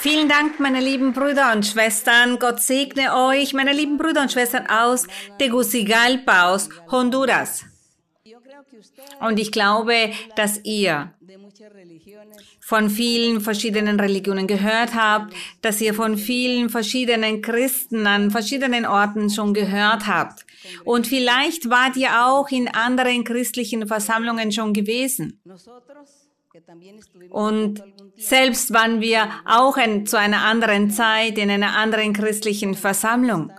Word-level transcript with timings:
Vielen 0.00 0.28
Dank, 0.28 0.60
meine 0.60 0.80
lieben 0.80 1.12
Brüder 1.12 1.52
und 1.52 1.66
Schwestern. 1.66 2.38
Gott 2.38 2.60
segne 2.60 3.16
euch, 3.16 3.52
meine 3.52 3.72
lieben 3.72 3.98
Brüder 3.98 4.22
und 4.22 4.30
Schwestern 4.30 4.66
aus 4.68 5.08
Tegucigalpa, 5.38 6.52
aus 6.52 6.68
Honduras. 6.88 7.64
Und 9.20 9.40
ich 9.40 9.50
glaube, 9.50 10.12
dass 10.36 10.60
ihr 10.64 11.12
von 12.60 12.90
vielen 12.90 13.40
verschiedenen 13.40 13.98
Religionen 13.98 14.46
gehört 14.46 14.94
habt, 14.94 15.34
dass 15.62 15.80
ihr 15.80 15.94
von 15.94 16.16
vielen 16.16 16.68
verschiedenen 16.68 17.42
Christen 17.42 18.06
an 18.06 18.30
verschiedenen 18.30 18.86
Orten 18.86 19.30
schon 19.30 19.52
gehört 19.52 20.06
habt. 20.06 20.46
Und 20.84 21.08
vielleicht 21.08 21.70
wart 21.70 21.96
ihr 21.96 22.24
auch 22.24 22.48
in 22.50 22.68
anderen 22.68 23.24
christlichen 23.24 23.88
Versammlungen 23.88 24.52
schon 24.52 24.72
gewesen. 24.74 25.40
Und 27.30 27.82
selbst 28.16 28.72
waren 28.72 29.00
wir 29.00 29.28
auch 29.44 29.76
in, 29.76 30.06
zu 30.06 30.18
einer 30.18 30.44
anderen 30.44 30.90
Zeit 30.90 31.38
in 31.38 31.50
einer 31.50 31.76
anderen 31.76 32.12
christlichen 32.12 32.74
Versammlung. 32.74 33.52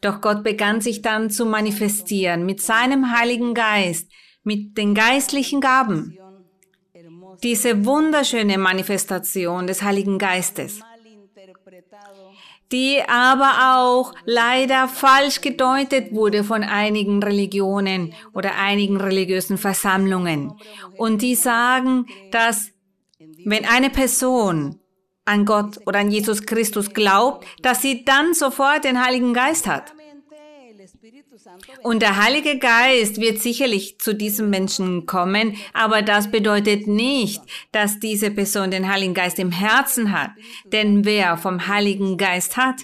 Doch 0.00 0.20
Gott 0.20 0.42
begann 0.42 0.80
sich 0.80 1.02
dann 1.02 1.30
zu 1.30 1.46
manifestieren 1.46 2.44
mit 2.44 2.60
seinem 2.60 3.16
Heiligen 3.16 3.54
Geist, 3.54 4.10
mit 4.42 4.76
den 4.76 4.94
geistlichen 4.94 5.60
Gaben. 5.60 6.18
Diese 7.42 7.84
wunderschöne 7.84 8.58
Manifestation 8.58 9.66
des 9.66 9.82
Heiligen 9.82 10.18
Geistes 10.18 10.80
die 12.72 13.02
aber 13.06 13.76
auch 13.76 14.14
leider 14.24 14.88
falsch 14.88 15.40
gedeutet 15.40 16.12
wurde 16.12 16.42
von 16.42 16.62
einigen 16.62 17.22
Religionen 17.22 18.14
oder 18.32 18.56
einigen 18.56 18.96
religiösen 18.96 19.58
Versammlungen. 19.58 20.54
Und 20.96 21.22
die 21.22 21.34
sagen, 21.34 22.06
dass 22.30 22.70
wenn 23.44 23.64
eine 23.64 23.90
Person 23.90 24.80
an 25.24 25.44
Gott 25.44 25.78
oder 25.86 26.00
an 26.00 26.10
Jesus 26.10 26.46
Christus 26.46 26.92
glaubt, 26.92 27.46
dass 27.62 27.82
sie 27.82 28.04
dann 28.04 28.34
sofort 28.34 28.84
den 28.84 29.04
Heiligen 29.04 29.34
Geist 29.34 29.66
hat. 29.66 29.92
Und 31.82 32.02
der 32.02 32.22
Heilige 32.22 32.58
Geist 32.58 33.20
wird 33.20 33.40
sicherlich 33.40 33.98
zu 33.98 34.14
diesem 34.14 34.50
Menschen 34.50 35.06
kommen, 35.06 35.56
aber 35.72 36.02
das 36.02 36.30
bedeutet 36.30 36.86
nicht, 36.86 37.42
dass 37.72 37.98
diese 37.98 38.30
Person 38.30 38.70
den 38.70 38.90
Heiligen 38.90 39.14
Geist 39.14 39.38
im 39.38 39.50
Herzen 39.50 40.12
hat. 40.12 40.30
Denn 40.64 41.04
wer 41.04 41.36
vom 41.36 41.66
Heiligen 41.66 42.16
Geist 42.16 42.56
hat, 42.56 42.76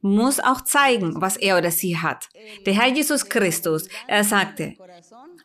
muss 0.00 0.40
auch 0.40 0.60
zeigen, 0.60 1.20
was 1.20 1.36
er 1.36 1.58
oder 1.58 1.70
sie 1.70 1.98
hat. 1.98 2.28
Der 2.64 2.74
Herr 2.74 2.88
Jesus 2.88 3.28
Christus, 3.28 3.88
er 4.06 4.24
sagte, 4.24 4.74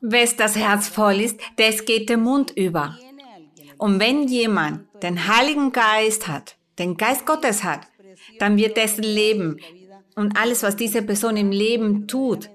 wes 0.02 0.36
das 0.36 0.56
Herz 0.56 0.88
voll 0.88 1.22
ist, 1.22 1.40
des 1.58 1.86
geht 1.86 2.10
der 2.10 2.18
Mund 2.18 2.52
über. 2.52 2.98
Und 3.78 4.00
wenn 4.00 4.28
jemand 4.28 4.86
den 5.02 5.28
Heiligen 5.28 5.72
Geist 5.72 6.28
hat, 6.28 6.56
den 6.78 6.98
Geist 6.98 7.26
Gottes 7.26 7.64
hat, 7.64 7.82
dann 8.40 8.58
wird 8.58 8.78
dessen 8.78 9.04
Leben 9.04 9.58
und 10.16 10.38
alles, 10.38 10.64
was 10.64 10.76
diese 10.76 11.02
Person 11.02 11.38
im 11.38 11.52
Leben 11.52 12.08
tut, 12.08 12.50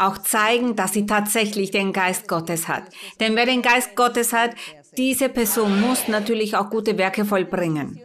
auch 0.00 0.18
zeigen, 0.18 0.76
dass 0.76 0.92
sie 0.92 1.06
tatsächlich 1.06 1.70
den 1.70 1.92
Geist 1.92 2.28
Gottes 2.28 2.68
hat. 2.68 2.84
Denn 3.20 3.36
wer 3.36 3.46
den 3.46 3.62
Geist 3.62 3.96
Gottes 3.96 4.32
hat, 4.32 4.50
diese 4.96 5.28
Person 5.28 5.80
muss 5.80 6.08
natürlich 6.08 6.56
auch 6.56 6.70
gute 6.70 6.98
Werke 6.98 7.24
vollbringen. 7.24 8.00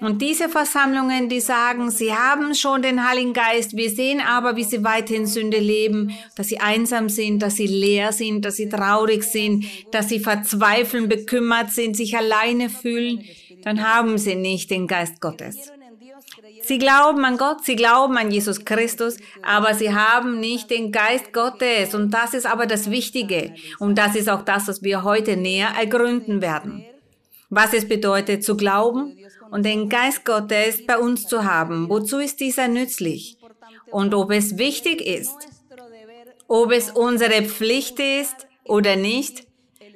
Und 0.00 0.20
diese 0.20 0.48
Versammlungen, 0.48 1.28
die 1.28 1.40
sagen, 1.40 1.90
sie 1.90 2.12
haben 2.12 2.54
schon 2.54 2.82
den 2.82 3.08
Heiligen 3.08 3.32
Geist, 3.32 3.76
wir 3.76 3.88
sehen 3.88 4.20
aber, 4.20 4.56
wie 4.56 4.64
sie 4.64 4.82
weiterhin 4.82 5.26
Sünde 5.26 5.58
leben, 5.58 6.12
dass 6.34 6.48
sie 6.48 6.58
einsam 6.58 7.08
sind, 7.08 7.40
dass 7.40 7.54
sie 7.54 7.68
leer 7.68 8.12
sind, 8.12 8.44
dass 8.44 8.56
sie 8.56 8.68
traurig 8.68 9.22
sind, 9.22 9.64
dass 9.92 10.08
sie 10.08 10.18
verzweifeln, 10.18 11.08
bekümmert 11.08 11.70
sind, 11.70 11.96
sich 11.96 12.16
alleine 12.16 12.68
fühlen, 12.68 13.24
dann 13.62 13.86
haben 13.86 14.18
sie 14.18 14.34
nicht 14.34 14.70
den 14.70 14.88
Geist 14.88 15.20
Gottes. 15.20 15.70
Sie 16.64 16.78
glauben 16.78 17.24
an 17.24 17.38
Gott, 17.38 17.64
sie 17.64 17.76
glauben 17.76 18.16
an 18.16 18.30
Jesus 18.30 18.64
Christus, 18.64 19.16
aber 19.42 19.74
sie 19.74 19.94
haben 19.94 20.38
nicht 20.38 20.70
den 20.70 20.92
Geist 20.92 21.32
Gottes. 21.32 21.94
Und 21.94 22.12
das 22.12 22.34
ist 22.34 22.46
aber 22.46 22.66
das 22.66 22.90
Wichtige. 22.90 23.54
Und 23.78 23.98
das 23.98 24.14
ist 24.14 24.28
auch 24.28 24.42
das, 24.42 24.68
was 24.68 24.82
wir 24.82 25.02
heute 25.02 25.36
näher 25.36 25.70
ergründen 25.78 26.40
werden. 26.40 26.84
Was 27.50 27.72
es 27.72 27.88
bedeutet 27.88 28.44
zu 28.44 28.56
glauben 28.56 29.18
und 29.50 29.64
den 29.64 29.88
Geist 29.88 30.24
Gottes 30.24 30.86
bei 30.86 30.98
uns 30.98 31.26
zu 31.26 31.44
haben. 31.44 31.88
Wozu 31.88 32.18
ist 32.18 32.40
dieser 32.40 32.68
nützlich? 32.68 33.36
Und 33.90 34.14
ob 34.14 34.30
es 34.30 34.56
wichtig 34.56 35.00
ist, 35.00 35.36
ob 36.48 36.72
es 36.72 36.90
unsere 36.90 37.42
Pflicht 37.42 37.98
ist 37.98 38.46
oder 38.64 38.96
nicht, 38.96 39.46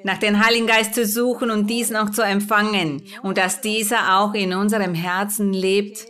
nach 0.05 0.19
dem 0.19 0.45
Heiligen 0.45 0.67
Geist 0.67 0.95
zu 0.95 1.05
suchen 1.07 1.51
und 1.51 1.69
diesen 1.69 1.97
auch 1.97 2.11
zu 2.11 2.23
empfangen 2.23 3.03
und 3.23 3.39
dass 3.39 3.61
dieser 3.61 4.19
auch 4.19 4.35
in 4.35 4.53
unserem 4.53 4.95
Herzen 4.95 5.53
lebt 5.53 6.07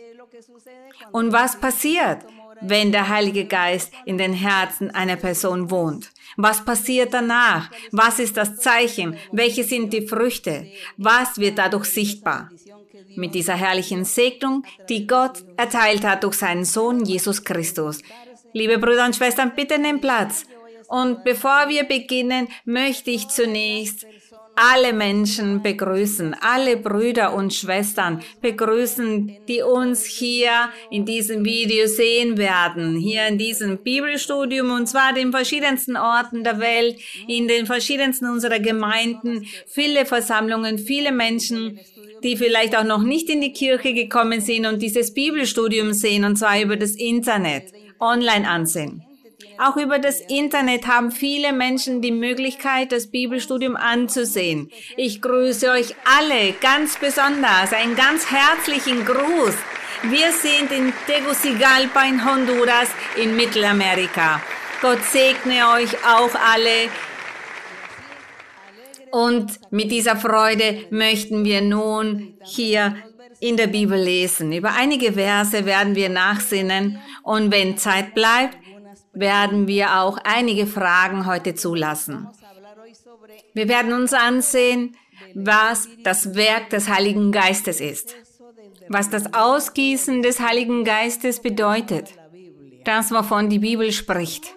und 1.17 1.33
was 1.33 1.59
passiert, 1.59 2.19
wenn 2.61 2.91
der 2.91 3.09
Heilige 3.09 3.45
Geist 3.45 3.91
in 4.05 4.19
den 4.19 4.33
Herzen 4.33 4.91
einer 4.91 5.15
Person 5.15 5.71
wohnt? 5.71 6.11
Was 6.35 6.63
passiert 6.63 7.11
danach? 7.11 7.71
Was 7.91 8.19
ist 8.19 8.37
das 8.37 8.57
Zeichen? 8.57 9.17
Welche 9.31 9.63
sind 9.63 9.91
die 9.93 10.07
Früchte? 10.07 10.67
Was 10.97 11.39
wird 11.39 11.57
dadurch 11.57 11.85
sichtbar? 11.85 12.51
Mit 13.15 13.33
dieser 13.33 13.55
herrlichen 13.55 14.05
Segnung, 14.05 14.63
die 14.89 15.07
Gott 15.07 15.43
erteilt 15.57 16.03
hat 16.05 16.23
durch 16.23 16.35
seinen 16.35 16.65
Sohn 16.65 17.03
Jesus 17.03 17.43
Christus. 17.43 18.03
Liebe 18.53 18.77
Brüder 18.77 19.05
und 19.05 19.15
Schwestern, 19.15 19.55
bitte 19.55 19.79
nehmt 19.79 20.01
Platz. 20.01 20.45
Und 20.87 21.23
bevor 21.23 21.67
wir 21.67 21.83
beginnen, 21.83 22.47
möchte 22.63 23.09
ich 23.09 23.27
zunächst 23.27 24.05
alle 24.57 24.91
Menschen 24.91 25.61
begrüßen, 25.61 26.35
alle 26.41 26.77
Brüder 26.77 27.33
und 27.35 27.53
Schwestern 27.53 28.23
begrüßen, 28.41 29.37
die 29.47 29.61
uns 29.61 30.03
hier 30.03 30.49
in 30.89 31.05
diesem 31.05 31.45
Video 31.45 31.85
sehen 31.85 32.37
werden, 32.37 32.97
hier 32.97 33.27
in 33.27 33.37
diesem 33.37 33.77
Bibelstudium 33.77 34.71
und 34.71 34.87
zwar 34.87 35.13
den 35.13 35.31
verschiedensten 35.31 35.95
Orten 35.95 36.43
der 36.43 36.59
Welt, 36.59 36.99
in 37.27 37.47
den 37.47 37.67
verschiedensten 37.67 38.25
unserer 38.25 38.59
Gemeinden, 38.59 39.45
viele 39.67 40.05
Versammlungen, 40.05 40.79
viele 40.79 41.11
Menschen, 41.11 41.79
die 42.23 42.35
vielleicht 42.35 42.75
auch 42.75 42.83
noch 42.83 43.03
nicht 43.03 43.29
in 43.29 43.41
die 43.41 43.53
Kirche 43.53 43.93
gekommen 43.93 44.41
sind 44.41 44.65
und 44.65 44.81
dieses 44.81 45.13
Bibelstudium 45.13 45.93
sehen 45.93 46.25
und 46.25 46.35
zwar 46.35 46.59
über 46.59 46.77
das 46.77 46.95
Internet, 46.95 47.71
online 47.99 48.49
ansehen. 48.49 49.06
Auch 49.59 49.75
über 49.75 49.97
das 49.97 50.21
Internet 50.21 50.85
haben 50.85 51.11
viele 51.11 51.51
Menschen 51.51 52.01
die 52.01 52.11
Möglichkeit, 52.11 52.91
das 52.91 53.07
Bibelstudium 53.07 53.75
anzusehen. 53.75 54.69
Ich 54.97 55.19
grüße 55.19 55.71
euch 55.71 55.95
alle 56.05 56.53
ganz 56.61 56.97
besonders. 56.97 57.73
Einen 57.73 57.95
ganz 57.95 58.29
herzlichen 58.29 59.03
Gruß. 59.03 59.55
Wir 60.03 60.31
sind 60.31 60.71
in 60.71 60.93
Tegucigalpa 61.07 62.03
in 62.03 62.23
Honduras 62.23 62.89
in 63.15 63.35
Mittelamerika. 63.35 64.41
Gott 64.79 65.03
segne 65.03 65.71
euch 65.73 65.91
auch 66.05 66.35
alle. 66.35 66.91
Und 69.11 69.59
mit 69.71 69.89
dieser 69.89 70.17
Freude 70.17 70.85
möchten 70.91 71.43
wir 71.45 71.61
nun 71.61 72.37
hier 72.43 72.95
in 73.39 73.57
der 73.57 73.67
Bibel 73.67 73.99
lesen. 73.99 74.51
Über 74.51 74.73
einige 74.73 75.13
Verse 75.13 75.65
werden 75.65 75.95
wir 75.95 76.09
nachsinnen 76.09 76.99
und 77.23 77.51
wenn 77.51 77.77
Zeit 77.77 78.13
bleibt, 78.13 78.57
werden 79.19 79.67
wir 79.67 79.99
auch 79.99 80.17
einige 80.23 80.67
Fragen 80.67 81.25
heute 81.25 81.55
zulassen. 81.55 82.27
Wir 83.53 83.67
werden 83.67 83.93
uns 83.93 84.13
ansehen, 84.13 84.95
was 85.33 85.89
das 86.03 86.35
Werk 86.35 86.69
des 86.69 86.89
Heiligen 86.89 87.31
Geistes 87.31 87.81
ist, 87.81 88.15
was 88.87 89.09
das 89.09 89.33
Ausgießen 89.33 90.21
des 90.21 90.39
Heiligen 90.39 90.83
Geistes 90.83 91.41
bedeutet, 91.41 92.13
das, 92.83 93.11
wovon 93.11 93.49
die 93.49 93.59
Bibel 93.59 93.91
spricht. 93.91 94.53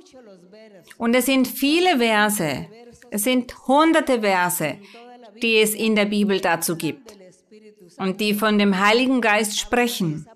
Und 0.98 1.14
es 1.14 1.26
sind 1.26 1.48
viele 1.48 1.98
Verse, 1.98 2.66
es 3.10 3.24
sind 3.24 3.54
hunderte 3.66 4.20
Verse, 4.20 4.76
die 5.42 5.56
es 5.56 5.74
in 5.74 5.96
der 5.96 6.04
Bibel 6.04 6.40
dazu 6.40 6.76
gibt 6.76 7.16
und 7.96 8.20
die 8.20 8.34
von 8.34 8.58
dem 8.58 8.78
Heiligen 8.78 9.20
Geist 9.20 9.58
sprechen 9.58 10.26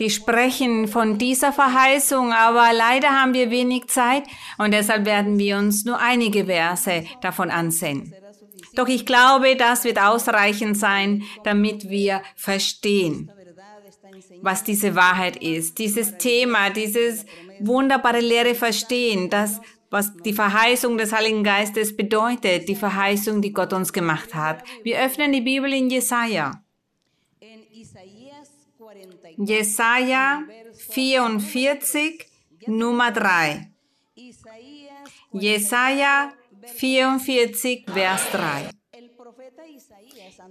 die 0.00 0.10
sprechen 0.10 0.88
von 0.88 1.18
dieser 1.18 1.52
Verheißung, 1.52 2.32
aber 2.32 2.72
leider 2.72 3.10
haben 3.10 3.34
wir 3.34 3.50
wenig 3.50 3.86
Zeit 3.88 4.24
und 4.58 4.72
deshalb 4.72 5.04
werden 5.04 5.38
wir 5.38 5.58
uns 5.58 5.84
nur 5.84 5.98
einige 5.98 6.46
Verse 6.46 7.04
davon 7.20 7.50
ansehen. 7.50 8.14
Doch 8.74 8.88
ich 8.88 9.04
glaube, 9.04 9.56
das 9.56 9.84
wird 9.84 10.00
ausreichend 10.00 10.78
sein, 10.78 11.24
damit 11.44 11.90
wir 11.90 12.22
verstehen, 12.34 13.30
was 14.42 14.64
diese 14.64 14.94
Wahrheit 14.94 15.36
ist, 15.36 15.78
dieses 15.78 16.16
Thema, 16.16 16.70
dieses 16.70 17.26
wunderbare 17.60 18.20
Lehre 18.20 18.54
verstehen, 18.54 19.28
das 19.28 19.60
was 19.90 20.16
die 20.24 20.32
Verheißung 20.32 20.98
des 20.98 21.12
Heiligen 21.12 21.42
Geistes 21.42 21.96
bedeutet, 21.96 22.68
die 22.68 22.76
Verheißung, 22.76 23.42
die 23.42 23.52
Gott 23.52 23.72
uns 23.72 23.92
gemacht 23.92 24.34
hat. 24.34 24.62
Wir 24.84 25.00
öffnen 25.00 25.32
die 25.32 25.40
Bibel 25.40 25.72
in 25.72 25.90
Jesaja. 25.90 26.62
Jesaja 29.36 30.42
44, 30.90 32.26
Nummer 32.66 33.10
3. 33.10 33.70
Jesaja 35.32 36.32
44, 36.76 37.84
Vers 37.92 38.22
3. 38.32 38.70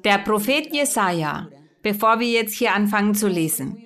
Der 0.04 0.20
Prophet 0.20 0.74
Jesaja 0.74 1.50
bevor 1.82 2.20
wir 2.20 2.28
jetzt 2.28 2.56
hier 2.56 2.74
anfangen 2.74 3.16
zu 3.16 3.28
lesen. 3.28 3.82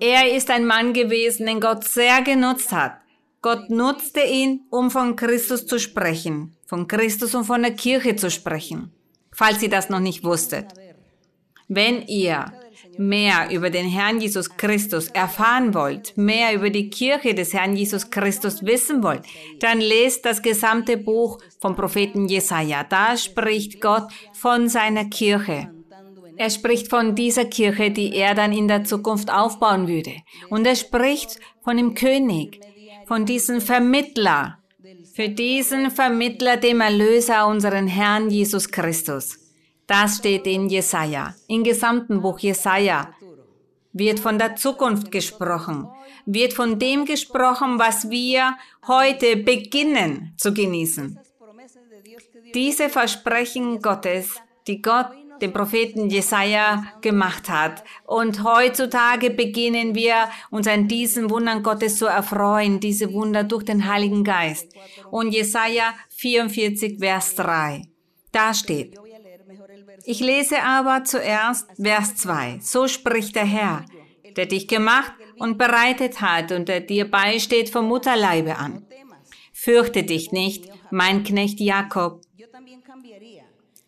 Er 0.00 0.34
ist 0.34 0.50
ein 0.50 0.66
Mann 0.66 0.92
gewesen, 0.92 1.46
den 1.46 1.60
Gott 1.60 1.84
sehr 1.84 2.22
genutzt 2.22 2.72
hat. 2.72 2.98
Gott 3.42 3.70
nutzte 3.70 4.20
ihn, 4.20 4.62
um 4.70 4.90
von 4.90 5.16
Christus 5.16 5.66
zu 5.66 5.78
sprechen, 5.78 6.56
von 6.66 6.88
Christus 6.88 7.34
und 7.34 7.44
von 7.44 7.62
der 7.62 7.74
Kirche 7.74 8.16
zu 8.16 8.30
sprechen, 8.30 8.92
falls 9.32 9.62
ihr 9.62 9.68
das 9.68 9.90
noch 9.90 10.00
nicht 10.00 10.24
wusstet. 10.24 10.66
Wenn 11.68 12.02
ihr 12.06 12.52
mehr 12.98 13.50
über 13.50 13.70
den 13.70 13.86
Herrn 13.86 14.20
Jesus 14.20 14.56
Christus 14.56 15.08
erfahren 15.08 15.74
wollt, 15.74 16.16
mehr 16.16 16.54
über 16.54 16.70
die 16.70 16.90
Kirche 16.90 17.34
des 17.34 17.52
Herrn 17.52 17.76
Jesus 17.76 18.10
Christus 18.10 18.64
wissen 18.64 19.02
wollt, 19.02 19.22
dann 19.60 19.80
lest 19.80 20.24
das 20.24 20.42
gesamte 20.42 20.96
Buch 20.96 21.38
vom 21.60 21.76
Propheten 21.76 22.28
Jesaja. 22.28 22.84
Da 22.84 23.16
spricht 23.16 23.80
Gott 23.80 24.08
von 24.32 24.68
seiner 24.68 25.06
Kirche. 25.06 25.70
Er 26.36 26.50
spricht 26.50 26.88
von 26.88 27.14
dieser 27.14 27.44
Kirche, 27.44 27.90
die 27.90 28.14
er 28.14 28.34
dann 28.34 28.52
in 28.52 28.66
der 28.66 28.84
Zukunft 28.84 29.30
aufbauen 29.32 29.86
würde. 29.86 30.14
Und 30.50 30.66
er 30.66 30.74
spricht 30.74 31.38
von 31.62 31.76
dem 31.76 31.94
König, 31.94 32.60
von 33.06 33.24
diesem 33.24 33.60
Vermittler, 33.60 34.58
für 35.14 35.28
diesen 35.28 35.90
Vermittler, 35.92 36.56
dem 36.56 36.80
Erlöser, 36.80 37.46
unseren 37.46 37.86
Herrn 37.86 38.30
Jesus 38.30 38.68
Christus. 38.68 39.43
Das 39.86 40.16
steht 40.16 40.46
in 40.46 40.68
Jesaja. 40.68 41.34
Im 41.46 41.62
gesamten 41.62 42.22
Buch 42.22 42.38
Jesaja 42.38 43.12
wird 43.92 44.18
von 44.18 44.38
der 44.38 44.56
Zukunft 44.56 45.10
gesprochen, 45.10 45.88
wird 46.26 46.52
von 46.52 46.78
dem 46.78 47.04
gesprochen, 47.04 47.78
was 47.78 48.10
wir 48.10 48.56
heute 48.86 49.36
beginnen 49.36 50.34
zu 50.36 50.52
genießen. 50.52 51.18
Diese 52.54 52.88
Versprechen 52.88 53.82
Gottes, 53.82 54.40
die 54.66 54.80
Gott 54.80 55.10
dem 55.40 55.52
Propheten 55.52 56.08
Jesaja 56.08 56.84
gemacht 57.00 57.48
hat. 57.48 57.84
Und 58.06 58.44
heutzutage 58.44 59.30
beginnen 59.30 59.94
wir 59.94 60.28
uns 60.50 60.66
an 60.66 60.88
diesen 60.88 61.30
Wundern 61.30 61.62
Gottes 61.62 61.96
zu 61.96 62.06
erfreuen, 62.06 62.80
diese 62.80 63.12
Wunder 63.12 63.44
durch 63.44 63.64
den 63.64 63.86
Heiligen 63.86 64.24
Geist. 64.24 64.72
Und 65.10 65.32
Jesaja 65.32 65.94
44, 66.10 66.98
Vers 66.98 67.34
3. 67.36 67.82
Da 68.32 68.54
steht, 68.54 68.98
ich 70.04 70.20
lese 70.20 70.62
aber 70.62 71.04
zuerst 71.04 71.68
Vers 71.80 72.16
2. 72.16 72.58
So 72.60 72.88
spricht 72.88 73.36
der 73.36 73.44
Herr, 73.44 73.84
der 74.36 74.46
dich 74.46 74.68
gemacht 74.68 75.12
und 75.38 75.58
bereitet 75.58 76.20
hat 76.20 76.52
und 76.52 76.68
der 76.68 76.80
dir 76.80 77.10
beisteht 77.10 77.70
vom 77.70 77.86
Mutterleibe 77.88 78.56
an. 78.56 78.86
Fürchte 79.52 80.02
dich 80.02 80.32
nicht, 80.32 80.68
mein 80.90 81.24
Knecht 81.24 81.60
Jakob, 81.60 82.20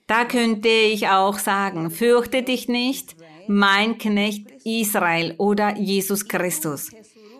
da 0.07 0.25
könnte 0.25 0.69
ich 0.69 1.09
auch 1.09 1.39
sagen, 1.39 1.91
fürchte 1.91 2.43
dich 2.43 2.69
nicht, 2.69 3.17
mein 3.49 3.99
Knecht 3.99 4.47
Israel 4.65 5.35
oder 5.39 5.77
Jesus 5.77 6.29
Christus. 6.29 6.91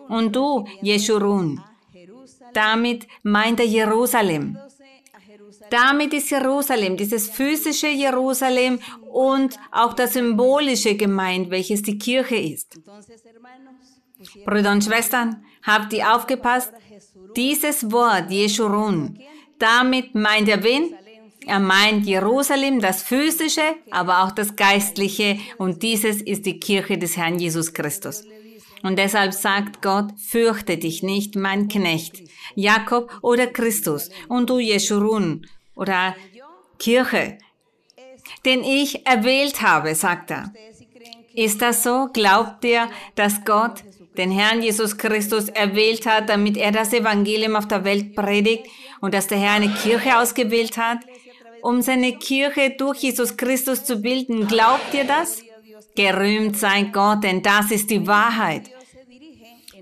Und 0.09 0.35
du, 0.35 0.65
Jeschurun. 0.81 1.61
Damit 2.53 3.07
meint 3.23 3.59
er 3.59 3.65
Jerusalem. 3.65 4.57
Damit 5.69 6.13
ist 6.13 6.29
Jerusalem, 6.29 6.97
dieses 6.97 7.29
physische 7.29 7.87
Jerusalem 7.87 8.79
und 9.11 9.57
auch 9.71 9.93
das 9.93 10.13
symbolische 10.13 10.95
gemeint, 10.95 11.49
welches 11.49 11.81
die 11.81 11.97
Kirche 11.97 12.37
ist. 12.37 12.79
Brüder 14.45 14.71
und 14.71 14.83
Schwestern, 14.83 15.43
habt 15.63 15.93
ihr 15.93 16.15
aufgepasst? 16.15 16.71
Dieses 17.35 17.91
Wort, 17.91 18.31
Jeschurun, 18.31 19.19
damit 19.59 20.15
meint 20.15 20.49
er 20.49 20.63
wen? 20.63 20.95
Er 21.45 21.59
meint 21.59 22.05
Jerusalem, 22.05 22.81
das 22.81 23.03
physische, 23.03 23.75
aber 23.89 24.23
auch 24.23 24.31
das 24.31 24.55
geistliche 24.55 25.39
und 25.57 25.81
dieses 25.81 26.21
ist 26.21 26.45
die 26.45 26.59
Kirche 26.59 26.97
des 26.97 27.15
Herrn 27.15 27.39
Jesus 27.39 27.73
Christus. 27.73 28.25
Und 28.83 28.99
deshalb 28.99 29.33
sagt 29.33 29.81
Gott, 29.81 30.11
fürchte 30.19 30.77
dich 30.77 31.03
nicht, 31.03 31.35
mein 31.35 31.67
Knecht, 31.67 32.21
Jakob 32.55 33.11
oder 33.21 33.47
Christus 33.47 34.09
und 34.27 34.49
du 34.49 34.59
Jeschurun 34.59 35.45
oder 35.77 36.15
Kirche, 36.79 37.37
den 38.45 38.63
ich 38.63 39.07
erwählt 39.07 39.61
habe, 39.61 39.95
sagt 39.95 40.31
er. 40.31 40.51
Ist 41.33 41.61
das 41.61 41.83
so? 41.83 42.09
Glaubt 42.11 42.65
ihr, 42.65 42.89
dass 43.15 43.45
Gott 43.45 43.83
den 44.17 44.31
Herrn 44.31 44.61
Jesus 44.61 44.97
Christus 44.97 45.47
erwählt 45.49 46.05
hat, 46.05 46.27
damit 46.29 46.57
er 46.57 46.71
das 46.71 46.91
Evangelium 46.91 47.55
auf 47.55 47.67
der 47.67 47.85
Welt 47.85 48.15
predigt 48.15 48.65
und 48.99 49.13
dass 49.13 49.27
der 49.27 49.37
Herr 49.37 49.53
eine 49.53 49.69
Kirche 49.69 50.17
ausgewählt 50.17 50.77
hat? 50.77 50.99
um 51.61 51.81
seine 51.81 52.13
Kirche 52.13 52.75
durch 52.77 52.99
Jesus 52.99 53.35
Christus 53.35 53.83
zu 53.83 53.97
bilden. 53.97 54.47
Glaubt 54.47 54.93
ihr 54.93 55.03
das? 55.03 55.43
Gerühmt 55.95 56.57
sei 56.57 56.83
Gott, 56.83 57.23
denn 57.23 57.41
das 57.41 57.71
ist 57.71 57.89
die 57.89 58.05
Wahrheit. 58.07 58.69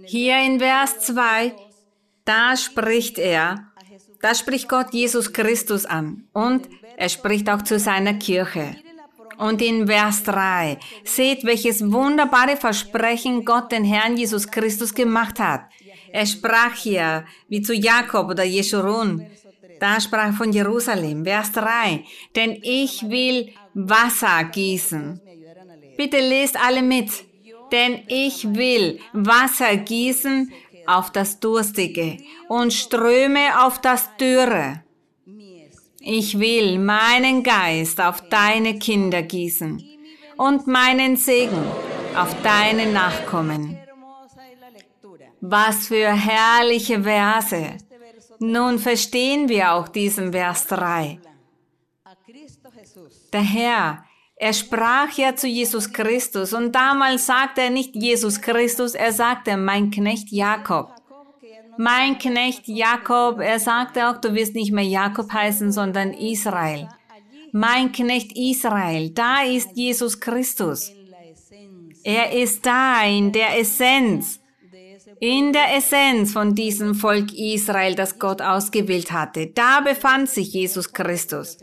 Hier 0.05 0.39
in 0.43 0.59
Vers 0.59 0.99
2, 1.01 1.53
da 2.25 2.55
spricht 2.55 3.17
er, 3.17 3.71
da 4.21 4.33
spricht 4.35 4.69
Gott 4.69 4.93
Jesus 4.93 5.31
Christus 5.31 5.85
an 5.85 6.27
und 6.33 6.67
er 6.97 7.09
spricht 7.09 7.49
auch 7.49 7.61
zu 7.61 7.79
seiner 7.79 8.13
Kirche. 8.13 8.75
Und 9.37 9.61
in 9.61 9.87
Vers 9.87 10.23
3, 10.23 10.77
seht, 11.03 11.43
welches 11.43 11.91
wunderbare 11.91 12.55
Versprechen 12.55 13.43
Gott 13.43 13.71
den 13.71 13.83
Herrn 13.83 14.15
Jesus 14.15 14.49
Christus 14.49 14.93
gemacht 14.93 15.39
hat. 15.39 15.65
Er 16.11 16.25
sprach 16.25 16.73
hier, 16.75 17.25
wie 17.49 17.61
zu 17.61 17.73
Jakob 17.73 18.29
oder 18.29 18.45
Jeschurun, 18.45 19.27
da 19.79 19.99
sprach 19.99 20.33
von 20.33 20.53
Jerusalem, 20.53 21.25
Vers 21.25 21.51
3, 21.51 22.05
denn 22.35 22.57
ich 22.61 23.09
will 23.09 23.51
Wasser 23.73 24.45
gießen. 24.45 25.19
Bitte 25.97 26.19
lest 26.19 26.57
alle 26.57 26.81
mit, 26.81 27.09
denn 27.71 28.03
ich 28.07 28.55
will 28.55 28.99
Wasser 29.11 29.75
gießen 29.75 30.51
auf 30.87 31.11
das 31.11 31.39
Durstige 31.39 32.17
und 32.47 32.73
Ströme 32.73 33.65
auf 33.65 33.79
das 33.81 34.09
Dürre. 34.17 34.83
Ich 35.99 36.39
will 36.39 36.77
meinen 36.77 37.41
Geist 37.41 37.99
auf 37.99 38.21
deine 38.29 38.77
Kinder 38.77 39.23
gießen 39.23 39.83
und 40.37 40.67
meinen 40.67 41.17
Segen 41.17 41.63
auf 42.15 42.35
deine 42.43 42.91
Nachkommen. 42.91 43.79
Was 45.41 45.87
für 45.87 46.13
herrliche 46.13 47.03
Verse. 47.03 47.77
Nun 48.39 48.79
verstehen 48.79 49.49
wir 49.49 49.73
auch 49.73 49.87
diesen 49.87 50.31
Vers 50.31 50.67
3. 50.67 51.19
Der 53.33 53.41
Herr, 53.41 54.04
er 54.45 54.53
sprach 54.53 55.11
ja 55.17 55.35
zu 55.35 55.47
Jesus 55.47 55.91
Christus 55.91 56.53
und 56.53 56.75
damals 56.75 57.25
sagte 57.25 57.61
er 57.61 57.71
nicht 57.71 57.95
Jesus 57.95 58.39
Christus, 58.39 58.93
er 58.93 59.11
sagte 59.11 59.57
mein 59.57 59.89
Knecht 59.89 60.31
Jakob. 60.31 60.93
Mein 61.79 62.19
Knecht 62.19 62.67
Jakob, 62.67 63.39
er 63.39 63.59
sagte 63.59 64.07
auch, 64.07 64.21
du 64.21 64.35
wirst 64.35 64.53
nicht 64.53 64.71
mehr 64.71 64.83
Jakob 64.83 65.33
heißen, 65.33 65.71
sondern 65.71 66.13
Israel. 66.13 66.87
Mein 67.53 67.91
Knecht 67.91 68.37
Israel, 68.37 69.09
da 69.09 69.41
ist 69.41 69.69
Jesus 69.73 70.19
Christus. 70.19 70.91
Er 72.03 72.31
ist 72.31 72.63
da 72.67 73.03
in 73.03 73.31
der 73.31 73.59
Essenz 73.59 74.39
in 75.19 75.53
der 75.53 75.77
Essenz 75.77 76.33
von 76.33 76.53
diesem 76.53 76.93
Volk 76.93 77.33
Israel, 77.33 77.95
das 77.95 78.19
Gott 78.19 78.41
ausgewählt 78.41 79.11
hatte. 79.11 79.47
Da 79.47 79.79
befand 79.79 80.29
sich 80.29 80.53
Jesus 80.53 80.91
Christus. 80.91 81.57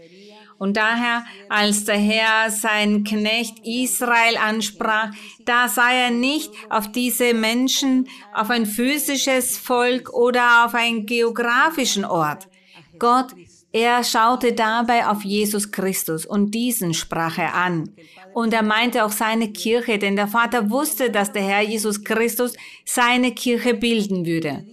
Und 0.63 0.77
daher, 0.77 1.25
als 1.49 1.87
der 1.87 1.97
Herr 1.99 2.49
seinen 2.49 3.03
Knecht 3.03 3.67
Israel 3.67 4.37
ansprach, 4.37 5.11
da 5.45 5.67
sah 5.67 5.91
er 5.91 6.13
nicht 6.13 6.53
auf 6.71 6.93
diese 6.93 7.35
Menschen, 7.35 8.07
auf 8.33 8.49
ein 8.49 8.65
physisches 8.65 9.59
Volk 9.59 10.15
oder 10.15 10.65
auf 10.65 10.77
einen 10.77 11.05
geografischen 11.05 12.05
Ort. 12.05 12.47
Gott 13.01 13.35
er 13.73 14.05
schaute 14.05 14.53
dabei 14.53 15.09
auf 15.09 15.25
Jesus 15.25 15.73
Christus 15.73 16.27
und 16.27 16.53
diesen 16.55 16.95
sprach 16.95 17.39
er 17.39 17.55
an. 17.55 17.91
Und 18.33 18.55
er 18.55 18.63
meinte 18.63 19.05
auch 19.05 19.11
seine 19.11 19.51
Kirche, 19.51 19.99
denn 19.99 20.15
der 20.15 20.29
Vater 20.29 20.71
wusste, 20.71 21.11
dass 21.11 21.33
der 21.33 21.43
Herr 21.43 21.63
Jesus 21.63 22.05
Christus 22.05 22.53
seine 22.85 23.33
Kirche 23.33 23.75
bilden 23.75 24.27
würde. 24.27 24.65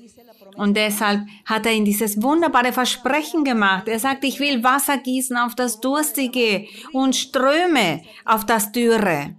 Und 0.59 0.75
deshalb 0.75 1.21
hat 1.45 1.65
er 1.65 1.71
ihm 1.71 1.85
dieses 1.85 2.21
wunderbare 2.21 2.73
Versprechen 2.73 3.45
gemacht. 3.45 3.87
Er 3.87 3.97
sagt, 3.97 4.25
ich 4.25 4.41
will 4.41 4.61
Wasser 4.61 4.97
gießen 4.97 5.37
auf 5.37 5.55
das 5.55 5.79
Durstige 5.79 6.67
und 6.91 7.15
Ströme 7.15 8.01
auf 8.25 8.45
das 8.45 8.73
Dürre. 8.73 9.35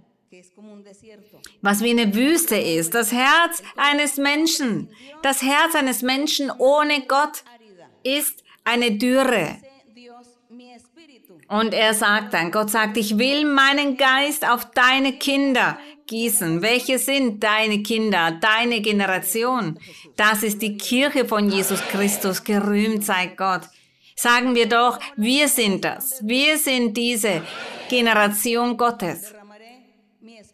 Was 1.61 1.83
wie 1.83 1.91
eine 1.91 2.15
Wüste 2.15 2.55
ist, 2.55 2.95
das 2.95 3.11
Herz 3.11 3.61
eines 3.77 4.17
Menschen. 4.17 4.89
Das 5.21 5.43
Herz 5.43 5.75
eines 5.75 6.01
Menschen 6.01 6.49
ohne 6.57 7.01
Gott 7.07 7.43
ist 8.03 8.43
eine 8.63 8.93
Dürre. 8.97 9.57
Und 11.47 11.75
er 11.75 11.93
sagt 11.93 12.33
dann, 12.33 12.49
Gott 12.49 12.71
sagt, 12.71 12.97
ich 12.97 13.19
will 13.19 13.45
meinen 13.45 13.95
Geist 13.95 14.49
auf 14.49 14.71
deine 14.71 15.13
Kinder 15.13 15.77
gießen. 16.11 16.61
Welche 16.61 16.99
sind 16.99 17.41
deine 17.41 17.81
Kinder, 17.81 18.37
deine 18.39 18.81
Generation? 18.81 19.79
Das 20.17 20.43
ist 20.43 20.61
die 20.61 20.77
Kirche 20.77 21.25
von 21.25 21.49
Jesus 21.49 21.81
Christus. 21.87 22.43
Gerühmt 22.43 23.03
sei 23.05 23.27
Gott. 23.37 23.61
Sagen 24.15 24.53
wir 24.53 24.67
doch, 24.67 24.99
wir 25.15 25.47
sind 25.47 25.85
das. 25.85 26.21
Wir 26.23 26.57
sind 26.57 26.95
diese 26.95 27.41
Generation 27.89 28.77
Gottes. 28.77 29.33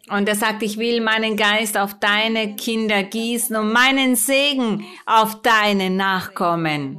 Und 0.08 0.28
er 0.28 0.36
sagt, 0.36 0.62
ich 0.62 0.78
will 0.78 1.00
meinen 1.00 1.36
Geist 1.36 1.76
auf 1.76 1.92
deine 1.98 2.54
Kinder 2.54 3.02
gießen 3.02 3.54
und 3.56 3.72
meinen 3.72 4.14
Segen 4.14 4.86
auf 5.04 5.42
deine 5.42 5.90
Nachkommen. 5.90 6.98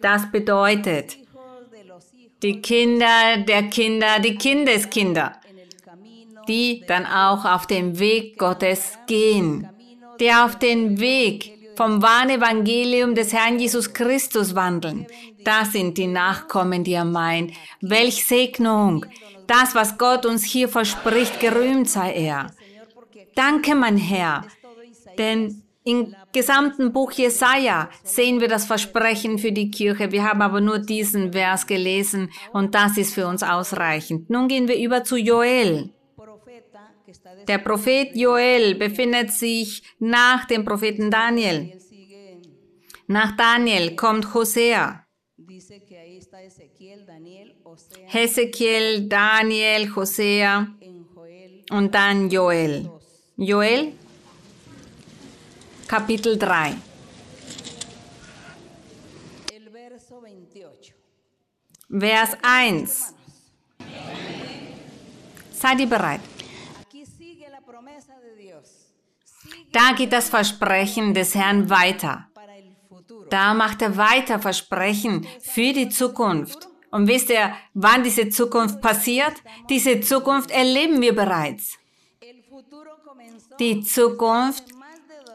Das 0.00 0.32
bedeutet, 0.32 1.18
die 2.42 2.62
Kinder 2.62 3.36
der 3.46 3.64
Kinder, 3.64 4.18
die 4.18 4.36
Kindeskinder, 4.36 5.39
die 6.48 6.84
dann 6.86 7.06
auch 7.06 7.44
auf 7.44 7.66
dem 7.66 7.98
Weg 7.98 8.38
Gottes 8.38 8.98
gehen, 9.06 9.68
die 10.20 10.32
auf 10.32 10.58
den 10.58 11.00
Weg 11.00 11.52
vom 11.76 12.02
wahren 12.02 12.30
Evangelium 12.30 13.14
des 13.14 13.32
Herrn 13.32 13.58
Jesus 13.58 13.92
Christus 13.92 14.54
wandeln. 14.54 15.06
Das 15.44 15.72
sind 15.72 15.96
die 15.96 16.06
Nachkommen, 16.06 16.84
die 16.84 16.92
er 16.92 17.04
meint. 17.04 17.52
Welch 17.80 18.26
Segnung! 18.26 19.06
Das, 19.46 19.74
was 19.74 19.96
Gott 19.96 20.26
uns 20.26 20.44
hier 20.44 20.68
verspricht, 20.68 21.40
gerühmt 21.40 21.88
sei 21.88 22.12
er. 22.12 22.52
Danke, 23.34 23.74
mein 23.74 23.96
Herr, 23.96 24.44
denn 25.16 25.62
im 25.84 26.14
gesamten 26.32 26.92
Buch 26.92 27.12
Jesaja 27.12 27.88
sehen 28.04 28.40
wir 28.40 28.48
das 28.48 28.66
Versprechen 28.66 29.38
für 29.38 29.50
die 29.50 29.70
Kirche. 29.70 30.12
Wir 30.12 30.24
haben 30.24 30.42
aber 30.42 30.60
nur 30.60 30.78
diesen 30.78 31.32
Vers 31.32 31.66
gelesen 31.66 32.30
und 32.52 32.74
das 32.74 32.98
ist 32.98 33.14
für 33.14 33.26
uns 33.26 33.42
ausreichend. 33.42 34.28
Nun 34.28 34.46
gehen 34.48 34.68
wir 34.68 34.78
über 34.78 35.02
zu 35.04 35.16
Joel. 35.16 35.90
Der 37.48 37.58
Prophet 37.58 38.14
Joel 38.14 38.74
befindet 38.74 39.32
sich 39.32 39.82
nach 39.98 40.44
dem 40.46 40.64
Propheten 40.64 41.10
Daniel. 41.10 41.72
Nach 43.06 43.36
Daniel 43.36 43.96
kommt 43.96 44.32
Hosea. 44.34 45.04
Hesekiel, 48.06 49.08
Daniel, 49.08 49.94
Hosea 49.94 50.68
und 51.70 51.94
dann 51.94 52.30
Joel. 52.30 52.90
Joel 53.36 53.92
Kapitel 55.88 56.38
3. 56.38 56.76
Vers 61.98 62.36
1. 62.42 63.14
Seid 65.52 65.80
ihr 65.80 65.86
bereit? 65.88 66.20
Da 69.72 69.92
geht 69.96 70.12
das 70.12 70.28
Versprechen 70.28 71.14
des 71.14 71.34
Herrn 71.34 71.70
weiter. 71.70 72.26
Da 73.30 73.54
macht 73.54 73.82
er 73.82 73.96
weiter 73.96 74.40
Versprechen 74.40 75.26
für 75.40 75.72
die 75.72 75.88
Zukunft. 75.88 76.68
Und 76.90 77.06
wisst 77.06 77.30
ihr, 77.30 77.54
wann 77.74 78.02
diese 78.02 78.28
Zukunft 78.30 78.80
passiert? 78.80 79.34
Diese 79.68 80.00
Zukunft 80.00 80.50
erleben 80.50 81.00
wir 81.00 81.14
bereits. 81.14 81.78
Die 83.60 83.82
Zukunft 83.82 84.64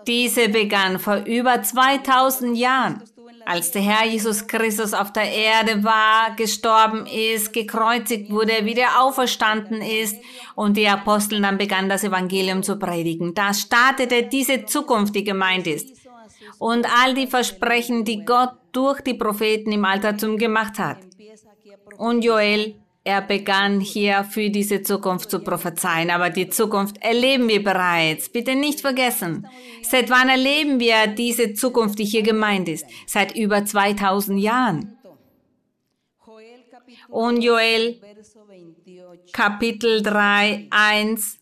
diese 0.08 0.50
begann 0.50 1.00
vor 1.00 1.18
über 1.26 1.64
2000 1.64 2.58
Jahren, 2.58 3.04
als 3.46 3.72
der 3.72 3.84
Herr 3.84 4.08
Jesus 4.08 4.48
Christus 4.48 4.94
auf 4.94 5.14
der 5.14 5.32
Erde 5.32 5.84
war, 5.84 6.36
gestorben 6.36 7.06
ist, 7.06 7.54
gekreuzigt 7.54 8.32
wurde, 8.32 8.66
wieder 8.66 9.02
auferstanden 9.02 9.82
ist 9.82 10.18
und 10.56 10.76
die 10.78 10.88
Apostel 10.88 11.42
dann 11.42 11.58
begannen, 11.58 11.88
das 11.88 12.04
Evangelium 12.04 12.64
zu 12.64 12.78
predigen. 12.78 13.34
Da 13.34 13.54
startete 13.54 14.24
diese 14.24 14.66
Zukunft, 14.66 15.16
die 15.16 15.24
gemeint 15.24 15.68
ist. 15.68 15.96
Und 16.58 16.88
all 17.04 17.14
die 17.14 17.28
Versprechen, 17.28 18.04
die 18.04 18.26
Gott 18.26 18.54
durch 18.72 19.02
die 19.02 19.14
Propheten 19.14 19.72
im 19.72 19.86
Altertum 19.86 20.38
gemacht 20.38 20.80
hat. 20.80 20.98
Und 21.98 22.24
Joel 22.24 22.76
er 23.08 23.22
begann 23.22 23.80
hier 23.80 24.24
für 24.24 24.50
diese 24.50 24.82
Zukunft 24.82 25.30
zu 25.30 25.40
prophezeien, 25.40 26.10
aber 26.10 26.32
die 26.32 26.50
Zukunft 26.50 26.98
erleben 27.04 27.48
wir 27.48 27.64
bereits. 27.64 28.30
Bitte 28.30 28.56
nicht 28.56 28.82
vergessen. 28.82 29.48
Seit 29.84 30.10
wann 30.10 30.28
erleben 30.28 30.80
wir 30.80 31.06
diese 31.06 31.54
Zukunft, 31.54 32.00
die 32.00 32.04
hier 32.04 32.24
gemeint 32.24 32.68
ist? 32.68 32.84
Seit 33.06 33.36
über 33.36 33.64
2000 33.64 34.40
Jahren. 34.42 34.98
Und 37.10 37.44
Joel 37.44 38.02
Kapitel 39.32 40.02
3, 40.02 40.68
1. 40.72 41.38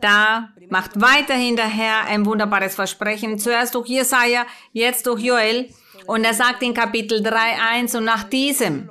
Da 0.00 0.48
macht 0.70 0.98
weiterhin 0.98 1.56
der 1.56 1.68
Herr 1.68 2.06
ein 2.06 2.24
wunderbares 2.24 2.74
Versprechen. 2.74 3.38
Zuerst 3.38 3.74
durch 3.74 3.88
Jesaja, 3.88 4.46
jetzt 4.72 5.06
durch 5.06 5.20
Joel. 5.20 5.68
Und 6.06 6.24
er 6.24 6.32
sagt 6.32 6.62
in 6.62 6.72
Kapitel 6.72 7.22
3, 7.22 7.60
1, 7.60 7.94
und 7.96 8.04
nach 8.04 8.24
diesem 8.24 8.90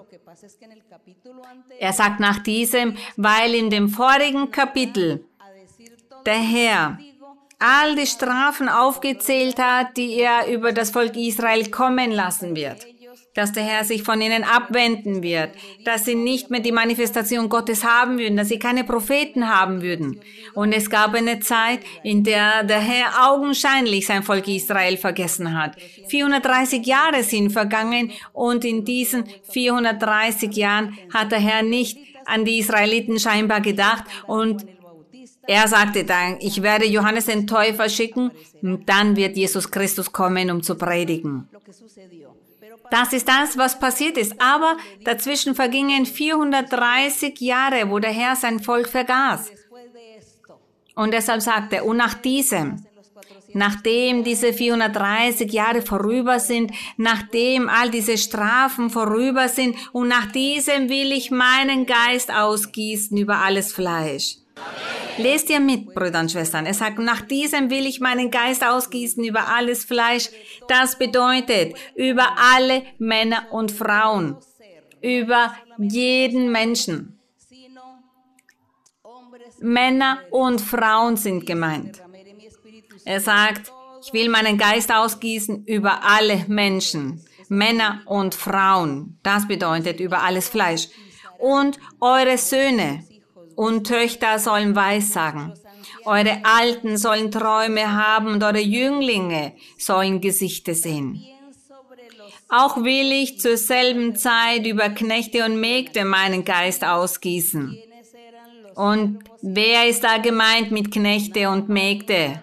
er 1.79 1.93
sagt 1.93 2.19
nach 2.19 2.39
diesem, 2.43 2.97
weil 3.17 3.55
in 3.55 3.69
dem 3.69 3.89
vorigen 3.89 4.51
Kapitel 4.51 5.25
der 6.25 6.39
Herr 6.39 6.99
all 7.59 7.95
die 7.95 8.07
Strafen 8.07 8.69
aufgezählt 8.69 9.59
hat, 9.59 9.97
die 9.97 10.13
er 10.13 10.47
über 10.47 10.71
das 10.71 10.91
Volk 10.91 11.15
Israel 11.15 11.69
kommen 11.69 12.11
lassen 12.11 12.55
wird 12.55 12.88
dass 13.33 13.51
der 13.51 13.63
Herr 13.63 13.83
sich 13.83 14.03
von 14.03 14.21
ihnen 14.21 14.43
abwenden 14.43 15.23
wird, 15.23 15.51
dass 15.85 16.05
sie 16.05 16.15
nicht 16.15 16.49
mehr 16.49 16.59
die 16.59 16.71
Manifestation 16.71 17.49
Gottes 17.49 17.83
haben 17.83 18.17
würden, 18.17 18.37
dass 18.37 18.49
sie 18.49 18.59
keine 18.59 18.83
Propheten 18.83 19.47
haben 19.47 19.81
würden. 19.81 20.19
Und 20.53 20.73
es 20.73 20.89
gab 20.89 21.13
eine 21.13 21.39
Zeit, 21.39 21.79
in 22.03 22.23
der 22.23 22.63
der 22.63 22.79
Herr 22.79 23.31
augenscheinlich 23.31 24.05
sein 24.05 24.23
Volk 24.23 24.47
Israel 24.47 24.97
vergessen 24.97 25.57
hat. 25.57 25.75
430 26.07 26.85
Jahre 26.85 27.23
sind 27.23 27.51
vergangen 27.51 28.11
und 28.33 28.65
in 28.65 28.85
diesen 28.85 29.25
430 29.49 30.55
Jahren 30.55 30.97
hat 31.13 31.31
der 31.31 31.39
Herr 31.39 31.63
nicht 31.63 31.97
an 32.25 32.45
die 32.45 32.59
Israeliten 32.59 33.19
scheinbar 33.19 33.61
gedacht 33.61 34.03
und 34.27 34.65
er 35.47 35.67
sagte 35.67 36.03
dann, 36.03 36.37
ich 36.41 36.61
werde 36.61 36.85
Johannes 36.85 37.25
den 37.25 37.47
Täufer 37.47 37.89
schicken 37.89 38.29
und 38.61 38.87
dann 38.87 39.15
wird 39.15 39.35
Jesus 39.35 39.71
Christus 39.71 40.11
kommen, 40.11 40.51
um 40.51 40.61
zu 40.61 40.75
predigen. 40.75 41.49
Das 42.91 43.13
ist 43.13 43.27
das, 43.27 43.57
was 43.57 43.79
passiert 43.79 44.17
ist. 44.17 44.41
Aber 44.41 44.77
dazwischen 45.03 45.55
vergingen 45.55 46.05
430 46.05 47.39
Jahre, 47.39 47.89
wo 47.89 47.99
der 47.99 48.11
Herr 48.11 48.35
sein 48.35 48.59
Volk 48.59 48.87
vergaß. 48.87 49.51
Und 50.95 51.13
deshalb 51.13 51.41
sagt 51.41 51.71
er, 51.73 51.85
und 51.85 51.97
nach 51.97 52.15
diesem, 52.15 52.85
nachdem 53.53 54.23
diese 54.23 54.53
430 54.53 55.51
Jahre 55.51 55.81
vorüber 55.81 56.39
sind, 56.39 56.71
nachdem 56.97 57.69
all 57.69 57.89
diese 57.89 58.17
Strafen 58.17 58.89
vorüber 58.89 59.47
sind, 59.47 59.77
und 59.93 60.09
nach 60.09 60.31
diesem 60.31 60.89
will 60.89 61.11
ich 61.11 61.31
meinen 61.31 61.85
Geist 61.85 62.33
ausgießen 62.33 63.17
über 63.17 63.37
alles 63.37 63.71
Fleisch. 63.71 64.35
Lest 65.17 65.49
ihr 65.49 65.59
mit, 65.59 65.93
Brüder 65.93 66.21
und 66.21 66.31
Schwestern. 66.31 66.65
Er 66.65 66.73
sagt, 66.73 66.97
nach 66.99 67.21
diesem 67.21 67.69
will 67.69 67.85
ich 67.85 67.99
meinen 67.99 68.31
Geist 68.31 68.63
ausgießen 68.63 69.23
über 69.23 69.49
alles 69.49 69.83
Fleisch. 69.83 70.29
Das 70.69 70.97
bedeutet, 70.97 71.75
über 71.95 72.37
alle 72.37 72.83
Männer 72.99 73.47
und 73.51 73.71
Frauen. 73.71 74.37
Über 75.01 75.53
jeden 75.77 76.51
Menschen. 76.51 77.19
Männer 79.59 80.19
und 80.31 80.61
Frauen 80.61 81.17
sind 81.17 81.45
gemeint. 81.45 82.01
Er 83.03 83.19
sagt, 83.19 83.73
ich 84.01 84.13
will 84.13 84.29
meinen 84.29 84.57
Geist 84.57 84.93
ausgießen 84.93 85.65
über 85.65 86.03
alle 86.03 86.45
Menschen. 86.47 87.25
Männer 87.49 88.01
und 88.05 88.35
Frauen. 88.35 89.19
Das 89.23 89.47
bedeutet 89.47 89.99
über 89.99 90.23
alles 90.23 90.47
Fleisch. 90.47 90.87
Und 91.39 91.77
eure 91.99 92.37
Söhne 92.37 93.03
und 93.59 93.87
Töchter 93.87 94.39
sollen 94.39 94.73
Weissagen. 94.73 95.51
Eure 96.05 96.43
Alten 96.45 96.95
sollen 96.95 97.29
Träume 97.29 97.91
haben 97.91 98.27
und 98.27 98.41
eure 98.41 98.61
Jünglinge 98.61 99.51
sollen 99.77 100.21
Gesichter 100.21 100.73
sehen. 100.73 101.21
Auch 102.47 102.77
will 102.77 103.11
ich 103.11 103.41
zur 103.41 103.57
selben 103.57 104.15
Zeit 104.15 104.65
über 104.65 104.87
Knechte 104.87 105.43
und 105.43 105.59
Mägde 105.59 106.05
meinen 106.05 106.45
Geist 106.45 106.85
ausgießen. 106.85 107.77
Und 108.75 109.19
wer 109.41 109.89
ist 109.89 110.05
da 110.05 110.19
gemeint 110.19 110.71
mit 110.71 110.89
Knechte 110.89 111.49
und 111.49 111.67
Mägde? 111.67 112.41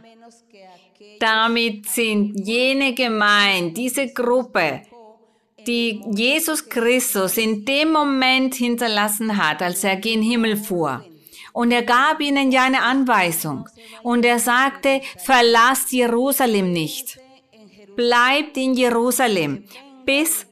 Damit 1.18 1.88
sind 1.88 2.46
jene 2.46 2.92
gemeint, 2.92 3.74
diese 3.74 4.12
Gruppe, 4.12 4.82
die 5.66 6.02
Jesus 6.14 6.68
Christus 6.68 7.36
in 7.36 7.64
dem 7.64 7.92
Moment 7.92 8.54
hinterlassen 8.54 9.36
hat, 9.36 9.62
als 9.62 9.84
er 9.84 9.96
gen 9.96 10.22
Himmel 10.22 10.56
fuhr. 10.56 11.04
Und 11.52 11.72
er 11.72 11.82
gab 11.82 12.20
ihnen 12.20 12.52
ja 12.52 12.64
eine 12.64 12.82
Anweisung. 12.82 13.68
Und 14.02 14.24
er 14.24 14.38
sagte, 14.38 15.00
verlasst 15.24 15.90
Jerusalem 15.90 16.72
nicht. 16.72 17.18
Bleibt 17.96 18.56
in 18.56 18.74
Jerusalem, 18.74 19.64
bis 20.04 20.46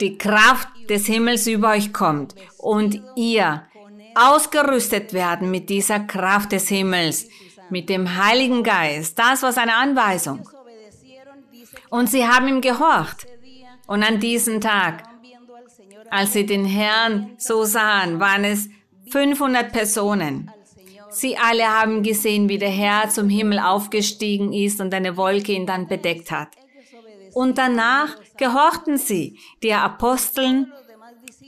die 0.00 0.16
Kraft 0.16 0.68
des 0.88 1.06
Himmels 1.06 1.46
über 1.46 1.70
euch 1.70 1.92
kommt 1.92 2.34
und 2.58 3.02
ihr 3.16 3.66
ausgerüstet 4.14 5.12
werden 5.12 5.50
mit 5.50 5.68
dieser 5.68 6.00
Kraft 6.00 6.52
des 6.52 6.68
Himmels, 6.68 7.28
mit 7.70 7.88
dem 7.88 8.16
Heiligen 8.16 8.62
Geist. 8.62 9.18
Das 9.18 9.42
war 9.42 9.52
seine 9.52 9.74
Anweisung. 9.74 10.48
Und 11.90 12.10
sie 12.10 12.26
haben 12.26 12.48
ihm 12.48 12.60
gehorcht. 12.60 13.26
Und 13.88 14.02
an 14.02 14.20
diesem 14.20 14.60
Tag, 14.60 15.02
als 16.10 16.34
sie 16.34 16.44
den 16.44 16.66
Herrn 16.66 17.30
so 17.38 17.64
sahen, 17.64 18.20
waren 18.20 18.44
es 18.44 18.68
500 19.10 19.72
Personen. 19.72 20.50
Sie 21.10 21.38
alle 21.38 21.66
haben 21.66 22.02
gesehen, 22.02 22.50
wie 22.50 22.58
der 22.58 22.68
Herr 22.68 23.08
zum 23.08 23.30
Himmel 23.30 23.58
aufgestiegen 23.58 24.52
ist 24.52 24.80
und 24.82 24.92
eine 24.92 25.16
Wolke 25.16 25.52
ihn 25.52 25.66
dann 25.66 25.88
bedeckt 25.88 26.30
hat. 26.30 26.48
Und 27.32 27.56
danach 27.56 28.14
gehorchten 28.36 28.98
sie, 28.98 29.38
die 29.62 29.72
Aposteln 29.72 30.70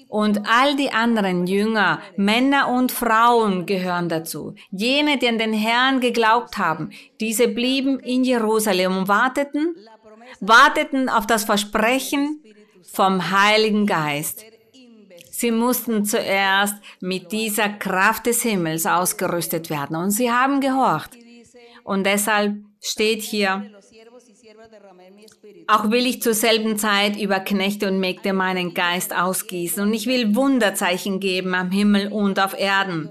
und 0.08 0.48
all 0.48 0.76
die 0.76 0.92
anderen 0.92 1.46
Jünger, 1.46 2.00
Männer 2.16 2.68
und 2.68 2.90
Frauen 2.90 3.66
gehören 3.66 4.08
dazu. 4.08 4.54
Jene, 4.70 5.18
die 5.18 5.28
an 5.28 5.38
den 5.38 5.52
Herrn 5.52 6.00
geglaubt 6.00 6.58
haben, 6.58 6.90
diese 7.20 7.48
blieben 7.48 8.00
in 8.00 8.24
Jerusalem 8.24 8.96
und 8.96 9.08
warteten, 9.08 9.76
warteten 10.38 11.08
auf 11.08 11.26
das 11.26 11.44
Versprechen 11.44 12.42
vom 12.82 13.30
Heiligen 13.30 13.86
Geist. 13.86 14.44
Sie 15.30 15.50
mussten 15.50 16.04
zuerst 16.04 16.74
mit 17.00 17.32
dieser 17.32 17.70
Kraft 17.70 18.26
des 18.26 18.42
Himmels 18.42 18.84
ausgerüstet 18.84 19.70
werden 19.70 19.96
und 19.96 20.10
sie 20.10 20.30
haben 20.30 20.60
gehorcht. 20.60 21.16
Und 21.82 22.04
deshalb 22.04 22.56
steht 22.80 23.22
hier, 23.22 23.64
auch 25.66 25.90
will 25.90 26.06
ich 26.06 26.20
zur 26.20 26.34
selben 26.34 26.78
Zeit 26.78 27.16
über 27.16 27.40
Knechte 27.40 27.88
und 27.88 28.00
Mägde 28.00 28.32
meinen 28.32 28.74
Geist 28.74 29.14
ausgießen 29.16 29.82
und 29.82 29.94
ich 29.94 30.06
will 30.06 30.34
Wunderzeichen 30.34 31.20
geben 31.20 31.54
am 31.54 31.70
Himmel 31.70 32.12
und 32.12 32.38
auf 32.38 32.58
Erden. 32.58 33.10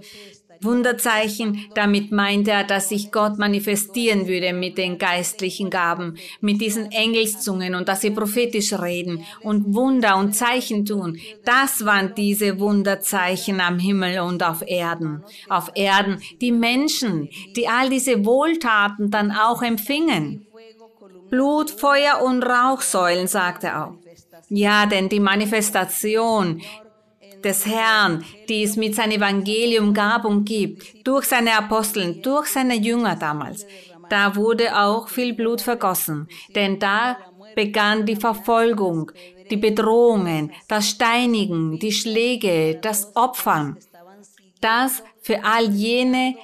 Wunderzeichen, 0.61 1.65
damit 1.73 2.11
meint 2.11 2.47
er, 2.47 2.63
dass 2.63 2.89
sich 2.89 3.11
Gott 3.11 3.37
manifestieren 3.37 4.27
würde 4.27 4.53
mit 4.53 4.77
den 4.77 4.97
geistlichen 4.97 5.69
Gaben, 5.69 6.17
mit 6.41 6.61
diesen 6.61 6.91
Engelszungen 6.91 7.75
und 7.75 7.87
dass 7.87 8.01
sie 8.01 8.11
prophetisch 8.11 8.73
reden 8.73 9.23
und 9.41 9.73
Wunder 9.73 10.17
und 10.17 10.33
Zeichen 10.35 10.85
tun. 10.85 11.17
Das 11.45 11.85
waren 11.85 12.13
diese 12.15 12.59
Wunderzeichen 12.59 13.61
am 13.61 13.79
Himmel 13.79 14.19
und 14.19 14.43
auf 14.43 14.63
Erden. 14.65 15.23
Auf 15.47 15.71
Erden 15.75 16.21
die 16.41 16.51
Menschen, 16.51 17.29
die 17.55 17.67
all 17.67 17.89
diese 17.89 18.25
Wohltaten 18.25 19.11
dann 19.11 19.31
auch 19.31 19.61
empfingen. 19.61 20.45
Blut, 21.29 21.69
Feuer 21.69 22.21
und 22.23 22.43
Rauchsäulen, 22.43 23.27
sagt 23.27 23.63
er 23.63 23.85
auch. 23.85 23.93
Ja, 24.49 24.87
denn 24.87 25.09
die 25.09 25.19
Manifestation 25.19 26.61
des 27.43 27.65
Herrn, 27.65 28.23
die 28.47 28.63
es 28.63 28.75
mit 28.75 28.95
seinem 28.95 29.17
Evangelium 29.17 29.93
gab 29.93 30.25
und 30.25 30.45
gibt, 30.45 31.07
durch 31.07 31.25
seine 31.25 31.57
Aposteln, 31.57 32.21
durch 32.21 32.47
seine 32.47 32.75
Jünger 32.75 33.15
damals, 33.15 33.65
da 34.09 34.35
wurde 34.35 34.75
auch 34.75 35.07
viel 35.07 35.33
Blut 35.33 35.61
vergossen, 35.61 36.27
denn 36.55 36.79
da 36.79 37.17
begann 37.55 38.05
die 38.05 38.15
Verfolgung, 38.15 39.11
die 39.49 39.57
Bedrohungen, 39.57 40.51
das 40.67 40.89
Steinigen, 40.89 41.79
die 41.79 41.91
Schläge, 41.91 42.79
das 42.81 43.15
Opfern. 43.15 43.77
Das 44.61 45.03
für 45.21 45.43
all 45.43 45.69
jene, 45.69 46.35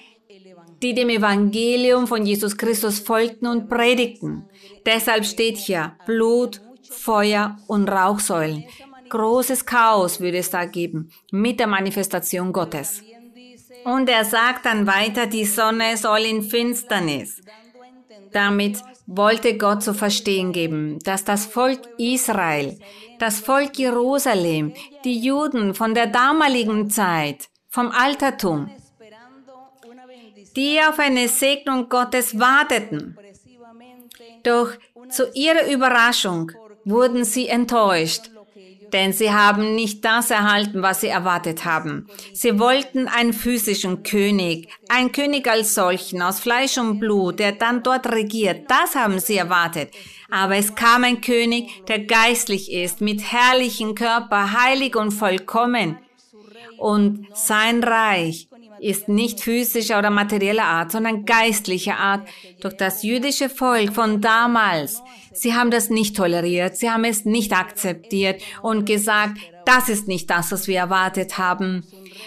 die 0.82 0.94
dem 0.94 1.10
Evangelium 1.10 2.08
von 2.08 2.26
Jesus 2.26 2.58
Christus 2.58 3.00
folgten 3.00 3.48
und 3.48 3.68
predigten. 3.70 4.46
Deshalb 4.86 5.26
steht 5.26 5.58
hier 5.58 5.96
Blut, 6.06 6.62
Feuer 6.90 7.58
und 7.68 7.90
Rauchsäulen. 7.90 8.66
Großes 9.10 9.66
Chaos 9.66 10.20
würde 10.20 10.40
es 10.40 10.50
da 10.50 10.66
geben 10.66 11.12
mit 11.32 11.60
der 11.60 11.68
Manifestation 11.68 12.52
Gottes. 12.52 13.04
Und 13.84 14.10
er 14.10 14.26
sagt 14.26 14.66
dann 14.66 14.88
weiter, 14.88 15.28
die 15.28 15.46
Sonne 15.46 15.98
soll 15.98 16.22
in 16.22 16.42
Finsternis. 16.42 17.42
Damit 18.32 18.80
wollte 19.06 19.58
Gott 19.58 19.84
zu 19.84 19.94
verstehen 19.94 20.52
geben, 20.52 21.00
dass 21.00 21.24
das 21.24 21.46
Volk 21.46 21.82
Israel, 21.98 22.80
das 23.20 23.40
Volk 23.40 23.78
Jerusalem, 23.78 24.74
die 25.04 25.20
Juden 25.20 25.76
von 25.76 25.94
der 25.94 26.08
damaligen 26.08 26.90
Zeit, 26.90 27.50
vom 27.70 27.92
Altertum, 27.92 28.70
die 30.56 30.80
auf 30.82 30.98
eine 31.00 31.28
Segnung 31.28 31.90
Gottes 31.90 32.40
warteten, 32.40 33.18
doch 34.44 34.72
zu 35.10 35.32
ihrer 35.34 35.72
Überraschung 35.72 36.52
wurden 36.84 37.26
sie 37.26 37.48
enttäuscht, 37.48 38.32
denn 38.96 39.12
sie 39.12 39.34
haben 39.34 39.76
nicht 39.76 40.06
das 40.06 40.32
erhalten, 40.32 40.82
was 40.82 41.02
sie 41.02 41.10
erwartet 41.10 41.66
haben. 41.66 42.08
Sie 42.32 42.58
wollten 42.60 43.10
einen 43.10 43.34
physischen 43.34 44.04
König, 44.04 44.70
einen 44.88 45.12
König 45.12 45.50
als 45.50 45.76
solchen, 45.76 46.22
aus 46.22 46.40
Fleisch 46.40 46.78
und 46.78 47.02
Blut, 47.02 47.40
der 47.40 47.52
dann 47.52 47.84
dort 47.84 48.08
regiert. 48.08 48.72
Das 48.72 48.96
haben 48.96 49.20
sie 49.20 49.36
erwartet. 49.36 49.92
Aber 50.32 50.56
es 50.56 50.76
kam 50.76 51.04
ein 51.04 51.20
König, 51.20 51.86
der 51.88 52.00
geistlich 52.00 52.72
ist, 52.72 53.02
mit 53.02 53.34
herrlichen 53.34 53.96
Körper, 53.96 54.54
heilig 54.54 54.96
und 54.96 55.12
vollkommen. 55.12 55.98
Und 56.78 57.28
sein 57.34 57.84
Reich 57.84 58.48
ist 58.80 59.08
nicht 59.08 59.40
physischer 59.40 60.00
oder 60.00 60.10
materieller 60.10 60.64
Art, 60.64 60.92
sondern 60.92 61.26
geistlicher 61.26 61.98
Art 61.98 62.28
durch 62.62 62.76
das 62.76 63.04
jüdische 63.04 63.50
Volk 63.50 63.94
von 63.94 64.22
damals. 64.22 65.02
Sie 65.34 65.54
haben 65.54 65.72
das 65.72 65.90
nicht 65.90 66.16
toleriert, 66.16 66.78
sie 66.78 66.90
haben 66.90 67.04
es 67.04 67.26
nicht 67.26 67.54
akzeptiert 67.54 68.42
und 68.62 68.86
gesagt, 68.86 69.38
das 69.66 69.90
ist 69.90 70.08
nicht 70.08 70.30
das, 70.30 70.52
was 70.52 70.68
wir 70.68 70.78
erwartet 70.78 71.38
haben. 71.38 71.84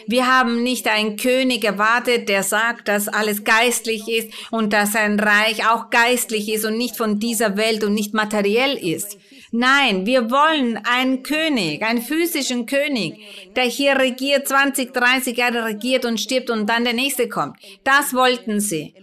Wir 0.07 0.27
haben 0.27 0.63
nicht 0.63 0.89
einen 0.89 1.17
König 1.17 1.65
erwartet, 1.65 2.29
der 2.29 2.43
sagt, 2.43 2.89
dass 2.89 3.09
alles 3.09 3.45
geistlich 3.45 4.09
ist 4.09 4.31
und 4.51 4.73
dass 4.73 4.93
sein 4.93 5.19
Reich 5.19 5.69
auch 5.69 5.91
geistlich 5.91 6.53
ist 6.53 6.65
und 6.65 6.77
nicht 6.77 6.97
von 6.97 7.19
dieser 7.19 7.57
Welt 7.57 7.85
und 7.85 7.95
nicht 7.95 8.15
materiell 8.15 8.75
ist. 8.77 9.19
Nein, 9.51 10.05
wir 10.05 10.31
wollen 10.31 10.79
einen 10.85 11.23
König, 11.23 11.83
einen 11.83 12.03
physischen 12.03 12.67
König, 12.67 13.19
der 13.57 13.65
hier 13.65 13.99
regiert, 13.99 14.47
20, 14.47 14.93
30 14.93 15.37
Jahre 15.37 15.65
regiert 15.65 16.05
und 16.05 16.21
stirbt 16.21 16.51
und 16.51 16.67
dann 16.67 16.85
der 16.85 16.93
nächste 16.93 17.29
kommt. 17.29 17.57
Das 17.83 18.13
wollten 18.13 18.61
sie. 18.61 18.95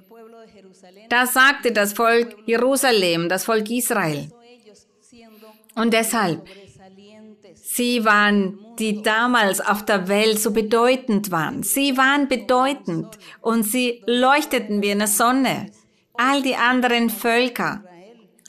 Das 1.10 1.34
sagte 1.34 1.71
das 1.71 1.93
Volk 1.93 2.36
Jerusalem, 2.45 3.27
das 3.27 3.45
Volk 3.45 3.69
Israel. 3.71 4.29
Und 5.75 5.93
deshalb, 5.93 6.47
sie 7.55 8.05
waren, 8.05 8.60
die 8.79 9.01
damals 9.01 9.62
auf 9.62 9.84
der 9.84 10.08
Welt 10.08 10.39
so 10.39 10.51
bedeutend 10.51 11.31
waren. 11.31 11.63
Sie 11.63 11.97
waren 11.97 12.27
bedeutend 12.27 13.17
und 13.41 13.63
sie 13.63 14.03
leuchteten 14.05 14.81
wie 14.81 14.91
eine 14.91 15.08
Sonne. 15.08 15.71
All 16.13 16.41
die 16.41 16.55
anderen 16.55 17.10
Völker, 17.10 17.84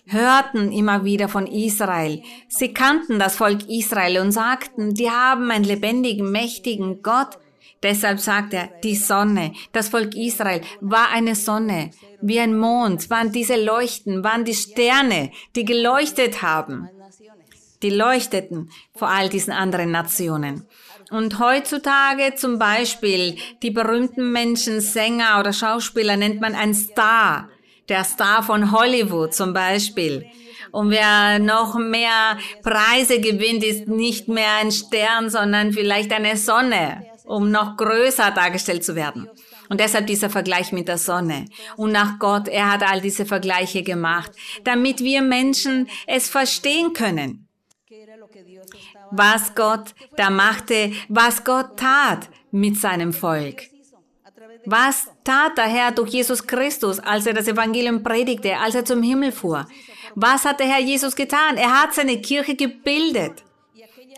hörten 0.06 0.72
immer 0.72 1.04
wieder 1.04 1.28
von 1.28 1.46
Israel. 1.46 2.22
Sie 2.48 2.72
kannten 2.72 3.18
das 3.18 3.36
Volk 3.36 3.68
Israel 3.68 4.20
und 4.20 4.32
sagten, 4.32 4.94
die 4.94 5.10
haben 5.10 5.50
einen 5.50 5.64
lebendigen, 5.64 6.30
mächtigen 6.30 7.02
Gott. 7.02 7.38
Deshalb 7.82 8.20
sagt 8.20 8.54
er, 8.54 8.70
die 8.82 8.96
Sonne, 8.96 9.52
das 9.72 9.88
Volk 9.88 10.14
Israel 10.14 10.62
war 10.80 11.10
eine 11.10 11.34
Sonne, 11.34 11.90
wie 12.22 12.40
ein 12.40 12.56
Mond, 12.56 13.10
waren 13.10 13.32
diese 13.32 13.62
Leuchten, 13.62 14.24
waren 14.24 14.44
die 14.44 14.54
Sterne, 14.54 15.30
die 15.54 15.64
geleuchtet 15.64 16.42
haben. 16.42 16.88
Die 17.82 17.90
leuchteten 17.90 18.70
vor 18.94 19.08
all 19.08 19.28
diesen 19.28 19.52
anderen 19.52 19.90
Nationen. 19.90 20.66
Und 21.10 21.38
heutzutage 21.38 22.34
zum 22.34 22.58
Beispiel 22.58 23.36
die 23.62 23.70
berühmten 23.70 24.32
Menschen, 24.32 24.80
Sänger 24.80 25.38
oder 25.38 25.52
Schauspieler 25.52 26.16
nennt 26.16 26.40
man 26.40 26.54
ein 26.54 26.74
Star 26.74 27.50
der 27.88 28.04
Star 28.04 28.42
von 28.42 28.72
Hollywood 28.72 29.34
zum 29.34 29.52
Beispiel. 29.52 30.26
Und 30.72 30.90
wer 30.90 31.38
noch 31.38 31.78
mehr 31.78 32.38
Preise 32.62 33.20
gewinnt, 33.20 33.64
ist 33.64 33.88
nicht 33.88 34.28
mehr 34.28 34.56
ein 34.60 34.72
Stern, 34.72 35.30
sondern 35.30 35.72
vielleicht 35.72 36.12
eine 36.12 36.36
Sonne, 36.36 37.06
um 37.24 37.50
noch 37.50 37.76
größer 37.76 38.30
dargestellt 38.32 38.84
zu 38.84 38.94
werden. 38.94 39.28
Und 39.68 39.80
deshalb 39.80 40.06
dieser 40.06 40.30
Vergleich 40.30 40.72
mit 40.72 40.88
der 40.88 40.98
Sonne. 40.98 41.46
Und 41.76 41.92
nach 41.92 42.18
Gott, 42.18 42.48
er 42.48 42.70
hat 42.70 42.82
all 42.82 43.00
diese 43.00 43.26
Vergleiche 43.26 43.82
gemacht, 43.82 44.30
damit 44.64 45.00
wir 45.00 45.22
Menschen 45.22 45.88
es 46.06 46.28
verstehen 46.28 46.92
können. 46.92 47.48
Was 49.10 49.54
Gott 49.54 49.94
da 50.16 50.30
machte, 50.30 50.92
was 51.08 51.44
Gott 51.44 51.78
tat 51.78 52.28
mit 52.50 52.78
seinem 52.78 53.12
Volk. 53.12 53.62
Was 54.66 55.08
tat 55.22 55.56
der 55.56 55.66
Herr 55.66 55.92
durch 55.92 56.10
Jesus 56.10 56.44
Christus, 56.44 56.98
als 56.98 57.26
er 57.26 57.34
das 57.34 57.46
Evangelium 57.46 58.02
predigte, 58.02 58.56
als 58.58 58.74
er 58.74 58.84
zum 58.84 59.02
Himmel 59.02 59.30
fuhr? 59.30 59.66
Was 60.16 60.44
hat 60.44 60.58
der 60.58 60.66
Herr 60.66 60.80
Jesus 60.80 61.14
getan? 61.14 61.56
Er 61.56 61.82
hat 61.82 61.94
seine 61.94 62.20
Kirche 62.20 62.56
gebildet. 62.56 63.44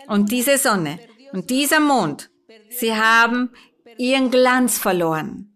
Und 0.07 0.31
diese 0.31 0.57
Sonne 0.57 0.97
und 1.33 1.51
dieser 1.51 1.79
Mond, 1.79 2.31
sie 2.69 2.95
haben 2.95 3.51
ihren 3.97 4.31
Glanz 4.31 4.79
verloren, 4.79 5.55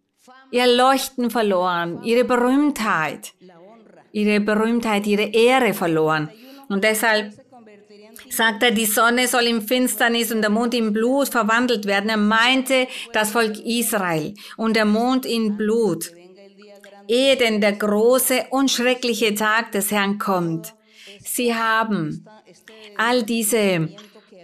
ihr 0.52 0.68
Leuchten 0.68 1.32
verloren, 1.32 2.04
ihre 2.04 2.24
Berühmtheit, 2.24 3.34
ihre 4.12 4.40
Berühmtheit, 4.40 5.08
ihre 5.08 5.24
Ehre 5.34 5.74
verloren. 5.74 6.30
Und 6.70 6.84
deshalb 6.84 7.34
sagt 8.36 8.64
er, 8.64 8.72
die 8.72 8.86
Sonne 8.86 9.28
soll 9.28 9.44
in 9.44 9.62
Finsternis 9.62 10.32
und 10.32 10.42
der 10.42 10.50
Mond 10.50 10.74
in 10.74 10.94
Blut 10.94 11.30
verwandelt 11.30 11.86
werden. 11.86 12.10
Er 12.10 12.18
meinte 12.18 12.88
das 13.12 13.32
Volk 13.32 13.60
Israel 13.66 14.34
und 14.58 14.76
der 14.76 14.86
Mond 14.86 15.26
in 15.26 15.58
Blut. 15.58 16.12
Ehe 17.08 17.36
denn 17.36 17.62
der 17.62 17.74
große 17.74 18.46
und 18.50 18.72
schreckliche 18.72 19.36
Tag 19.36 19.72
des 19.72 19.92
Herrn 19.92 20.18
kommt. 20.18 20.74
Sie 21.24 21.54
haben 21.54 22.26
all 22.98 23.24
diese, 23.24 23.90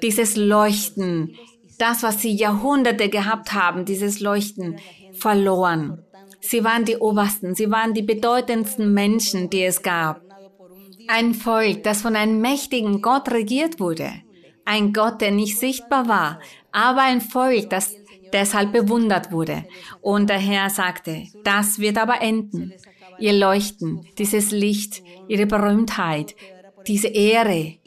dieses 0.02 0.36
Leuchten, 0.36 1.36
das, 1.78 2.04
was 2.04 2.22
sie 2.22 2.36
Jahrhunderte 2.36 3.10
gehabt 3.10 3.54
haben, 3.54 3.86
dieses 3.86 4.20
Leuchten, 4.20 4.80
verloren. 5.14 6.04
Sie 6.42 6.64
waren 6.64 6.86
die 6.86 6.98
obersten, 6.98 7.56
sie 7.56 7.70
waren 7.70 7.94
die 7.94 8.02
bedeutendsten 8.02 8.94
Menschen, 8.94 9.50
die 9.50 9.64
es 9.64 9.82
gab. 9.82 10.22
Ein 11.12 11.34
Volk, 11.34 11.84
das 11.86 12.04
von 12.04 12.16
einem 12.16 12.40
mächtigen 12.40 13.02
Gott 13.02 13.32
regiert 13.32 13.80
wurde. 13.80 14.12
Ein 14.64 14.94
Gott, 14.94 15.22
der 15.22 15.32
nicht 15.32 15.58
sichtbar 15.58 16.08
war, 16.08 16.40
aber 16.72 17.02
ein 17.02 17.20
Volk, 17.20 17.72
das 17.72 17.96
deshalb 18.32 18.74
bewundert 18.74 19.32
wurde. 19.32 19.66
Und 20.02 20.30
der 20.30 20.38
Herr 20.38 20.70
sagte, 20.70 21.24
das 21.44 21.80
wird 21.80 21.98
aber 21.98 22.22
enden. 22.22 22.74
Ihr 23.18 23.34
Leuchten, 23.34 24.06
dieses 24.20 24.52
Licht, 24.52 25.02
ihre 25.28 25.48
Berühmtheit, 25.48 26.36
diese 26.86 27.08
Ehre, 27.08 27.79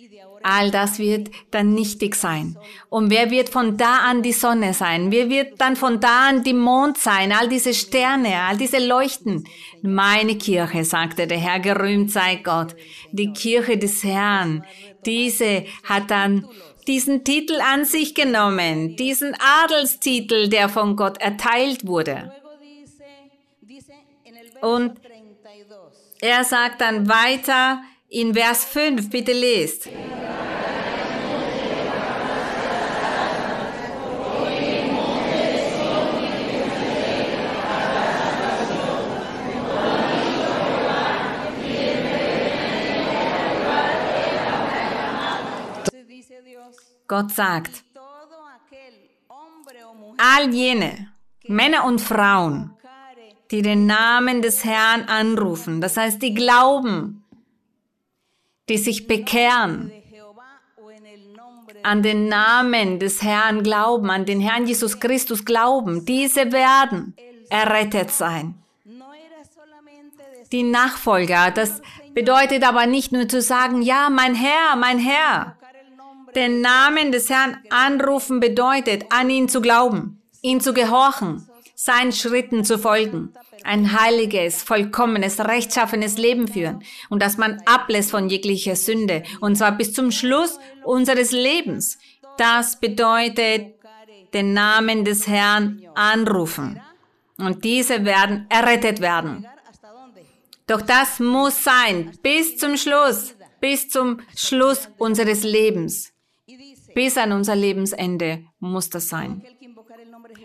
all 0.43 0.71
das 0.71 0.99
wird 0.99 1.31
dann 1.51 1.75
nichtig 1.75 2.15
sein. 2.15 2.57
Und 2.89 3.11
wer 3.11 3.31
wird 3.31 3.49
von 3.49 3.77
da 3.77 3.99
an 3.99 4.23
die 4.23 4.33
Sonne 4.33 4.75
sein? 4.75 5.11
Wer 5.11 5.29
wird 5.29 5.61
dann 5.61 5.77
von 5.77 6.01
da 6.01 6.29
an 6.29 6.43
die 6.43 6.55
Mond 6.55 6.99
sein? 6.99 7.33
All 7.33 7.49
diese 7.49 7.75
Sterne, 7.75 8.41
all 8.41 8.57
diese 8.57 8.79
Leuchten. 8.79 9.45
Meine 9.83 10.37
Kirche, 10.37 10.85
sagte 10.85 11.27
der 11.27 11.39
Herr, 11.39 11.61
gerühmt 11.61 12.11
sei 12.11 12.37
Gott. 12.37 12.75
Die 13.11 13.33
Kirche 13.33 13.79
des 13.79 14.05
Herrn. 14.05 14.65
Diese 15.05 15.65
hat 15.85 16.11
dann 16.11 16.47
diesen 16.87 17.25
Titel 17.25 17.61
an 17.61 17.85
sich 17.85 18.15
genommen, 18.15 18.97
diesen 18.97 19.35
Adelstitel, 19.39 20.49
der 20.49 20.69
von 20.69 20.97
Gott 20.97 21.21
erteilt 21.21 21.87
wurde. 21.87 22.33
Und 24.61 25.01
er 26.21 26.45
sagt 26.45 26.81
dann 26.81 27.09
weiter 27.09 27.83
in 28.13 28.35
Vers 28.35 28.65
5, 28.67 29.09
bitte 29.09 29.33
lest. 29.33 29.89
Gott 47.09 47.31
sagt, 47.33 47.85
all 50.17 50.55
jene 50.55 51.13
Männer 51.47 51.85
und 51.85 52.01
Frauen, 52.01 52.75
die 53.51 53.61
den 53.63 53.87
Namen 53.87 54.41
des 54.41 54.65
Herrn 54.65 55.03
anrufen, 55.03 55.81
das 55.81 55.97
heißt, 55.97 56.23
die 56.23 56.33
glauben, 56.33 57.22
die 58.69 58.79
sich 58.79 59.07
bekehren, 59.07 59.93
an 61.83 62.03
den 62.03 62.29
Namen 62.29 62.99
des 62.99 63.23
Herrn 63.23 63.63
glauben, 63.63 64.11
an 64.11 64.25
den 64.25 64.41
Herrn 64.41 64.67
Jesus 64.67 65.01
Christus 65.01 65.45
glauben, 65.45 66.05
diese 66.05 66.53
werden 66.53 67.15
errettet 67.51 68.11
sein. 68.11 68.55
Die 70.53 70.63
Nachfolger, 70.63 71.51
das 71.51 71.81
bedeutet 72.15 72.63
aber 72.63 72.87
nicht 72.87 73.11
nur 73.11 73.29
zu 73.29 73.41
sagen, 73.41 73.83
ja, 73.83 74.11
mein 74.11 74.35
Herr, 74.35 74.77
mein 74.77 74.99
Herr, 74.99 75.57
den 76.35 76.61
Namen 76.61 77.11
des 77.11 77.31
Herrn 77.31 77.59
anrufen 77.71 78.39
bedeutet, 78.39 79.07
an 79.11 79.29
ihn 79.31 79.49
zu 79.49 79.61
glauben, 79.61 80.23
ihn 80.43 80.61
zu 80.61 80.73
gehorchen, 80.73 81.47
seinen 81.85 82.13
Schritten 82.13 82.65
zu 82.65 82.79
folgen, 82.79 83.33
ein 83.65 84.01
heiliges, 84.01 84.63
vollkommenes, 84.63 85.41
rechtschaffenes 85.41 86.17
Leben 86.17 86.47
führen 86.47 86.85
und 87.11 87.21
dass 87.21 87.39
man 87.39 87.61
ablässt 87.67 88.13
von 88.13 88.29
jeglicher 88.29 88.77
Sünde 88.77 89.25
und 89.41 89.57
zwar 89.57 89.73
bis 89.73 89.93
zum 89.93 90.13
Schluss 90.13 90.59
unseres 90.85 91.33
Lebens. 91.33 91.99
Das 92.39 92.79
bedeutet, 92.79 93.75
den 94.33 94.53
Namen 94.53 95.05
des 95.05 95.27
Herrn 95.27 95.83
anrufen 95.95 96.81
und 97.39 97.65
diese 97.65 98.05
werden 98.05 98.47
errettet 98.49 99.01
werden. 99.01 99.47
Doch 100.69 100.83
das 100.83 101.19
muss 101.19 101.65
sein 101.65 102.17
bis 102.23 102.57
zum 102.59 102.77
Schluss, 102.77 103.35
bis 103.61 103.89
zum 103.89 104.21
Schluss 104.37 104.89
unseres 104.99 105.43
Lebens. 105.43 106.13
Bis 106.95 107.17
an 107.17 107.33
unser 107.33 107.57
Lebensende 107.57 108.45
muss 108.61 108.89
das 108.89 109.09
sein. 109.09 109.43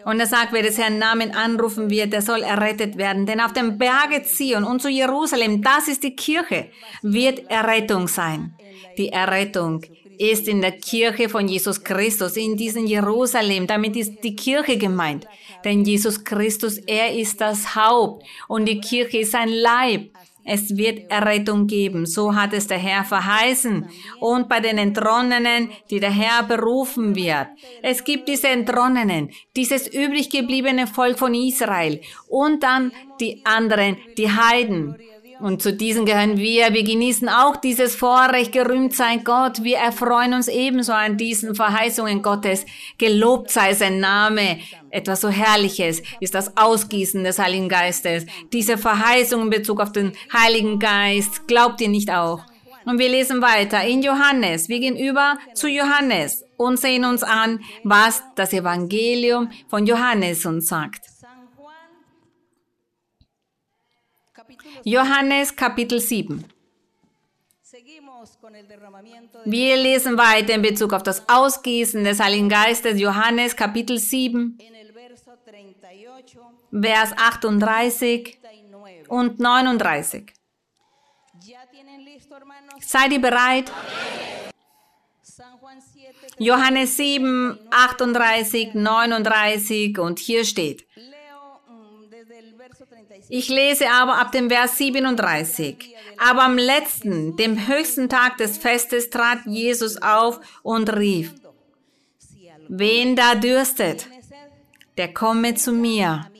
Und 0.07 0.21
er 0.21 0.25
sagt, 0.25 0.53
wer 0.53 0.63
des 0.63 0.77
Herrn 0.77 0.99
Namen 0.99 1.31
anrufen 1.35 1.89
wird, 1.89 2.13
der 2.13 2.21
soll 2.21 2.41
errettet 2.41 2.97
werden. 2.97 3.25
Denn 3.25 3.41
auf 3.41 3.51
dem 3.51 3.77
Berge 3.77 4.23
Zion 4.23 4.63
und 4.63 4.81
zu 4.81 4.87
Jerusalem, 4.87 5.61
das 5.61 5.89
ist 5.89 6.01
die 6.01 6.15
Kirche, 6.15 6.67
wird 7.01 7.51
Errettung 7.51 8.07
sein. 8.07 8.53
Die 8.97 9.09
Errettung 9.09 9.83
ist 10.17 10.47
in 10.47 10.61
der 10.61 10.71
Kirche 10.71 11.27
von 11.27 11.49
Jesus 11.49 11.83
Christus, 11.83 12.37
in 12.37 12.55
diesem 12.55 12.85
Jerusalem. 12.85 13.67
Damit 13.67 13.97
ist 13.97 14.23
die 14.23 14.33
Kirche 14.33 14.77
gemeint. 14.77 15.27
Denn 15.65 15.83
Jesus 15.83 16.23
Christus, 16.23 16.77
er 16.77 17.13
ist 17.13 17.41
das 17.41 17.75
Haupt 17.75 18.23
und 18.47 18.63
die 18.63 18.79
Kirche 18.79 19.17
ist 19.17 19.33
sein 19.33 19.49
Leib. 19.49 20.09
Es 20.47 20.77
wird 20.77 21.11
Errettung 21.11 21.67
geben. 21.67 22.05
So 22.05 22.33
hat 22.33 22.53
es 22.53 22.67
der 22.67 22.77
Herr 22.77 23.03
verheißen. 23.03 23.89
Und 24.21 24.47
bei 24.47 24.61
den 24.61 24.77
Entronnenen, 24.77 25.69
die 25.89 25.99
der 25.99 26.11
Herr 26.11 26.43
berufen 26.43 27.15
wird. 27.15 27.47
Es 27.81 28.03
gibt 28.05 28.29
diese 28.29 28.47
Entronnenen, 28.47 29.31
dieses 29.57 29.87
übrig 29.87 30.29
gebliebene 30.29 30.87
Volk 30.87 31.19
von 31.19 31.33
Israel. 31.33 31.99
Und 32.29 32.63
dann 32.63 32.93
die 33.19 33.41
anderen, 33.43 33.97
die 34.17 34.31
Heiden. 34.31 34.95
Und 35.39 35.61
zu 35.61 35.71
diesen 35.71 36.05
gehören 36.05 36.37
wir. 36.37 36.73
Wir 36.73 36.83
genießen 36.83 37.29
auch 37.29 37.57
dieses 37.57 37.95
Vorrecht, 37.95 38.51
gerühmt 38.51 38.95
sei 38.95 39.17
Gott. 39.17 39.63
Wir 39.63 39.77
erfreuen 39.77 40.33
uns 40.33 40.47
ebenso 40.47 40.93
an 40.93 41.17
diesen 41.17 41.53
Verheißungen 41.53 42.21
Gottes. 42.21 42.65
Gelobt 42.97 43.51
sei 43.51 43.73
sein 43.73 43.99
Name. 43.99 44.59
Etwas 44.89 45.21
so 45.21 45.29
Herrliches 45.29 46.01
ist 46.19 46.33
das 46.33 46.57
Ausgießen 46.57 47.23
des 47.23 47.37
Heiligen 47.37 47.69
Geistes. 47.69 48.25
Diese 48.51 48.77
Verheißung 48.77 49.43
in 49.43 49.49
Bezug 49.49 49.79
auf 49.79 49.91
den 49.91 50.13
Heiligen 50.33 50.79
Geist. 50.79 51.47
Glaubt 51.47 51.81
ihr 51.81 51.89
nicht 51.89 52.11
auch? 52.11 52.41
Und 52.85 52.99
wir 52.99 53.09
lesen 53.09 53.41
weiter 53.41 53.83
in 53.83 54.01
Johannes. 54.01 54.69
Wir 54.69 54.79
gehen 54.79 54.95
über 54.95 55.37
zu 55.53 55.67
Johannes 55.67 56.45
und 56.55 56.79
sehen 56.79 57.05
uns 57.05 57.21
an, 57.21 57.59
was 57.83 58.23
das 58.35 58.53
Evangelium 58.53 59.49
von 59.67 59.85
Johannes 59.85 60.45
uns 60.45 60.67
sagt. 60.67 61.16
Johannes 64.89 65.53
Kapitel 65.53 65.99
7. 65.99 66.45
Wir 69.43 69.75
lesen 69.75 70.17
weiter 70.17 70.53
in 70.53 70.61
Bezug 70.61 70.93
auf 70.93 71.03
das 71.03 71.27
Ausgießen 71.27 72.05
des 72.05 72.21
Heiligen 72.21 72.47
Geistes. 72.47 72.97
Johannes 72.97 73.53
Kapitel 73.53 73.97
7, 73.97 74.57
Vers 76.71 77.11
38 77.17 78.39
und 79.09 79.41
39. 79.41 80.33
Seid 82.79 83.11
ihr 83.11 83.19
bereit? 83.19 83.69
Johannes 86.37 86.95
7, 86.95 87.59
38, 87.71 88.73
39 88.73 89.99
und 89.99 90.19
hier 90.19 90.45
steht. 90.45 90.87
Ich 93.29 93.49
lese 93.49 93.89
aber 93.89 94.17
ab 94.17 94.31
dem 94.31 94.49
Vers 94.49 94.77
37. 94.77 95.93
Aber 96.17 96.43
am 96.43 96.57
letzten, 96.57 97.35
dem 97.35 97.67
höchsten 97.67 98.09
Tag 98.09 98.37
des 98.37 98.57
Festes, 98.57 99.09
trat 99.09 99.39
Jesus 99.45 100.01
auf 100.01 100.39
und 100.63 100.95
rief, 100.95 101.33
wen 102.67 103.15
da 103.15 103.35
dürstet, 103.35 104.07
der 104.97 105.13
komme 105.13 105.55
zu 105.55 105.71
mir. 105.71 106.31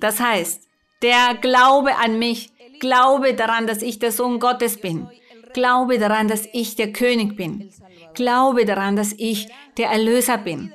Das 0.00 0.20
heißt, 0.20 0.68
der 1.02 1.36
Glaube 1.40 1.96
an 1.96 2.18
mich, 2.18 2.50
Glaube 2.80 3.32
daran, 3.34 3.66
dass 3.66 3.80
ich 3.80 3.98
der 3.98 4.12
Sohn 4.12 4.38
Gottes 4.40 4.78
bin, 4.78 5.08
Glaube 5.54 5.98
daran, 5.98 6.28
dass 6.28 6.46
ich 6.52 6.76
der 6.76 6.92
König 6.92 7.36
bin, 7.36 7.70
Glaube 8.12 8.66
daran, 8.66 8.96
dass 8.96 9.14
ich 9.16 9.48
der 9.78 9.88
Erlöser 9.88 10.36
bin. 10.36 10.74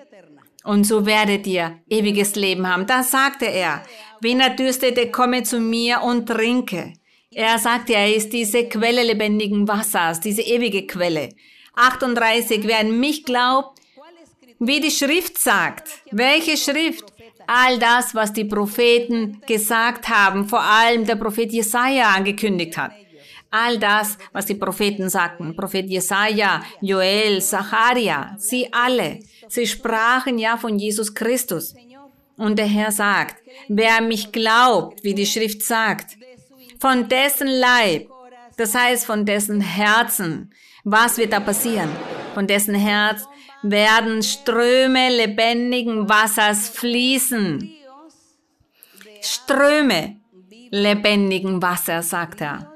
Und 0.64 0.86
so 0.86 1.06
werdet 1.06 1.46
ihr 1.48 1.80
ewiges 1.90 2.36
Leben 2.36 2.68
haben. 2.68 2.86
Das 2.86 3.12
sagte 3.12 3.46
er. 3.46 3.84
Wenn 4.22 4.40
er 4.40 4.52
dürstete, 4.52 5.10
komme 5.10 5.44
zu 5.44 5.60
mir 5.60 6.02
und 6.02 6.28
trinke. 6.28 6.94
Er 7.34 7.58
sagte, 7.58 7.94
er 7.94 8.16
ist 8.16 8.32
diese 8.34 8.66
Quelle 8.68 9.04
lebendigen 9.04 9.68
Wassers, 9.68 10.20
diese 10.20 10.42
ewige 10.42 10.86
Quelle. 10.86 11.30
38, 11.76 12.68
wer 12.68 12.80
an 12.80 13.00
mich 13.00 13.24
glaubt, 13.24 13.80
wie 14.60 14.80
die 14.80 14.92
Schrift 14.92 15.40
sagt. 15.40 15.90
Welche 16.12 16.56
Schrift? 16.56 17.06
All 17.48 17.80
das, 17.80 18.14
was 18.14 18.32
die 18.32 18.46
Propheten 18.46 19.42
gesagt 19.48 20.08
haben, 20.08 20.48
vor 20.48 20.62
allem 20.62 21.06
der 21.06 21.16
Prophet 21.16 21.52
Jesaja 21.52 22.10
angekündigt 22.10 22.78
hat. 22.78 22.92
All 23.50 23.80
das, 23.80 24.18
was 24.32 24.46
die 24.46 24.56
Propheten 24.56 25.10
sagten, 25.10 25.56
Prophet 25.56 25.90
Jesaja, 25.90 26.64
Joel, 26.80 27.42
Zacharia, 27.42 28.36
sie 28.38 28.72
alle, 28.72 29.20
sie 29.50 29.68
sprachen 29.68 30.38
ja 30.38 30.58
von 30.58 30.78
Jesus 30.78 31.14
Christus. 31.14 31.74
Und 32.38 32.58
der 32.58 32.66
Herr 32.66 32.92
sagt, 32.92 33.44
wer 33.68 34.02
mich 34.02 34.32
glaubt, 34.32 35.04
wie 35.04 35.14
die 35.14 35.26
Schrift 35.26 35.64
sagt, 35.64 36.18
von 36.80 37.08
dessen 37.08 37.48
Leib, 37.48 38.10
das 38.58 38.74
heißt 38.74 39.06
von 39.06 39.26
dessen 39.26 39.62
Herzen, 39.62 40.52
was 40.84 41.18
wird 41.18 41.34
da 41.34 41.40
passieren? 41.40 41.90
Von 42.34 42.48
dessen 42.48 42.76
Herz 42.76 43.26
werden 43.62 44.24
Ströme 44.24 45.10
lebendigen 45.10 46.10
Wassers 46.10 46.70
fließen. 46.70 47.72
Ströme 49.22 50.18
lebendigen 50.72 51.62
Wassers, 51.62 52.10
sagt 52.10 52.42
er. 52.42 52.74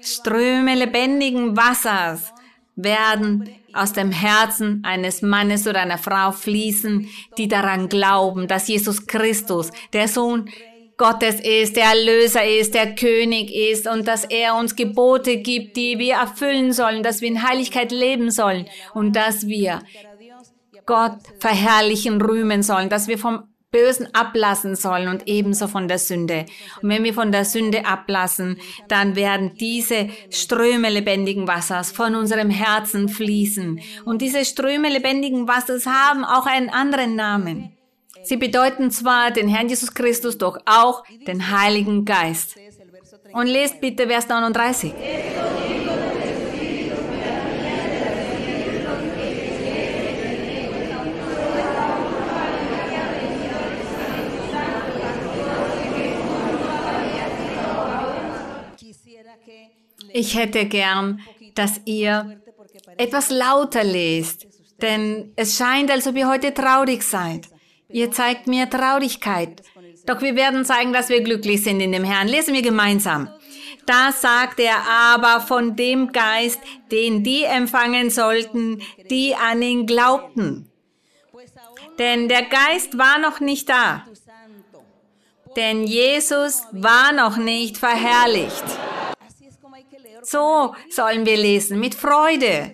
Ströme 0.00 0.74
lebendigen 0.74 1.56
Wassers 1.56 2.32
werden 2.74 3.48
aus 3.72 3.92
dem 3.92 4.12
Herzen 4.12 4.82
eines 4.84 5.22
Mannes 5.22 5.66
oder 5.66 5.80
einer 5.80 5.98
Frau 5.98 6.32
fließen, 6.32 7.08
die 7.38 7.48
daran 7.48 7.88
glauben, 7.88 8.48
dass 8.48 8.68
Jesus 8.68 9.06
Christus, 9.06 9.70
der 9.92 10.08
Sohn 10.08 10.50
Gottes 10.96 11.40
ist, 11.40 11.76
der 11.76 11.84
Erlöser 11.86 12.44
ist, 12.44 12.74
der 12.74 12.94
König 12.94 13.50
ist 13.50 13.88
und 13.88 14.06
dass 14.06 14.24
er 14.24 14.54
uns 14.54 14.76
Gebote 14.76 15.38
gibt, 15.38 15.76
die 15.76 15.98
wir 15.98 16.16
erfüllen 16.16 16.72
sollen, 16.72 17.02
dass 17.02 17.22
wir 17.22 17.28
in 17.28 17.42
Heiligkeit 17.42 17.90
leben 17.90 18.30
sollen 18.30 18.66
und 18.92 19.16
dass 19.16 19.46
wir 19.46 19.80
Gott 20.84 21.18
verherrlichen, 21.38 22.20
rühmen 22.20 22.62
sollen, 22.62 22.90
dass 22.90 23.08
wir 23.08 23.16
vom 23.16 23.49
Bösen 23.70 24.08
ablassen 24.14 24.74
sollen 24.74 25.08
und 25.08 25.28
ebenso 25.28 25.68
von 25.68 25.86
der 25.86 25.98
Sünde. 25.98 26.46
Und 26.82 26.88
wenn 26.88 27.04
wir 27.04 27.14
von 27.14 27.30
der 27.30 27.44
Sünde 27.44 27.86
ablassen, 27.86 28.58
dann 28.88 29.14
werden 29.14 29.52
diese 29.58 30.08
Ströme 30.30 30.90
lebendigen 30.90 31.46
Wassers 31.46 31.92
von 31.92 32.16
unserem 32.16 32.50
Herzen 32.50 33.08
fließen. 33.08 33.80
Und 34.04 34.22
diese 34.22 34.44
Ströme 34.44 34.88
lebendigen 34.88 35.46
Wassers 35.46 35.86
haben 35.86 36.24
auch 36.24 36.46
einen 36.46 36.68
anderen 36.68 37.14
Namen. 37.14 37.72
Sie 38.22 38.36
bedeuten 38.36 38.90
zwar 38.90 39.30
den 39.30 39.48
Herrn 39.48 39.68
Jesus 39.68 39.94
Christus, 39.94 40.36
doch 40.36 40.58
auch 40.66 41.04
den 41.26 41.50
Heiligen 41.50 42.04
Geist. 42.04 42.56
Und 43.32 43.46
lest 43.46 43.80
bitte 43.80 44.08
Vers 44.08 44.28
39. 44.28 44.92
Ich 60.12 60.36
hätte 60.36 60.66
gern, 60.66 61.20
dass 61.54 61.80
ihr 61.84 62.40
etwas 62.96 63.30
lauter 63.30 63.84
lest, 63.84 64.46
denn 64.80 65.32
es 65.36 65.56
scheint, 65.56 65.90
als 65.90 66.06
ob 66.06 66.16
ihr 66.16 66.28
heute 66.28 66.54
traurig 66.54 67.02
seid. 67.02 67.48
Ihr 67.88 68.10
zeigt 68.10 68.46
mir 68.46 68.70
Traurigkeit. 68.70 69.62
Doch 70.06 70.22
wir 70.22 70.36
werden 70.36 70.64
zeigen, 70.64 70.92
dass 70.92 71.08
wir 71.08 71.22
glücklich 71.22 71.62
sind 71.62 71.80
in 71.80 71.92
dem 71.92 72.04
Herrn. 72.04 72.28
Lesen 72.28 72.54
wir 72.54 72.62
gemeinsam. 72.62 73.28
Da 73.86 74.12
sagt 74.12 74.60
er 74.60 74.76
aber 74.88 75.40
von 75.40 75.74
dem 75.74 76.12
Geist, 76.12 76.60
den 76.92 77.24
die 77.24 77.42
empfangen 77.44 78.10
sollten, 78.10 78.82
die 79.10 79.34
an 79.34 79.60
ihn 79.62 79.86
glaubten. 79.86 80.70
Denn 81.98 82.28
der 82.28 82.42
Geist 82.42 82.96
war 82.96 83.18
noch 83.18 83.40
nicht 83.40 83.68
da. 83.68 84.06
Denn 85.56 85.84
Jesus 85.84 86.62
war 86.70 87.12
noch 87.12 87.36
nicht 87.36 87.76
verherrlicht. 87.76 88.64
So 90.30 90.76
sollen 90.88 91.26
wir 91.26 91.36
lesen, 91.36 91.80
mit 91.80 91.96
Freude, 91.96 92.72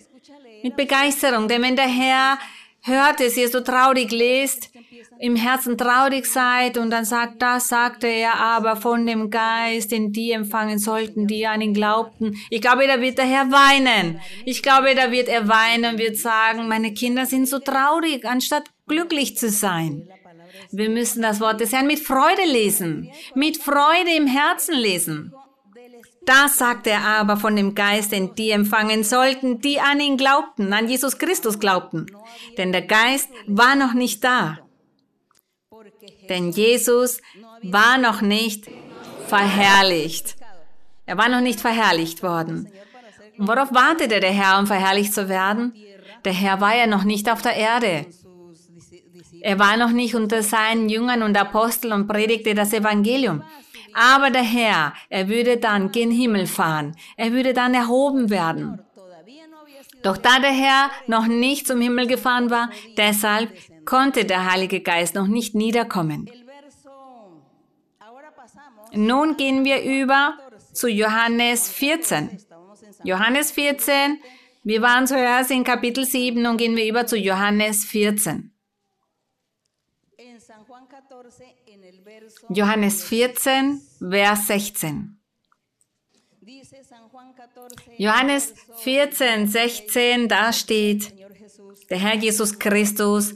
mit 0.62 0.76
Begeisterung. 0.76 1.48
Denn 1.48 1.62
wenn 1.62 1.74
der 1.74 1.88
Herr 1.88 2.38
hört 2.82 3.20
es, 3.22 3.38
ihr 3.38 3.48
so 3.48 3.60
traurig 3.60 4.10
lest, 4.10 4.68
im 5.18 5.36
Herzen 5.36 5.78
traurig 5.78 6.26
seid 6.26 6.76
und 6.76 6.90
dann 6.90 7.06
sagt, 7.06 7.40
das 7.40 7.68
sagte 7.68 8.08
er 8.08 8.34
aber 8.34 8.76
von 8.76 9.06
dem 9.06 9.30
Geist, 9.30 9.90
den 9.90 10.12
die 10.12 10.32
empfangen 10.32 10.78
sollten, 10.78 11.26
die 11.26 11.46
an 11.46 11.62
ihn 11.62 11.72
glaubten. 11.72 12.36
Ich 12.50 12.60
glaube, 12.60 12.86
da 12.86 13.00
wird 13.00 13.16
der 13.16 13.24
Herr 13.24 13.50
weinen. 13.50 14.20
Ich 14.44 14.62
glaube, 14.62 14.94
da 14.94 15.10
wird 15.10 15.28
er 15.28 15.48
weinen 15.48 15.94
und 15.94 15.98
wird 15.98 16.18
sagen, 16.18 16.68
meine 16.68 16.92
Kinder 16.92 17.24
sind 17.24 17.48
so 17.48 17.58
traurig, 17.58 18.26
anstatt 18.26 18.64
glücklich 18.86 19.38
zu 19.38 19.48
sein. 19.48 20.06
Wir 20.72 20.90
müssen 20.90 21.22
das 21.22 21.40
Wort 21.40 21.62
des 21.62 21.72
Herrn 21.72 21.86
mit 21.86 22.00
Freude 22.00 22.44
lesen, 22.44 23.10
mit 23.34 23.56
Freude 23.56 24.14
im 24.14 24.26
Herzen 24.26 24.74
lesen. 24.74 25.32
Das 26.26 26.58
sagte 26.58 26.90
er 26.90 27.04
aber 27.04 27.36
von 27.36 27.54
dem 27.54 27.74
Geist, 27.74 28.10
den 28.10 28.34
die 28.34 28.50
empfangen 28.50 29.04
sollten, 29.04 29.60
die 29.60 29.80
an 29.80 30.00
ihn 30.00 30.16
glaubten, 30.16 30.72
an 30.72 30.88
Jesus 30.88 31.18
Christus 31.18 31.60
glaubten. 31.60 32.06
Denn 32.58 32.72
der 32.72 32.82
Geist 32.82 33.28
war 33.46 33.76
noch 33.76 33.94
nicht 33.94 34.24
da. 34.24 34.58
Denn 36.28 36.50
Jesus 36.50 37.20
war 37.62 37.96
noch 37.98 38.20
nicht 38.22 38.66
verherrlicht. 39.28 40.36
Er 41.06 41.16
war 41.16 41.28
noch 41.28 41.40
nicht 41.40 41.60
verherrlicht 41.60 42.24
worden. 42.24 42.68
Und 43.38 43.46
worauf 43.46 43.72
wartete 43.72 44.18
der 44.18 44.32
Herr, 44.32 44.58
um 44.58 44.66
verherrlicht 44.66 45.14
zu 45.14 45.28
werden? 45.28 45.74
Der 46.24 46.32
Herr 46.32 46.60
war 46.60 46.76
ja 46.76 46.88
noch 46.88 47.04
nicht 47.04 47.30
auf 47.30 47.40
der 47.40 47.54
Erde. 47.54 48.06
Er 49.42 49.60
war 49.60 49.76
noch 49.76 49.90
nicht 49.90 50.16
unter 50.16 50.42
seinen 50.42 50.88
Jüngern 50.88 51.22
und 51.22 51.36
Aposteln 51.36 51.92
und 51.92 52.08
predigte 52.08 52.54
das 52.54 52.72
Evangelium. 52.72 53.44
Aber 53.98 54.28
der 54.28 54.42
Herr, 54.42 54.92
er 55.08 55.28
würde 55.28 55.56
dann 55.56 55.90
gen 55.90 56.10
Himmel 56.10 56.46
fahren. 56.46 56.94
Er 57.16 57.32
würde 57.32 57.54
dann 57.54 57.72
erhoben 57.72 58.28
werden. 58.28 58.82
Doch 60.02 60.18
da 60.18 60.38
der 60.38 60.52
Herr 60.52 60.90
noch 61.06 61.26
nicht 61.26 61.66
zum 61.66 61.80
Himmel 61.80 62.06
gefahren 62.06 62.50
war, 62.50 62.68
deshalb 62.98 63.50
konnte 63.86 64.26
der 64.26 64.50
Heilige 64.50 64.80
Geist 64.82 65.14
noch 65.14 65.26
nicht 65.26 65.54
niederkommen. 65.54 66.30
Nun 68.92 69.36
gehen 69.38 69.64
wir 69.64 69.82
über 69.82 70.38
zu 70.74 70.88
Johannes 70.88 71.70
14. 71.70 72.38
Johannes 73.02 73.50
14, 73.50 74.18
wir 74.62 74.82
waren 74.82 75.06
zuerst 75.06 75.50
in 75.50 75.64
Kapitel 75.64 76.04
7, 76.04 76.42
nun 76.42 76.58
gehen 76.58 76.76
wir 76.76 76.86
über 76.86 77.06
zu 77.06 77.16
Johannes 77.16 77.84
14. 77.84 78.52
Johannes 82.48 83.04
14, 83.04 83.80
Vers 84.00 84.46
16. 84.46 85.18
Johannes 87.98 88.54
14, 88.76 89.46
16, 89.46 90.28
da 90.28 90.52
steht, 90.52 91.12
der 91.90 91.98
Herr 91.98 92.16
Jesus 92.16 92.58
Christus 92.58 93.34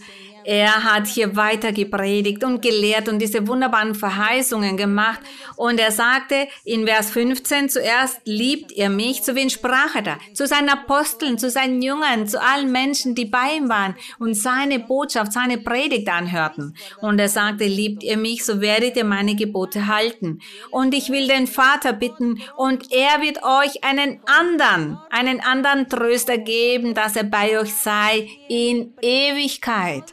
er 0.50 0.82
hat 0.82 1.06
hier 1.06 1.36
weiter 1.36 1.70
gepredigt 1.70 2.42
und 2.42 2.60
gelehrt 2.60 3.08
und 3.08 3.20
diese 3.20 3.46
wunderbaren 3.46 3.94
Verheißungen 3.94 4.76
gemacht. 4.76 5.20
Und 5.54 5.78
er 5.78 5.92
sagte 5.92 6.48
in 6.64 6.88
Vers 6.88 7.12
15 7.12 7.68
zuerst, 7.68 8.20
liebt 8.24 8.72
ihr 8.72 8.90
mich? 8.90 9.22
Zu 9.22 9.36
wen 9.36 9.48
sprach 9.48 9.94
er 9.94 10.02
da? 10.02 10.18
Zu 10.34 10.48
seinen 10.48 10.68
Aposteln, 10.68 11.38
zu 11.38 11.50
seinen 11.50 11.80
Jüngern, 11.80 12.26
zu 12.26 12.42
allen 12.42 12.72
Menschen, 12.72 13.14
die 13.14 13.26
bei 13.26 13.58
ihm 13.58 13.68
waren 13.68 13.94
und 14.18 14.34
seine 14.34 14.80
Botschaft, 14.80 15.32
seine 15.32 15.58
Predigt 15.58 16.08
anhörten. 16.08 16.74
Und 17.00 17.20
er 17.20 17.28
sagte, 17.28 17.66
liebt 17.66 18.02
ihr 18.02 18.16
mich, 18.16 18.44
so 18.44 18.60
werdet 18.60 18.96
ihr 18.96 19.04
meine 19.04 19.36
Gebote 19.36 19.86
halten. 19.86 20.40
Und 20.72 20.94
ich 20.94 21.10
will 21.10 21.28
den 21.28 21.46
Vater 21.46 21.92
bitten 21.92 22.42
und 22.56 22.90
er 22.90 23.22
wird 23.22 23.44
euch 23.44 23.84
einen 23.84 24.18
anderen, 24.26 24.98
einen 25.10 25.38
anderen 25.42 25.88
Tröster 25.88 26.38
geben, 26.38 26.94
dass 26.94 27.14
er 27.14 27.22
bei 27.22 27.56
euch 27.56 27.72
sei 27.72 28.28
in 28.48 28.94
Ewigkeit. 29.00 30.12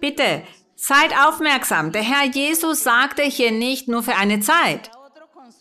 Bitte, 0.00 0.42
seid 0.76 1.12
aufmerksam. 1.26 1.92
Der 1.92 2.02
Herr 2.02 2.26
Jesus 2.26 2.82
sagte 2.82 3.22
hier 3.22 3.52
nicht 3.52 3.88
nur 3.88 4.02
für 4.02 4.16
eine 4.16 4.40
Zeit. 4.40 4.90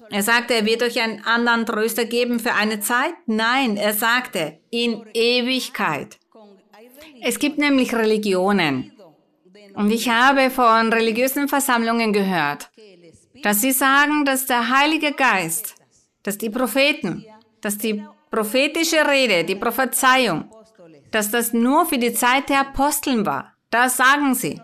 Er 0.10 0.24
sagte, 0.24 0.56
er 0.56 0.66
wird 0.66 0.82
euch 0.82 1.00
einen 1.02 1.24
anderen 1.26 1.66
Tröster 1.66 2.06
geben 2.06 2.40
für 2.40 2.54
eine 2.54 2.80
Zeit. 2.80 3.14
Nein, 3.26 3.78
er 3.78 3.94
sagte, 3.94 4.60
in 4.72 5.06
Ewigkeit. 5.14 6.18
Es 7.22 7.38
gibt 7.38 7.58
nämlich 7.58 7.94
Religionen. 7.94 8.94
Und 9.76 9.92
ich 9.92 10.10
habe 10.10 10.50
von 10.50 10.92
religiösen 10.92 11.48
Versammlungen 11.48 12.12
gehört, 12.12 12.72
dass 13.44 13.62
sie 13.62 13.72
sagen, 13.72 14.26
dass 14.26 14.46
der 14.46 14.70
Heilige 14.70 15.12
Geist, 15.12 15.76
dass 16.24 16.38
die 16.38 16.50
Propheten, 16.50 17.26
dass 17.62 17.78
die 17.78 18.04
prophetische 18.32 19.08
Rede, 19.08 19.44
die 19.44 19.56
Prophezeiung, 19.56 20.50
dass 21.12 21.30
das 21.32 21.54
nur 21.54 21.86
für 21.86 21.98
die 21.98 22.14
Zeit 22.14 22.50
der 22.50 22.62
Aposteln 22.62 23.26
war. 23.26 23.54
Das 23.70 23.98
sagen 23.98 24.36
sie. 24.36 24.62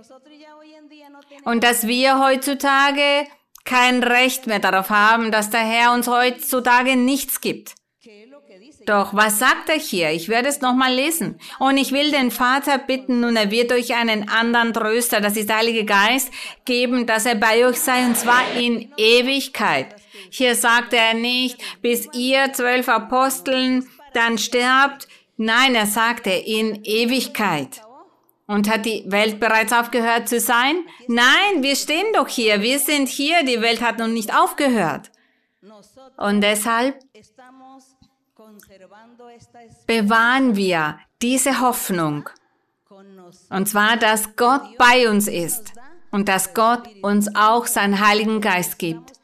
Und 1.43 1.63
dass 1.63 1.87
wir 1.87 2.19
heutzutage 2.19 3.27
kein 3.63 4.03
Recht 4.03 4.47
mehr 4.47 4.59
darauf 4.59 4.89
haben, 4.89 5.31
dass 5.31 5.49
der 5.49 5.61
Herr 5.61 5.93
uns 5.93 6.07
heutzutage 6.07 6.95
nichts 6.95 7.41
gibt. 7.41 7.75
Doch 8.85 9.15
was 9.15 9.39
sagt 9.39 9.69
er 9.69 9.79
hier? 9.79 10.11
Ich 10.11 10.29
werde 10.29 10.47
es 10.47 10.61
nochmal 10.61 10.93
lesen. 10.93 11.39
Und 11.57 11.77
ich 11.77 11.91
will 11.91 12.11
den 12.11 12.29
Vater 12.29 12.77
bitten, 12.77 13.23
und 13.23 13.35
er 13.35 13.49
wird 13.49 13.71
euch 13.71 13.95
einen 13.95 14.29
anderen 14.29 14.73
Tröster, 14.73 15.21
das 15.21 15.35
ist 15.35 15.49
der 15.49 15.57
Heilige 15.57 15.85
Geist, 15.85 16.31
geben, 16.65 17.07
dass 17.07 17.25
er 17.25 17.35
bei 17.35 17.65
euch 17.65 17.77
sei, 17.77 18.05
und 18.05 18.15
zwar 18.15 18.43
in 18.55 18.91
Ewigkeit. 18.97 19.95
Hier 20.29 20.55
sagt 20.55 20.93
er 20.93 21.15
nicht, 21.15 21.57
bis 21.81 22.07
ihr 22.13 22.53
zwölf 22.53 22.87
Aposteln 22.87 23.87
dann 24.13 24.37
sterbt. 24.37 25.07
Nein, 25.37 25.73
er 25.73 25.87
sagte 25.87 26.29
in 26.29 26.83
Ewigkeit. 26.83 27.81
Und 28.47 28.69
hat 28.69 28.85
die 28.85 29.03
Welt 29.07 29.39
bereits 29.39 29.73
aufgehört 29.73 30.29
zu 30.29 30.39
sein? 30.39 30.85
Nein, 31.07 31.61
wir 31.61 31.75
stehen 31.75 32.13
doch 32.13 32.27
hier, 32.27 32.61
wir 32.61 32.77
sind 32.77 33.07
hier, 33.07 33.43
die 33.43 33.61
Welt 33.61 33.81
hat 33.81 33.97
noch 33.97 34.07
nicht 34.07 34.35
aufgehört. 34.35 35.11
Und 36.17 36.41
deshalb 36.41 36.99
bewahren 39.87 40.55
wir 40.55 40.99
diese 41.21 41.59
Hoffnung. 41.59 42.29
Und 43.49 43.67
zwar, 43.67 43.97
dass 43.97 44.35
Gott 44.35 44.77
bei 44.77 45.09
uns 45.09 45.27
ist 45.27 45.73
und 46.11 46.29
dass 46.29 46.53
Gott 46.53 46.87
uns 47.01 47.35
auch 47.35 47.65
seinen 47.65 48.05
Heiligen 48.05 48.41
Geist 48.41 48.77
gibt 48.77 49.14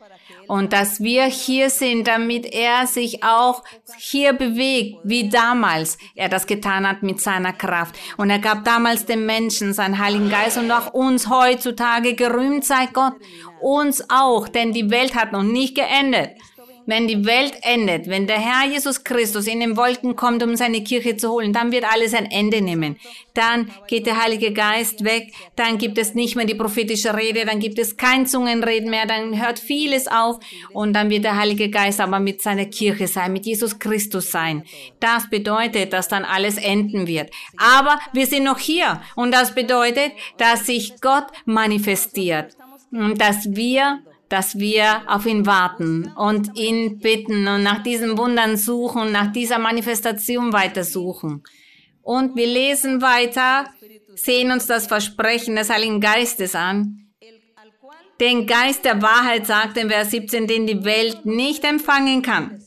und 0.52 0.74
dass 0.74 1.00
wir 1.00 1.24
hier 1.28 1.70
sind, 1.70 2.10
damit 2.10 2.46
er 2.46 2.86
sich 2.86 3.24
auch 3.24 3.64
hier 3.98 4.34
bewegt, 4.34 4.98
wie 5.06 5.30
damals 5.30 5.98
er 6.14 6.28
das 6.28 6.46
getan 6.46 6.86
hat 6.86 7.04
mit 7.04 7.22
seiner 7.22 7.54
Kraft. 7.54 7.96
Und 8.18 8.30
er 8.30 8.40
gab 8.40 8.66
damals 8.66 9.06
den 9.06 9.26
Menschen 9.26 9.72
seinen 9.72 9.98
Heiligen 9.98 10.30
Geist 10.30 10.58
und 10.58 10.70
auch 10.70 10.94
uns 10.94 11.30
heutzutage 11.30 12.16
gerühmt 12.16 12.66
sei 12.66 12.88
Gott, 12.92 13.14
uns 13.62 14.04
auch, 14.10 14.50
denn 14.50 14.74
die 14.74 14.92
Welt 14.92 15.16
hat 15.16 15.32
noch 15.32 15.42
nicht 15.42 15.76
geendet. 15.76 16.32
Wenn 16.92 17.08
die 17.08 17.24
Welt 17.24 17.54
endet, 17.62 18.10
wenn 18.10 18.28
der 18.28 18.38
Herr 18.38 18.70
Jesus 18.70 19.06
Christus 19.06 19.48
in 19.48 19.62
den 19.62 19.78
Wolken 19.78 20.18
kommt, 20.18 20.44
um 20.44 20.58
seine 20.58 20.84
Kirche 20.84 21.16
zu 21.16 21.30
holen, 21.30 21.54
dann 21.54 21.72
wird 21.72 21.86
alles 21.90 22.14
ein 22.14 22.26
Ende 22.26 22.62
nehmen. 22.62 22.98
Dann 23.34 23.72
geht 23.88 24.08
der 24.08 24.22
Heilige 24.22 24.52
Geist 24.52 25.06
weg, 25.06 25.32
dann 25.56 25.78
gibt 25.78 25.98
es 25.98 26.16
nicht 26.16 26.36
mehr 26.36 26.44
die 26.44 26.54
prophetische 26.54 27.16
Rede, 27.16 27.46
dann 27.46 27.62
gibt 27.62 27.80
es 27.80 27.96
kein 27.96 28.28
Zungenreden 28.28 28.90
mehr, 28.90 29.06
dann 29.06 29.42
hört 29.42 29.58
vieles 29.58 30.10
auf 30.10 30.40
und 30.74 30.92
dann 30.92 31.10
wird 31.10 31.24
der 31.24 31.38
Heilige 31.38 31.70
Geist 31.70 32.02
aber 32.02 32.20
mit 32.20 32.42
seiner 32.42 32.66
Kirche 32.66 33.08
sein, 33.08 33.32
mit 33.32 33.46
Jesus 33.46 33.80
Christus 33.80 34.30
sein. 34.30 34.66
Das 35.00 35.30
bedeutet, 35.30 35.94
dass 35.94 36.10
dann 36.10 36.26
alles 36.26 36.58
enden 36.58 37.08
wird. 37.08 37.32
Aber 37.56 38.02
wir 38.12 38.28
sind 38.28 38.44
noch 38.44 38.60
hier 38.60 39.02
und 39.16 39.34
das 39.34 39.56
bedeutet, 39.56 40.12
dass 40.36 40.66
sich 40.66 41.00
Gott 41.00 41.28
manifestiert 41.46 42.58
und 42.92 43.22
dass 43.22 43.56
wir 43.56 44.02
dass 44.32 44.58
wir 44.58 45.02
auf 45.08 45.26
ihn 45.26 45.46
warten 45.46 46.10
und 46.15 46.58
ihn 46.58 47.00
bitten 47.00 47.48
und 47.50 47.63
nach 47.63 47.84
diesen 47.84 48.17
Wundern 48.17 48.56
suchen, 48.56 49.12
nach 49.12 49.32
dieser 49.34 49.60
Manifestation 49.60 50.54
weiter 50.54 50.86
suchen. 50.86 51.44
Und 52.02 52.38
wir 52.38 52.48
lesen 52.48 53.02
weiter, 53.02 53.65
sehen 54.15 54.52
uns 54.52 54.67
das 54.67 54.88
Versprechen 54.88 55.58
des 55.58 55.70
Heiligen 55.70 56.00
Geistes 56.00 56.56
an. 56.56 57.10
Den 58.22 58.48
Geist 58.48 58.86
der 58.86 59.02
Wahrheit 59.02 59.48
sagt 59.48 59.76
in 59.78 59.89
Vers 59.89 60.12
17, 60.12 60.48
den 60.48 60.65
die 60.65 60.86
Welt 60.86 61.26
nicht 61.26 61.65
empfangen 61.65 62.22
kann. 62.22 62.63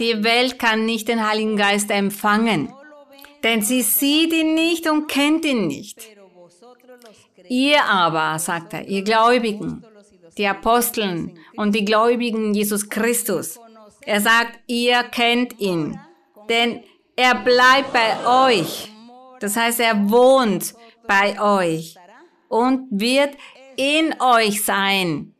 Die 0.00 0.24
Welt 0.24 0.58
kann 0.58 0.86
nicht 0.86 1.06
den 1.06 1.24
Heiligen 1.26 1.56
Geist 1.56 1.90
empfangen, 1.90 2.72
denn 3.44 3.62
sie 3.62 3.82
sieht 3.82 4.32
ihn 4.32 4.54
nicht 4.54 4.90
und 4.90 5.06
kennt 5.06 5.44
ihn 5.44 5.68
nicht. 5.68 6.00
Ihr 7.48 7.84
aber, 7.84 8.38
sagt 8.38 8.72
er, 8.72 8.88
ihr 8.88 9.02
Gläubigen, 9.02 9.84
die 10.40 10.48
Aposteln 10.48 11.38
und 11.56 11.74
die 11.74 11.84
Gläubigen 11.84 12.54
Jesus 12.54 12.88
Christus. 12.88 13.60
Er 14.00 14.20
sagt, 14.22 14.58
ihr 14.66 15.02
kennt 15.04 15.60
ihn, 15.60 16.00
denn 16.48 16.82
er 17.14 17.34
bleibt 17.34 17.92
bei 17.92 18.48
euch. 18.48 18.90
Das 19.40 19.54
heißt, 19.54 19.80
er 19.80 20.10
wohnt 20.10 20.74
bei 21.06 21.38
euch 21.40 21.94
und 22.48 22.88
wird 22.90 23.36
in 23.76 24.14
euch 24.20 24.64
sein. 24.64 25.34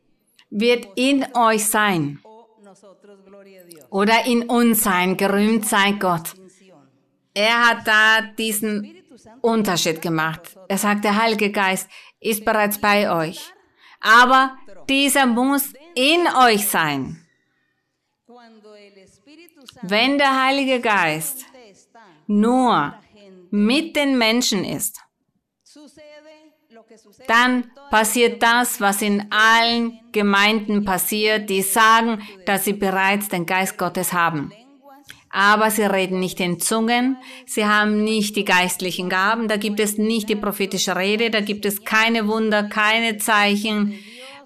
Wird 0.51 0.87
in 0.97 1.27
euch 1.35 1.65
sein. 1.65 2.21
Oder 3.91 4.27
in 4.27 4.49
uns 4.51 4.83
sein. 4.83 5.17
Gerühmt 5.17 5.67
sei 5.67 5.93
Gott. 5.93 6.35
Er 7.33 7.69
hat 7.69 7.87
da 7.87 8.21
diesen 8.37 8.97
Unterschied 9.41 10.03
gemacht. 10.03 10.43
Er 10.69 10.77
sagt, 10.77 11.05
der 11.05 11.17
Heilige 11.17 11.51
Geist 11.51 11.89
ist 12.21 12.45
bereits 12.45 12.79
bei 12.79 13.11
euch. 13.11 13.41
Aber 14.01 14.57
dieser 14.91 15.27
muss 15.27 15.73
in 15.95 16.27
euch 16.37 16.67
sein. 16.67 17.25
Wenn 19.83 20.19
der 20.19 20.45
Heilige 20.45 20.81
Geist 20.81 21.47
nur 22.27 22.95
mit 23.51 23.97
den 23.97 24.19
Menschen 24.19 24.65
ist, 24.65 25.01
dann 27.27 27.71
passiert 27.91 28.43
das, 28.43 28.81
was 28.81 29.03
in 29.03 29.27
allen 29.31 30.01
Gemeinden 30.13 30.85
passiert, 30.85 31.49
die 31.49 31.63
sagen, 31.63 32.23
dass 32.47 32.65
sie 32.65 32.73
bereits 32.73 33.29
den 33.29 33.47
Geist 33.47 33.79
Gottes 33.79 34.13
haben. 34.13 34.53
Aber 35.33 35.71
sie 35.71 35.85
reden 35.85 36.19
nicht 36.19 36.41
in 36.41 36.59
Zungen, 36.59 37.17
sie 37.47 37.65
haben 37.65 38.03
nicht 38.03 38.35
die 38.35 38.45
geistlichen 38.45 39.09
Gaben, 39.09 39.47
da 39.47 39.57
gibt 39.57 39.79
es 39.79 39.97
nicht 39.97 40.29
die 40.29 40.35
prophetische 40.35 40.97
Rede, 40.97 41.31
da 41.31 41.41
gibt 41.41 41.65
es 41.65 41.85
keine 41.85 42.27
Wunder, 42.27 42.65
keine 42.65 43.19
Zeichen, 43.19 43.97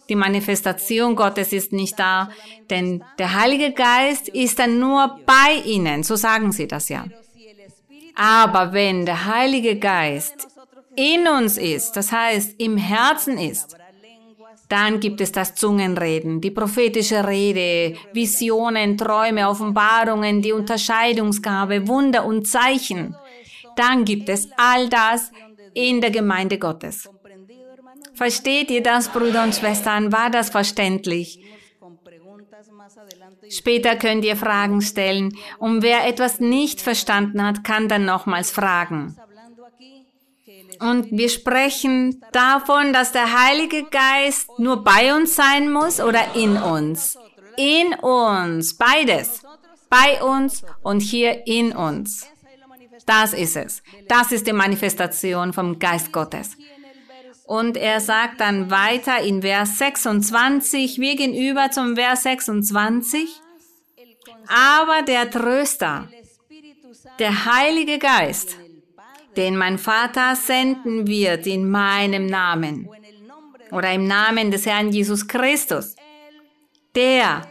die 0.09 0.17
Manifestation 0.17 1.17
Gottes 1.17 1.53
ist 1.53 1.73
nicht 1.73 1.99
da, 1.99 2.31
denn 2.71 3.05
der 3.19 3.35
Heilige 3.35 3.73
Geist 3.73 4.29
ist 4.29 4.59
dann 4.59 4.79
nur 4.79 5.21
bei 5.25 5.63
ihnen, 5.65 6.03
so 6.03 6.17
sagen 6.17 6.53
sie 6.53 6.67
das 6.67 6.89
ja. 6.89 7.05
Aber 8.15 8.73
wenn 8.73 9.07
der 9.07 9.27
Heilige 9.27 9.77
Geist 9.79 10.49
in 10.95 11.27
uns 11.27 11.59
ist, 11.59 11.93
das 11.93 12.13
heißt 12.13 12.61
im 12.61 12.77
Herzen 12.77 13.39
ist, 13.39 13.77
dann 14.69 15.01
gibt 15.01 15.21
es 15.21 15.31
das 15.33 15.55
Zungenreden, 15.55 16.41
die 16.41 16.51
prophetische 16.51 17.27
Rede, 17.27 17.97
Visionen, 18.13 18.97
Träume, 18.97 19.49
Offenbarungen, 19.49 20.41
die 20.41 20.53
Unterscheidungsgabe, 20.53 21.87
Wunder 21.87 22.25
und 22.25 22.47
Zeichen. 22.47 23.15
Dann 23.77 24.05
gibt 24.05 24.29
es 24.29 24.49
all 24.57 24.89
das 24.89 25.31
in 25.75 26.01
der 26.01 26.11
Gemeinde 26.11 26.59
Gottes. 26.59 27.09
Versteht 28.15 28.71
ihr 28.71 28.83
das, 28.83 29.09
Brüder 29.09 29.43
und 29.43 29.55
Schwestern? 29.55 30.13
War 30.13 30.31
das 30.31 30.51
verständlich? 30.51 31.41
Später 33.51 33.97
könnt 33.97 34.25
ihr 34.25 34.37
Fragen 34.37 34.81
stellen 34.81 35.37
und 35.59 35.83
wer 35.83 36.07
etwas 36.07 36.41
nicht 36.41 36.81
verstanden 36.81 37.43
hat, 37.45 37.65
kann 37.65 37.89
dann 37.89 38.05
nochmals 38.05 38.51
fragen. 38.51 39.17
Und 40.81 41.11
wir 41.11 41.29
sprechen 41.29 42.23
davon, 42.33 42.93
dass 42.93 43.13
der 43.13 43.47
Heilige 43.47 43.85
Geist 43.85 44.49
nur 44.59 44.83
bei 44.83 45.15
uns 45.15 45.35
sein 45.37 45.71
muss 45.71 46.01
oder 46.01 46.35
in 46.35 46.57
uns. 46.57 47.19
In 47.57 47.95
uns, 47.95 48.77
beides. 48.77 49.43
Bei 49.89 50.23
uns 50.23 50.65
und 50.83 51.01
hier 51.01 51.47
in 51.47 51.73
uns. 51.73 52.27
Das 53.07 53.33
ist 53.33 53.57
es. 53.57 53.83
Das 54.09 54.33
ist 54.33 54.47
die 54.47 54.53
Manifestation 54.53 55.53
vom 55.53 55.79
Geist 55.79 56.13
Gottes. 56.13 56.57
Und 57.45 57.77
er 57.77 58.01
sagt 58.01 58.41
dann 58.41 58.71
weiter 58.71 59.21
in 59.21 59.43
Vers 59.43 59.79
26, 59.79 60.99
wir 60.99 61.15
gehen 61.15 61.35
über 61.35 61.71
zum 61.71 61.95
Vers 61.95 62.23
26, 62.23 63.29
aber 64.49 65.03
der 65.03 65.31
Tröster, 65.31 66.09
der 67.19 67.45
Heilige 67.45 67.99
Geist, 67.99 68.57
den 69.37 69.57
mein 69.57 69.79
Vater 69.79 70.37
senden 70.37 71.07
wird 71.07 71.47
in 71.47 71.69
meinem 71.71 72.27
Namen 72.27 72.89
oder 73.71 73.93
im 73.93 74.07
Namen 74.07 74.51
des 74.51 74.65
Herrn 74.65 74.91
Jesus 74.91 75.27
Christus, 75.27 75.97
der, 76.95 77.47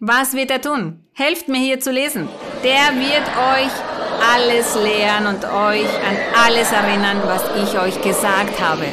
was 0.00 0.32
wird 0.32 0.50
er 0.50 0.62
tun? 0.62 1.04
Helft 1.12 1.48
mir 1.48 1.58
hier 1.58 1.80
zu 1.80 1.90
lesen. 1.90 2.28
Der 2.62 2.94
wird 2.94 3.26
euch 3.36 4.07
alles 4.20 4.74
lehren 4.74 5.26
und 5.26 5.44
euch 5.44 5.88
an 6.04 6.16
alles 6.44 6.72
erinnern, 6.72 7.20
was 7.24 7.44
ich 7.62 7.78
euch 7.78 8.00
gesagt 8.02 8.60
habe. 8.60 8.86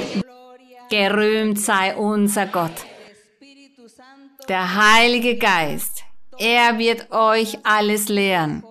Gerühmt 0.89 1.59
sei 1.59 1.95
unser 1.95 2.45
Gott. 2.45 2.73
Der 4.47 4.75
Heilige 4.75 5.37
Geist, 5.37 6.03
er 6.37 6.77
wird 6.77 7.11
euch 7.11 7.57
alles 7.63 8.09
lehren 8.09 8.63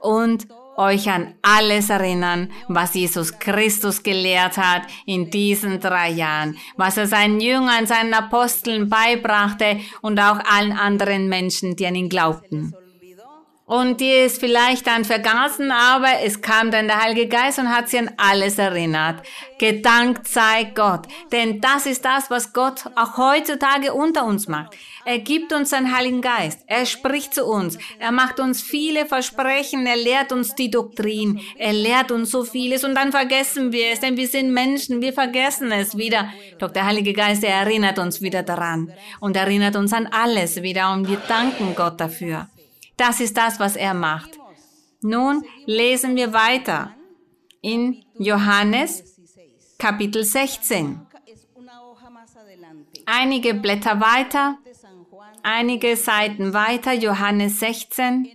und 0.00 0.46
euch 0.76 1.10
an 1.10 1.34
alles 1.42 1.90
erinnern, 1.90 2.50
was 2.68 2.94
Jesus 2.94 3.38
Christus 3.38 4.02
gelehrt 4.02 4.56
hat 4.56 4.82
in 5.04 5.30
diesen 5.30 5.80
drei 5.80 6.10
Jahren, 6.10 6.56
was 6.76 6.96
er 6.96 7.06
seinen 7.06 7.40
Jüngern, 7.40 7.86
seinen 7.86 8.14
Aposteln 8.14 8.88
beibrachte 8.88 9.80
und 10.00 10.18
auch 10.18 10.38
allen 10.50 10.72
anderen 10.72 11.28
Menschen, 11.28 11.76
die 11.76 11.86
an 11.86 11.94
ihn 11.94 12.08
glaubten 12.08 12.74
und 13.72 14.02
die 14.02 14.10
es 14.10 14.36
vielleicht 14.36 14.86
dann 14.86 15.02
vergaßen, 15.02 15.70
aber 15.70 16.20
es 16.22 16.42
kam 16.42 16.70
dann 16.70 16.88
der 16.88 17.02
Heilige 17.02 17.26
Geist 17.26 17.58
und 17.58 17.74
hat 17.74 17.88
sie 17.88 18.00
an 18.00 18.10
alles 18.18 18.58
erinnert. 18.58 19.22
Gedankt 19.58 20.28
sei 20.28 20.64
Gott, 20.74 21.06
denn 21.32 21.58
das 21.58 21.86
ist 21.86 22.04
das, 22.04 22.30
was 22.30 22.52
Gott 22.52 22.84
auch 22.96 23.16
heutzutage 23.16 23.94
unter 23.94 24.26
uns 24.26 24.46
macht. 24.46 24.76
Er 25.06 25.20
gibt 25.20 25.54
uns 25.54 25.70
seinen 25.70 25.96
Heiligen 25.96 26.20
Geist, 26.20 26.60
er 26.66 26.84
spricht 26.84 27.32
zu 27.34 27.46
uns, 27.46 27.78
er 27.98 28.12
macht 28.12 28.40
uns 28.40 28.60
viele 28.60 29.06
Versprechen, 29.06 29.86
er 29.86 29.96
lehrt 29.96 30.32
uns 30.32 30.54
die 30.54 30.70
Doktrin, 30.70 31.40
er 31.56 31.72
lehrt 31.72 32.12
uns 32.12 32.30
so 32.30 32.44
vieles. 32.44 32.84
Und 32.84 32.94
dann 32.94 33.10
vergessen 33.10 33.72
wir 33.72 33.90
es, 33.92 34.00
denn 34.00 34.18
wir 34.18 34.28
sind 34.28 34.52
Menschen, 34.52 35.00
wir 35.00 35.14
vergessen 35.14 35.72
es 35.72 35.96
wieder. 35.96 36.30
Doch 36.58 36.70
der 36.70 36.84
Heilige 36.84 37.14
Geist, 37.14 37.42
er 37.42 37.54
erinnert 37.54 37.98
uns 37.98 38.20
wieder 38.20 38.42
daran. 38.42 38.92
Und 39.18 39.34
erinnert 39.34 39.76
uns 39.76 39.94
an 39.94 40.08
alles 40.08 40.60
wieder. 40.60 40.92
Und 40.92 41.08
wir 41.08 41.22
danken 41.26 41.74
Gott 41.74 41.98
dafür. 41.98 42.48
Das 42.96 43.20
ist 43.20 43.36
das, 43.36 43.58
was 43.58 43.76
er 43.76 43.94
macht. 43.94 44.38
Nun 45.02 45.44
lesen 45.66 46.16
wir 46.16 46.32
weiter 46.32 46.94
in 47.60 48.04
Johannes 48.18 49.18
Kapitel 49.78 50.24
16. 50.24 51.06
Einige 53.06 53.54
Blätter 53.54 54.00
weiter, 54.00 54.58
einige 55.42 55.96
Seiten 55.96 56.52
weiter, 56.52 56.92
Johannes 56.92 57.58
16. 57.58 58.28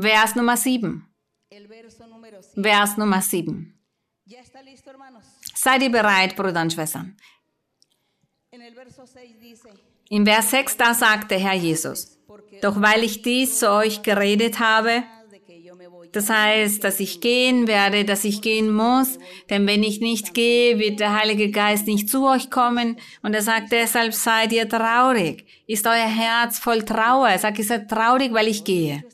Vers 0.00 0.36
Nummer 0.36 0.56
7. 0.56 1.06
Vers 2.62 2.96
Nummer 2.96 3.20
7. 3.20 3.80
Seid 5.54 5.82
ihr 5.82 5.90
bereit, 5.90 6.36
Brüder 6.36 6.62
und 6.62 6.72
Schwestern? 6.72 7.16
Im 10.12 10.26
Vers 10.26 10.50
6, 10.50 10.76
da 10.76 10.92
sagt 10.92 11.30
der 11.30 11.38
Herr 11.38 11.54
Jesus, 11.54 12.18
doch 12.62 12.82
weil 12.82 13.04
ich 13.04 13.22
dies 13.22 13.60
zu 13.60 13.70
euch 13.70 14.02
geredet 14.02 14.58
habe, 14.58 15.04
das 16.10 16.28
heißt, 16.28 16.82
dass 16.82 16.98
ich 16.98 17.20
gehen 17.20 17.68
werde, 17.68 18.04
dass 18.04 18.24
ich 18.24 18.42
gehen 18.42 18.72
muss, 18.72 19.20
denn 19.48 19.68
wenn 19.68 19.84
ich 19.84 20.00
nicht 20.00 20.34
gehe, 20.34 20.80
wird 20.80 20.98
der 20.98 21.16
Heilige 21.16 21.52
Geist 21.52 21.86
nicht 21.86 22.08
zu 22.08 22.26
euch 22.26 22.50
kommen. 22.50 22.96
Und 23.22 23.34
er 23.34 23.42
sagt, 23.42 23.70
deshalb 23.70 24.12
seid 24.12 24.52
ihr 24.52 24.68
traurig. 24.68 25.46
Ist 25.68 25.86
euer 25.86 25.94
Herz 25.94 26.58
voll 26.58 26.84
Trauer? 26.84 27.28
Er 27.28 27.38
sagt, 27.38 27.60
ihr 27.60 27.64
seid 27.64 27.88
traurig, 27.88 28.32
weil 28.32 28.48
ich 28.48 28.64
gehe. 28.64 29.04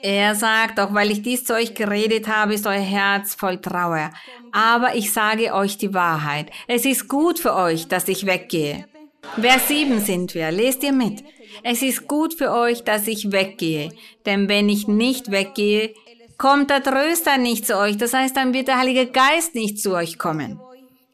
Er 0.00 0.36
sagt, 0.36 0.78
auch 0.78 0.94
weil 0.94 1.10
ich 1.10 1.22
dies 1.22 1.42
zu 1.42 1.54
euch 1.54 1.74
geredet 1.74 2.28
habe, 2.28 2.54
ist 2.54 2.68
euer 2.68 2.78
Herz 2.78 3.34
voll 3.34 3.60
Trauer. 3.60 4.12
Aber 4.52 4.94
ich 4.94 5.12
sage 5.12 5.52
euch 5.52 5.76
die 5.76 5.92
Wahrheit. 5.92 6.52
Es 6.68 6.84
ist 6.84 7.08
gut 7.08 7.40
für 7.40 7.54
euch, 7.54 7.88
dass 7.88 8.06
ich 8.06 8.24
weggehe. 8.24 8.87
Vers 9.36 9.68
7 9.68 10.00
sind 10.00 10.34
wir. 10.34 10.50
Lest 10.50 10.82
ihr 10.82 10.92
mit. 10.92 11.24
Es 11.62 11.82
ist 11.82 12.06
gut 12.06 12.34
für 12.34 12.52
euch, 12.52 12.84
dass 12.84 13.06
ich 13.06 13.32
weggehe, 13.32 13.92
denn 14.26 14.48
wenn 14.48 14.68
ich 14.68 14.86
nicht 14.86 15.30
weggehe, 15.30 15.94
kommt 16.36 16.70
der 16.70 16.82
Tröster 16.82 17.36
nicht 17.36 17.66
zu 17.66 17.76
euch, 17.76 17.96
das 17.96 18.14
heißt, 18.14 18.36
dann 18.36 18.54
wird 18.54 18.68
der 18.68 18.78
Heilige 18.78 19.06
Geist 19.06 19.54
nicht 19.54 19.80
zu 19.80 19.92
euch 19.92 20.18
kommen. 20.18 20.60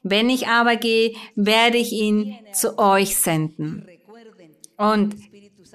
Wenn 0.02 0.28
ich 0.28 0.48
aber 0.48 0.76
gehe, 0.76 1.14
werde 1.34 1.78
ich 1.78 1.92
ihn 1.92 2.36
zu 2.52 2.78
euch 2.78 3.16
senden. 3.16 3.86
Und 4.76 5.16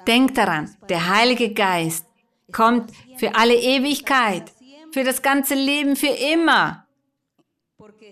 denkt 0.06 0.38
daran, 0.38 0.76
der 0.88 1.10
Heilige 1.10 1.54
Geist 1.54 2.06
kommt 2.52 2.92
für 3.18 3.36
alle 3.36 3.56
Ewigkeit, 3.56 4.52
für 4.92 5.04
das 5.04 5.22
ganze 5.22 5.56
Leben, 5.56 5.96
für 5.96 6.08
immer. 6.08 6.86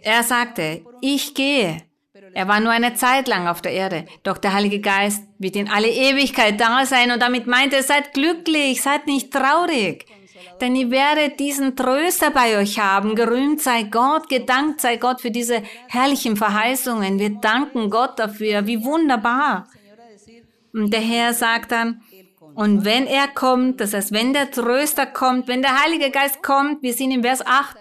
Er 0.02 0.24
sagte, 0.24 0.82
ich 1.02 1.34
gehe. 1.34 1.84
Er 2.38 2.48
war 2.48 2.60
nur 2.60 2.72
eine 2.72 2.94
Zeit 2.94 3.28
lang 3.28 3.48
auf 3.48 3.64
der 3.64 3.72
Erde, 3.72 4.06
doch 4.22 4.38
der 4.38 4.54
Heilige 4.54 4.80
Geist 4.80 5.24
wird 5.40 5.56
in 5.56 5.72
alle 5.72 5.88
Ewigkeit 5.90 6.62
da 6.62 6.86
sein 6.86 7.10
und 7.10 7.20
damit 7.20 7.48
meint 7.48 7.74
er, 7.74 7.82
seid 7.82 8.14
glücklich, 8.14 8.84
seid 8.84 9.08
nicht 9.08 9.34
traurig. 9.34 10.06
Denn 10.62 10.76
ihr 10.76 10.92
werdet 10.92 11.40
diesen 11.40 11.76
Tröster 11.76 12.30
bei 12.30 12.60
euch 12.60 12.78
haben. 12.78 13.16
Gerühmt 13.16 13.60
sei 13.60 13.82
Gott, 13.82 14.30
gedankt 14.30 14.82
sei 14.82 14.98
Gott 14.98 15.20
für 15.20 15.32
diese 15.32 15.64
herrlichen 15.88 16.38
Verheißungen. 16.38 17.18
Wir 17.18 17.32
danken 17.32 17.90
Gott 17.90 18.20
dafür. 18.20 18.68
Wie 18.68 18.84
wunderbar. 18.84 19.68
Und 20.74 20.94
der 20.94 21.02
Herr 21.02 21.34
sagt 21.34 21.72
dann, 21.72 22.02
und 22.54 22.86
wenn 22.86 23.08
er 23.08 23.30
kommt, 23.30 23.82
das 23.82 23.96
heißt, 23.96 24.12
wenn 24.12 24.34
der 24.34 24.52
Tröster 24.52 25.08
kommt, 25.08 25.48
wenn 25.48 25.64
der 25.64 25.84
Heilige 25.84 26.12
Geist 26.12 26.44
kommt, 26.44 26.84
wir 26.84 26.94
sind 26.94 27.10
im 27.10 27.24
Vers 27.24 27.44
8, 27.44 27.78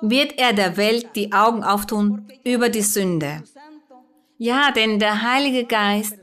wird 0.00 0.38
er 0.38 0.52
der 0.52 0.76
Welt 0.76 1.08
die 1.16 1.32
Augen 1.32 1.62
auftun 1.62 2.28
über 2.44 2.68
die 2.68 2.82
Sünde. 2.82 3.42
Ja, 4.38 4.70
denn 4.70 4.98
der 4.98 5.22
Heilige 5.22 5.64
Geist, 5.64 6.16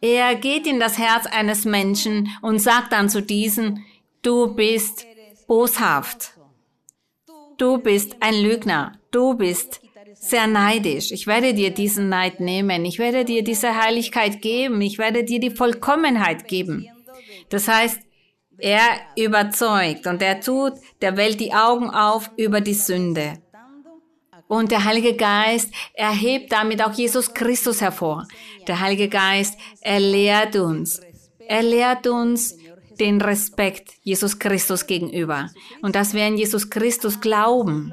er 0.00 0.34
geht 0.36 0.66
in 0.66 0.80
das 0.80 0.96
Herz 0.96 1.26
eines 1.26 1.64
Menschen 1.64 2.28
und 2.40 2.60
sagt 2.60 2.92
dann 2.92 3.08
zu 3.08 3.20
diesem, 3.20 3.84
du 4.22 4.54
bist 4.54 5.06
boshaft, 5.46 6.34
du 7.58 7.78
bist 7.78 8.16
ein 8.20 8.34
Lügner, 8.40 8.92
du 9.10 9.34
bist 9.34 9.80
sehr 10.14 10.46
neidisch. 10.46 11.12
Ich 11.12 11.26
werde 11.26 11.54
dir 11.54 11.70
diesen 11.70 12.08
Neid 12.08 12.40
nehmen, 12.40 12.84
ich 12.84 12.98
werde 12.98 13.24
dir 13.24 13.44
diese 13.44 13.76
Heiligkeit 13.76 14.40
geben, 14.42 14.80
ich 14.80 14.98
werde 14.98 15.24
dir 15.24 15.40
die 15.40 15.50
Vollkommenheit 15.50 16.48
geben. 16.48 16.88
Das 17.50 17.68
heißt, 17.68 18.00
er 18.58 19.00
überzeugt 19.16 20.06
und 20.06 20.20
er 20.20 20.40
tut 20.40 20.74
der 21.00 21.16
Welt 21.16 21.40
die 21.40 21.52
Augen 21.52 21.90
auf 21.90 22.30
über 22.36 22.60
die 22.60 22.74
Sünde. 22.74 23.34
Und 24.48 24.72
der 24.72 24.84
Heilige 24.84 25.14
Geist 25.14 25.70
erhebt 25.92 26.52
damit 26.52 26.82
auch 26.82 26.92
Jesus 26.92 27.34
Christus 27.34 27.80
hervor. 27.82 28.26
Der 28.66 28.80
Heilige 28.80 29.08
Geist, 29.08 29.58
er 29.82 30.00
lehrt 30.00 30.56
uns. 30.56 31.00
Er 31.46 31.62
lehrt 31.62 32.06
uns 32.06 32.56
den 32.98 33.20
Respekt 33.20 33.92
Jesus 34.02 34.38
Christus 34.38 34.86
gegenüber. 34.86 35.50
Und 35.82 35.94
dass 35.94 36.14
wir 36.14 36.24
an 36.24 36.38
Jesus 36.38 36.70
Christus 36.70 37.20
glauben. 37.20 37.92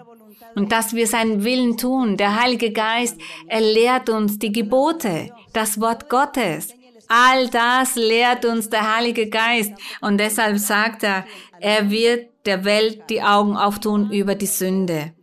Und 0.55 0.71
dass 0.71 0.93
wir 0.93 1.07
seinen 1.07 1.43
Willen 1.43 1.77
tun. 1.77 2.15
Der 2.15 2.41
Heilige 2.41 2.71
Geist, 2.71 3.17
er 3.47 3.59
lehrt 3.59 4.09
uns 4.09 4.39
die 4.39 4.53
Gebote, 4.53 5.29
das 5.51 5.81
Wort 5.81 6.09
Gottes. 6.09 6.73
All 7.07 7.49
das 7.49 7.95
lehrt 7.95 8.45
uns 8.45 8.69
der 8.69 8.95
Heilige 8.95 9.29
Geist. 9.29 9.73
Und 10.01 10.17
deshalb 10.17 10.57
sagt 10.57 11.03
er, 11.03 11.25
er 11.59 11.89
wird 11.89 12.29
der 12.45 12.63
Welt 12.65 13.09
die 13.09 13.21
Augen 13.21 13.57
auftun 13.57 14.11
über 14.11 14.35
die 14.35 14.45
Sünde 14.45 15.13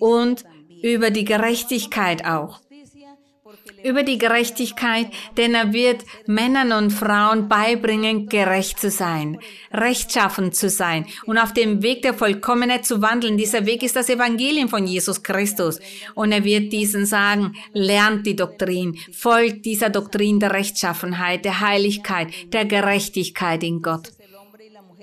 und 0.00 0.44
über 0.82 1.10
die 1.10 1.24
Gerechtigkeit 1.24 2.24
auch. 2.24 2.60
Über 3.84 4.02
die 4.02 4.18
Gerechtigkeit, 4.18 5.08
denn 5.36 5.54
er 5.54 5.72
wird 5.72 6.04
Männern 6.26 6.72
und 6.72 6.90
Frauen 6.90 7.48
beibringen, 7.48 8.28
gerecht 8.28 8.80
zu 8.80 8.90
sein, 8.90 9.38
rechtschaffen 9.72 10.52
zu 10.52 10.68
sein 10.68 11.06
und 11.26 11.38
auf 11.38 11.52
dem 11.52 11.82
Weg 11.82 12.02
der 12.02 12.14
Vollkommenheit 12.14 12.84
zu 12.84 13.02
wandeln. 13.02 13.36
Dieser 13.36 13.66
Weg 13.66 13.82
ist 13.82 13.96
das 13.96 14.08
Evangelium 14.08 14.68
von 14.68 14.86
Jesus 14.86 15.22
Christus. 15.22 15.78
Und 16.14 16.32
er 16.32 16.44
wird 16.44 16.72
diesen 16.72 17.06
sagen, 17.06 17.54
lernt 17.72 18.26
die 18.26 18.36
Doktrin, 18.36 18.98
folgt 19.12 19.64
dieser 19.64 19.90
Doktrin 19.90 20.40
der 20.40 20.52
Rechtschaffenheit, 20.52 21.44
der 21.44 21.60
Heiligkeit, 21.60 22.28
der 22.52 22.64
Gerechtigkeit 22.64 23.62
in 23.62 23.82
Gott. 23.82 24.10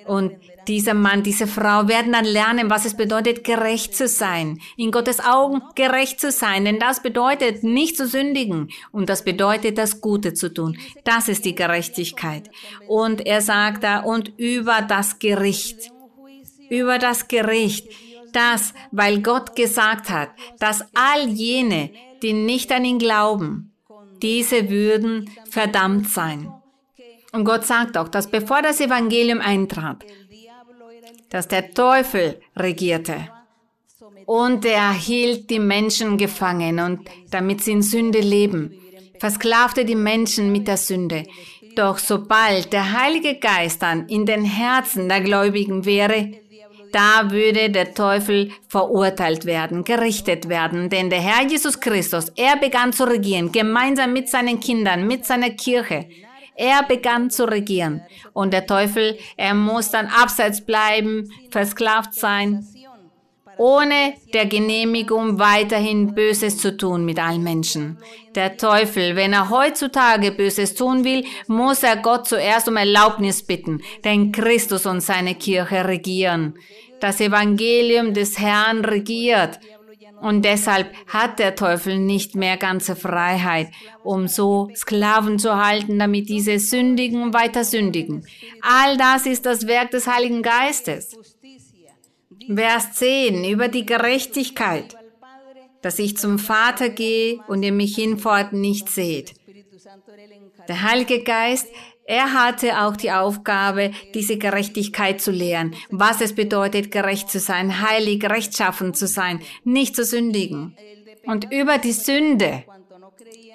Und 0.05 0.33
dieser 0.67 0.93
Mann, 0.93 1.23
diese 1.23 1.47
Frau 1.47 1.87
werden 1.87 2.13
dann 2.13 2.25
lernen, 2.25 2.69
was 2.69 2.85
es 2.85 2.95
bedeutet, 2.95 3.43
gerecht 3.43 3.95
zu 3.95 4.07
sein. 4.07 4.59
In 4.77 4.91
Gottes 4.91 5.19
Augen 5.19 5.61
gerecht 5.75 6.19
zu 6.19 6.31
sein. 6.31 6.65
Denn 6.65 6.79
das 6.79 7.01
bedeutet, 7.01 7.63
nicht 7.63 7.97
zu 7.97 8.07
sündigen. 8.07 8.69
Und 8.91 9.09
das 9.09 9.23
bedeutet, 9.23 9.77
das 9.77 10.01
Gute 10.01 10.33
zu 10.33 10.53
tun. 10.53 10.77
Das 11.03 11.27
ist 11.27 11.45
die 11.45 11.55
Gerechtigkeit. 11.55 12.49
Und 12.87 13.25
er 13.25 13.41
sagt 13.41 13.83
da, 13.83 13.99
und 13.99 14.33
über 14.37 14.81
das 14.81 15.19
Gericht. 15.19 15.91
Über 16.69 16.97
das 16.97 17.27
Gericht. 17.27 17.87
Das, 18.33 18.73
weil 18.91 19.21
Gott 19.21 19.55
gesagt 19.55 20.09
hat, 20.09 20.29
dass 20.59 20.83
all 20.93 21.27
jene, 21.29 21.91
die 22.21 22.33
nicht 22.33 22.71
an 22.71 22.83
ihn 22.83 22.99
glauben, 22.99 23.71
diese 24.21 24.69
würden 24.69 25.29
verdammt 25.49 26.09
sein. 26.09 26.51
Und 27.35 27.43
Gott 27.43 27.65
sagt 27.65 27.97
auch, 27.97 28.07
dass 28.07 28.31
bevor 28.31 28.61
das 28.61 28.79
Evangelium 28.79 29.41
eintrat, 29.41 30.05
dass 31.29 31.47
der 31.47 31.73
Teufel 31.73 32.39
regierte. 32.55 33.29
Und 34.25 34.65
er 34.65 34.93
hielt 34.93 35.49
die 35.49 35.59
Menschen 35.59 36.17
gefangen 36.17 36.79
und 36.79 37.09
damit 37.29 37.61
sie 37.61 37.73
in 37.73 37.81
Sünde 37.81 38.19
leben, 38.19 38.73
versklavte 39.19 39.85
die 39.85 39.95
Menschen 39.95 40.51
mit 40.51 40.67
der 40.67 40.77
Sünde. 40.77 41.23
Doch 41.75 41.97
sobald 41.97 42.71
der 42.71 42.93
Heilige 42.93 43.35
Geist 43.39 43.81
dann 43.81 44.07
in 44.07 44.25
den 44.25 44.45
Herzen 44.45 45.09
der 45.09 45.21
Gläubigen 45.21 45.85
wäre, 45.85 46.31
da 46.91 47.29
würde 47.29 47.69
der 47.69 47.93
Teufel 47.93 48.51
verurteilt 48.69 49.43
werden, 49.43 49.83
gerichtet 49.83 50.47
werden, 50.47 50.89
denn 50.89 51.09
der 51.09 51.19
Herr 51.19 51.45
Jesus 51.45 51.81
Christus, 51.81 52.31
er 52.37 52.55
begann 52.55 52.93
zu 52.93 53.03
regieren, 53.03 53.51
gemeinsam 53.51 54.13
mit 54.13 54.29
seinen 54.29 54.61
Kindern, 54.61 55.05
mit 55.05 55.25
seiner 55.25 55.49
Kirche. 55.49 56.07
Er 56.55 56.83
begann 56.83 57.29
zu 57.29 57.45
regieren. 57.45 58.01
Und 58.33 58.53
der 58.53 58.65
Teufel, 58.65 59.17
er 59.37 59.53
muss 59.53 59.91
dann 59.91 60.07
abseits 60.07 60.65
bleiben, 60.65 61.29
versklavt 61.51 62.13
sein, 62.13 62.65
ohne 63.57 64.13
der 64.33 64.45
Genehmigung 64.45 65.39
weiterhin 65.39 66.13
Böses 66.13 66.57
zu 66.57 66.75
tun 66.75 67.05
mit 67.05 67.19
allen 67.19 67.43
Menschen. 67.43 67.97
Der 68.35 68.57
Teufel, 68.57 69.15
wenn 69.15 69.33
er 69.33 69.49
heutzutage 69.49 70.31
Böses 70.31 70.75
tun 70.75 71.03
will, 71.03 71.23
muss 71.47 71.83
er 71.83 71.97
Gott 71.97 72.27
zuerst 72.27 72.67
um 72.67 72.77
Erlaubnis 72.77 73.43
bitten, 73.43 73.81
denn 74.03 74.31
Christus 74.31 74.85
und 74.85 75.01
seine 75.01 75.35
Kirche 75.35 75.85
regieren. 75.85 76.55
Das 76.99 77.19
Evangelium 77.19 78.13
des 78.13 78.39
Herrn 78.39 78.83
regiert 78.83 79.59
und 80.25 80.43
deshalb 80.43 80.91
hat 81.05 81.37
der 81.37 81.55
Teufel 81.55 81.99
nicht 81.99 82.33
mehr 82.33 82.57
ganze 82.57 82.95
Freiheit, 82.95 83.67
um 84.03 84.27
so 84.27 84.71
Sklaven 84.75 85.37
zu 85.37 85.63
halten, 85.63 85.99
damit 85.99 86.29
diese 86.29 86.57
sündigen 86.57 87.21
und 87.21 87.35
weiter 87.35 87.63
sündigen. 87.63 88.25
All 88.63 88.97
das 88.97 89.27
ist 89.27 89.45
das 89.45 89.67
Werk 89.67 89.91
des 89.91 90.07
Heiligen 90.07 90.41
Geistes. 90.41 91.15
Vers 92.47 92.93
10 92.93 93.45
über 93.45 93.67
die 93.67 93.85
Gerechtigkeit, 93.85 94.97
dass 95.83 95.99
ich 95.99 96.17
zum 96.17 96.39
Vater 96.39 96.89
gehe 96.89 97.41
und 97.47 97.61
ihr 97.61 97.71
mich 97.71 97.93
hinfort 97.93 98.51
nicht 98.51 98.89
seht. 98.89 99.35
Der 100.67 100.81
Heilige 100.81 101.21
Geist 101.21 101.67
er 102.07 102.33
hatte 102.33 102.81
auch 102.81 102.95
die 102.95 103.11
Aufgabe, 103.11 103.91
diese 104.13 104.37
Gerechtigkeit 104.37 105.21
zu 105.21 105.31
lehren, 105.31 105.75
was 105.89 106.21
es 106.21 106.35
bedeutet, 106.35 106.91
gerecht 106.91 107.31
zu 107.31 107.39
sein, 107.39 107.81
heilig, 107.81 108.23
rechtschaffen 108.23 108.93
zu 108.93 109.07
sein, 109.07 109.41
nicht 109.63 109.95
zu 109.95 110.05
sündigen. 110.05 110.77
Und 111.25 111.51
über 111.51 111.79
die 111.79 111.93
Sünde, 111.93 112.63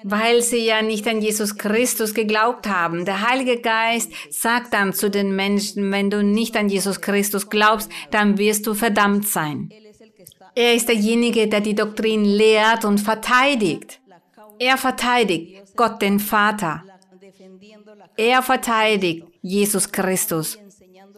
weil 0.03 0.43
sie 0.43 0.65
ja 0.65 0.83
nicht 0.83 1.07
an 1.07 1.21
Jesus 1.21 1.57
Christus 1.59 2.15
geglaubt 2.15 2.67
haben. 2.67 3.05
Der 3.05 3.29
Heilige 3.29 3.61
Geist 3.61 4.11
sagt 4.31 4.73
dann 4.73 4.95
zu 4.95 5.11
den 5.11 5.37
Menschen, 5.37 5.93
wenn 5.93 6.11
du 6.11 6.23
nicht 6.23 6.57
an 6.57 6.69
Jesus 6.69 7.01
Christus 7.01 7.51
glaubst, 7.51 7.91
dann 8.11 8.39
wirst 8.39 8.67
du 8.67 8.75
verdammt 8.75 9.29
sein. 9.29 9.71
Er 10.55 10.75
ist 10.75 10.89
derjenige, 10.89 11.47
der 11.49 11.61
die 11.61 11.75
Doktrin 11.75 12.25
lehrt 12.25 12.85
und 12.85 12.99
verteidigt. 12.99 14.01
Er 14.59 14.77
verteidigt 14.77 15.77
Gott 15.77 16.03
den 16.03 16.19
Vater. 16.19 16.83
Er 18.21 18.43
verteidigt 18.43 19.27
Jesus 19.41 19.93
Christus 19.93 20.59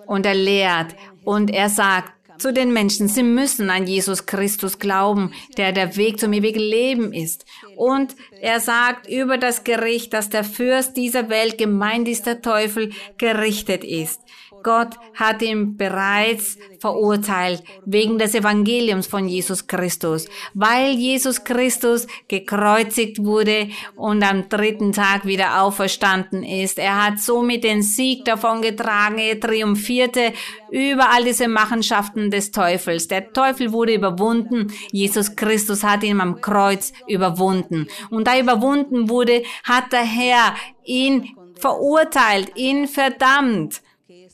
und 0.06 0.24
er 0.24 0.36
lehrt 0.36 0.94
und 1.24 1.50
er 1.50 1.68
sagt 1.68 2.12
zu 2.38 2.52
den 2.52 2.72
Menschen, 2.72 3.08
sie 3.08 3.24
müssen 3.24 3.70
an 3.70 3.88
Jesus 3.88 4.24
Christus 4.24 4.78
glauben, 4.78 5.32
der 5.56 5.72
der 5.72 5.96
Weg 5.96 6.20
zum 6.20 6.32
ewigen 6.32 6.60
Leben 6.60 7.12
ist. 7.12 7.44
Und 7.76 8.14
er 8.40 8.60
sagt 8.60 9.08
über 9.08 9.36
das 9.36 9.64
Gericht, 9.64 10.12
dass 10.12 10.28
der 10.28 10.44
Fürst 10.44 10.96
dieser 10.96 11.28
Welt, 11.28 11.58
gemeint 11.58 12.06
ist 12.06 12.26
der 12.26 12.40
Teufel, 12.40 12.92
gerichtet 13.18 13.82
ist. 13.82 14.20
Gott 14.62 14.94
hat 15.14 15.42
ihn 15.42 15.76
bereits 15.76 16.58
verurteilt 16.80 17.62
wegen 17.84 18.18
des 18.18 18.34
Evangeliums 18.34 19.06
von 19.06 19.28
Jesus 19.28 19.66
Christus, 19.66 20.26
weil 20.54 20.92
Jesus 20.92 21.44
Christus 21.44 22.06
gekreuzigt 22.28 23.22
wurde 23.22 23.68
und 23.96 24.22
am 24.22 24.48
dritten 24.48 24.92
Tag 24.92 25.26
wieder 25.26 25.62
auferstanden 25.62 26.42
ist. 26.42 26.78
Er 26.78 27.04
hat 27.04 27.18
somit 27.18 27.64
den 27.64 27.82
Sieg 27.82 28.24
davon 28.24 28.62
getragen, 28.62 29.18
er 29.18 29.38
triumphierte 29.38 30.32
über 30.70 31.10
all 31.12 31.24
diese 31.24 31.48
Machenschaften 31.48 32.30
des 32.30 32.50
Teufels. 32.50 33.08
Der 33.08 33.32
Teufel 33.32 33.72
wurde 33.72 33.94
überwunden, 33.94 34.72
Jesus 34.90 35.36
Christus 35.36 35.84
hat 35.84 36.02
ihn 36.02 36.20
am 36.20 36.40
Kreuz 36.40 36.92
überwunden. 37.06 37.88
Und 38.10 38.26
da 38.26 38.38
überwunden 38.38 39.08
wurde, 39.08 39.42
hat 39.64 39.92
der 39.92 40.04
Herr 40.04 40.54
ihn 40.84 41.36
verurteilt, 41.58 42.56
ihn 42.56 42.88
verdammt 42.88 43.82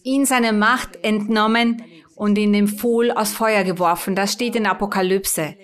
ihn 0.04 0.26
seine 0.26 0.52
Macht 0.52 1.02
entnommen 1.02 1.82
und 2.14 2.36
in 2.36 2.52
den 2.52 2.68
Pfuhl 2.68 3.10
aus 3.10 3.32
Feuer 3.32 3.64
geworfen. 3.64 4.14
Das 4.14 4.32
steht 4.32 4.56
in 4.56 4.66
Apokalypse. 4.66 5.54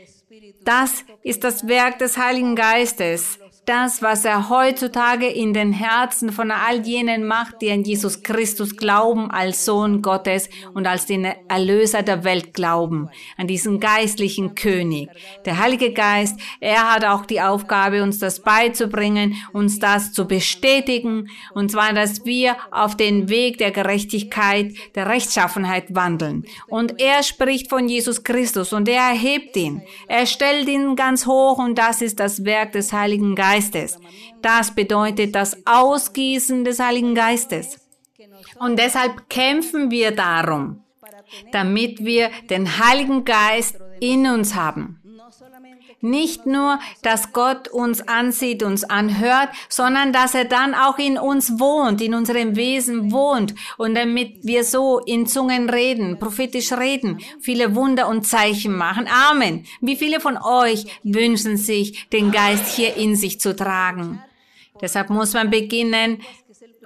Das 0.65 1.05
ist 1.23 1.45
das 1.45 1.67
Werk 1.69 1.99
des 1.99 2.17
Heiligen 2.17 2.57
Geistes 2.57 3.39
das, 3.67 4.03
was 4.03 4.25
er 4.25 4.51
heutzutage 4.51 5.27
in 5.27 5.55
den 5.55 5.73
Herzen 5.73 6.33
von 6.33 6.51
all 6.51 6.87
jenen 6.87 7.27
macht, 7.27 7.63
die 7.63 7.71
an 7.71 7.83
Jesus 7.83 8.23
Christus 8.23 8.77
glauben, 8.77 9.31
als 9.31 9.65
Sohn 9.65 10.03
Gottes 10.03 10.51
und 10.75 10.87
als 10.87 11.07
den 11.07 11.25
Erlöser 11.49 12.03
der 12.03 12.25
Welt 12.25 12.53
glauben, 12.53 13.09
an 13.39 13.47
diesen 13.47 13.81
geistlichen 13.81 14.55
König. 14.55 15.09
Der 15.47 15.59
Heilige 15.59 15.93
Geist, 15.93 16.39
er 16.61 16.93
hat 16.93 17.05
auch 17.05 17.25
die 17.25 17.41
Aufgabe, 17.41 18.03
uns 18.03 18.19
das 18.19 18.41
beizubringen, 18.41 19.37
uns 19.53 19.79
das 19.79 20.13
zu 20.13 20.27
bestätigen, 20.27 21.31
und 21.55 21.71
zwar, 21.71 21.93
dass 21.95 22.25
wir 22.25 22.57
auf 22.71 22.97
den 22.97 23.29
Weg 23.29 23.59
der 23.59 23.71
Gerechtigkeit, 23.71 24.75
der 24.95 25.09
Rechtschaffenheit 25.09 25.95
wandeln. 25.95 26.45
Und 26.69 27.01
er 27.01 27.23
spricht 27.23 27.71
von 27.71 27.89
Jesus 27.89 28.25
Christus 28.25 28.73
und 28.73 28.89
er 28.89 29.03
erhebt 29.03 29.57
ihn. 29.57 29.83
Er 30.07 30.27
stellt 30.27 30.69
ihn 30.69 30.97
ganz 30.97 31.27
hoch 31.27 31.59
und 31.59 31.79
das 31.79 32.03
ist 32.03 32.21
das 32.21 32.45
Werk 32.45 32.73
des 32.73 32.93
Heiligen 32.93 33.35
Geistes. 33.35 33.54
Geistes. 33.55 33.99
Das 34.43 34.75
bedeutet 34.75 35.35
das 35.35 35.57
Ausgießen 35.65 36.65
des 36.65 36.81
Heiligen 36.81 37.15
Geistes. 37.15 37.79
Und 38.59 38.79
deshalb 38.79 39.29
kämpfen 39.29 39.91
wir 39.91 40.11
darum, 40.11 40.83
damit 41.53 42.05
wir 42.05 42.31
den 42.51 42.79
Heiligen 42.79 43.25
Geist 43.25 43.79
in 44.01 44.27
uns 44.27 44.55
haben. 44.57 45.01
Nicht 46.05 46.45
nur, 46.45 46.81
dass 47.01 47.33
Gott 47.33 47.69
uns 47.69 48.07
ansieht, 48.07 48.63
uns 48.63 48.85
anhört, 48.85 49.49
sondern 49.71 50.13
dass 50.13 50.35
er 50.35 50.45
dann 50.45 50.75
auch 50.75 50.99
in 50.99 51.17
uns 51.17 51.59
wohnt, 51.59 52.03
in 52.03 52.13
unserem 52.13 52.57
Wesen 52.57 53.11
wohnt 53.11 53.55
und 53.79 53.95
damit 53.95 54.41
wir 54.43 54.65
so 54.65 54.99
in 54.99 55.27
Zungen 55.27 55.71
reden, 55.71 56.19
prophetisch 56.19 56.73
reden, 56.73 57.21
viele 57.41 57.75
Wunder 57.75 58.07
und 58.07 58.27
Zeichen 58.27 58.77
machen. 58.77 59.09
Amen. 59.31 59.65
Wie 59.81 59.97
viele 59.97 60.21
von 60.21 60.37
euch 60.37 60.85
wünschen 61.05 61.57
sich, 61.57 62.11
den 62.11 62.33
Geist 62.33 62.77
hier 62.77 62.97
in 62.99 63.17
sich 63.17 63.41
zu 63.41 63.57
tragen? 63.57 64.23
Deshalb 64.83 65.09
muss 65.09 65.33
man 65.33 65.49
beginnen, 65.49 66.19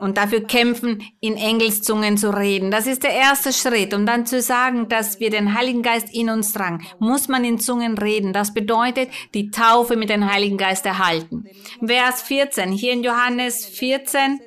und 0.00 0.16
dafür 0.16 0.42
kämpfen, 0.44 1.02
in 1.20 1.36
Engelszungen 1.36 2.16
zu 2.16 2.30
reden. 2.30 2.70
Das 2.70 2.86
ist 2.86 3.02
der 3.02 3.12
erste 3.12 3.52
Schritt. 3.52 3.94
Um 3.94 4.06
dann 4.06 4.26
zu 4.26 4.40
sagen, 4.40 4.88
dass 4.88 5.20
wir 5.20 5.30
den 5.30 5.54
Heiligen 5.54 5.82
Geist 5.82 6.14
in 6.14 6.30
uns 6.30 6.52
tragen, 6.52 6.86
muss 6.98 7.28
man 7.28 7.44
in 7.44 7.58
Zungen 7.58 7.98
reden. 7.98 8.32
Das 8.32 8.54
bedeutet, 8.54 9.10
die 9.34 9.50
Taufe 9.50 9.96
mit 9.96 10.10
dem 10.10 10.30
Heiligen 10.30 10.56
Geist 10.56 10.86
erhalten. 10.86 11.44
Vers 11.84 12.22
14, 12.22 12.72
hier 12.72 12.92
in 12.92 13.02
Johannes 13.02 13.64
14, 13.66 14.40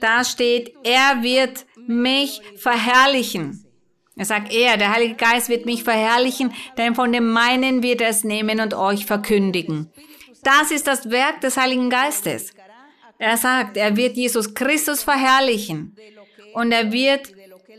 da 0.00 0.24
steht, 0.24 0.74
er 0.84 1.22
wird 1.22 1.66
mich 1.86 2.40
verherrlichen. 2.56 3.64
Er 4.16 4.24
sagt, 4.24 4.52
er, 4.52 4.76
der 4.76 4.94
Heilige 4.94 5.16
Geist 5.16 5.48
wird 5.48 5.66
mich 5.66 5.82
verherrlichen, 5.82 6.52
denn 6.78 6.94
von 6.94 7.12
dem 7.12 7.32
meinen 7.32 7.82
wird 7.82 8.00
er 8.00 8.10
es 8.10 8.22
nehmen 8.22 8.60
und 8.60 8.74
euch 8.74 9.06
verkündigen. 9.06 9.90
Das 10.44 10.70
ist 10.70 10.86
das 10.86 11.10
Werk 11.10 11.40
des 11.40 11.56
Heiligen 11.56 11.90
Geistes. 11.90 12.53
Er 13.18 13.36
sagt, 13.36 13.76
er 13.76 13.96
wird 13.96 14.16
Jesus 14.16 14.54
Christus 14.54 15.02
verherrlichen 15.02 15.96
und 16.54 16.72
er 16.72 16.92
wird 16.92 17.32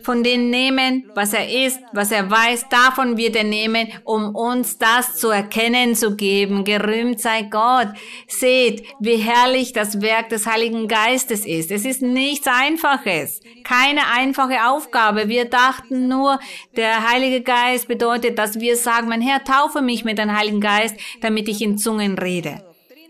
von 0.06 0.24
denen 0.24 0.52
nehmen, 0.52 1.10
was 1.16 1.34
er 1.34 1.50
ist, 1.66 1.80
was 1.92 2.12
er 2.12 2.30
weiß, 2.30 2.70
davon 2.70 3.18
wird 3.18 3.36
er 3.36 3.44
nehmen, 3.44 3.92
um 4.04 4.36
uns 4.36 4.78
das 4.78 5.16
zu 5.16 5.30
erkennen 5.30 5.96
zu 5.96 6.16
geben. 6.16 6.64
Gerühmt 6.64 7.20
sei 7.20 7.42
Gott. 7.42 7.88
Seht, 8.28 8.84
wie 9.00 9.18
herrlich 9.18 9.74
das 9.74 10.02
Werk 10.02 10.30
des 10.30 10.46
Heiligen 10.46 10.88
Geistes 10.88 11.44
ist. 11.46 11.72
Es 11.72 11.86
ist 11.86 12.04
nichts 12.04 12.48
Einfaches, 12.48 13.42
keine 13.64 14.02
einfache 14.16 14.68
Aufgabe. 14.68 15.28
Wir 15.28 15.46
dachten 15.46 16.08
nur, 16.08 16.40
der 16.78 17.10
Heilige 17.10 17.42
Geist 17.42 17.88
bedeutet, 17.88 18.38
dass 18.38 18.60
wir 18.60 18.78
sagen, 18.78 19.08
mein 19.10 19.22
Herr, 19.22 19.44
taufe 19.44 19.82
mich 19.82 20.06
mit 20.06 20.20
dem 20.20 20.38
Heiligen 20.38 20.62
Geist, 20.62 20.96
damit 21.22 21.50
ich 21.50 21.62
in 21.62 21.80
Zungen 21.80 22.18
rede. 22.20 22.64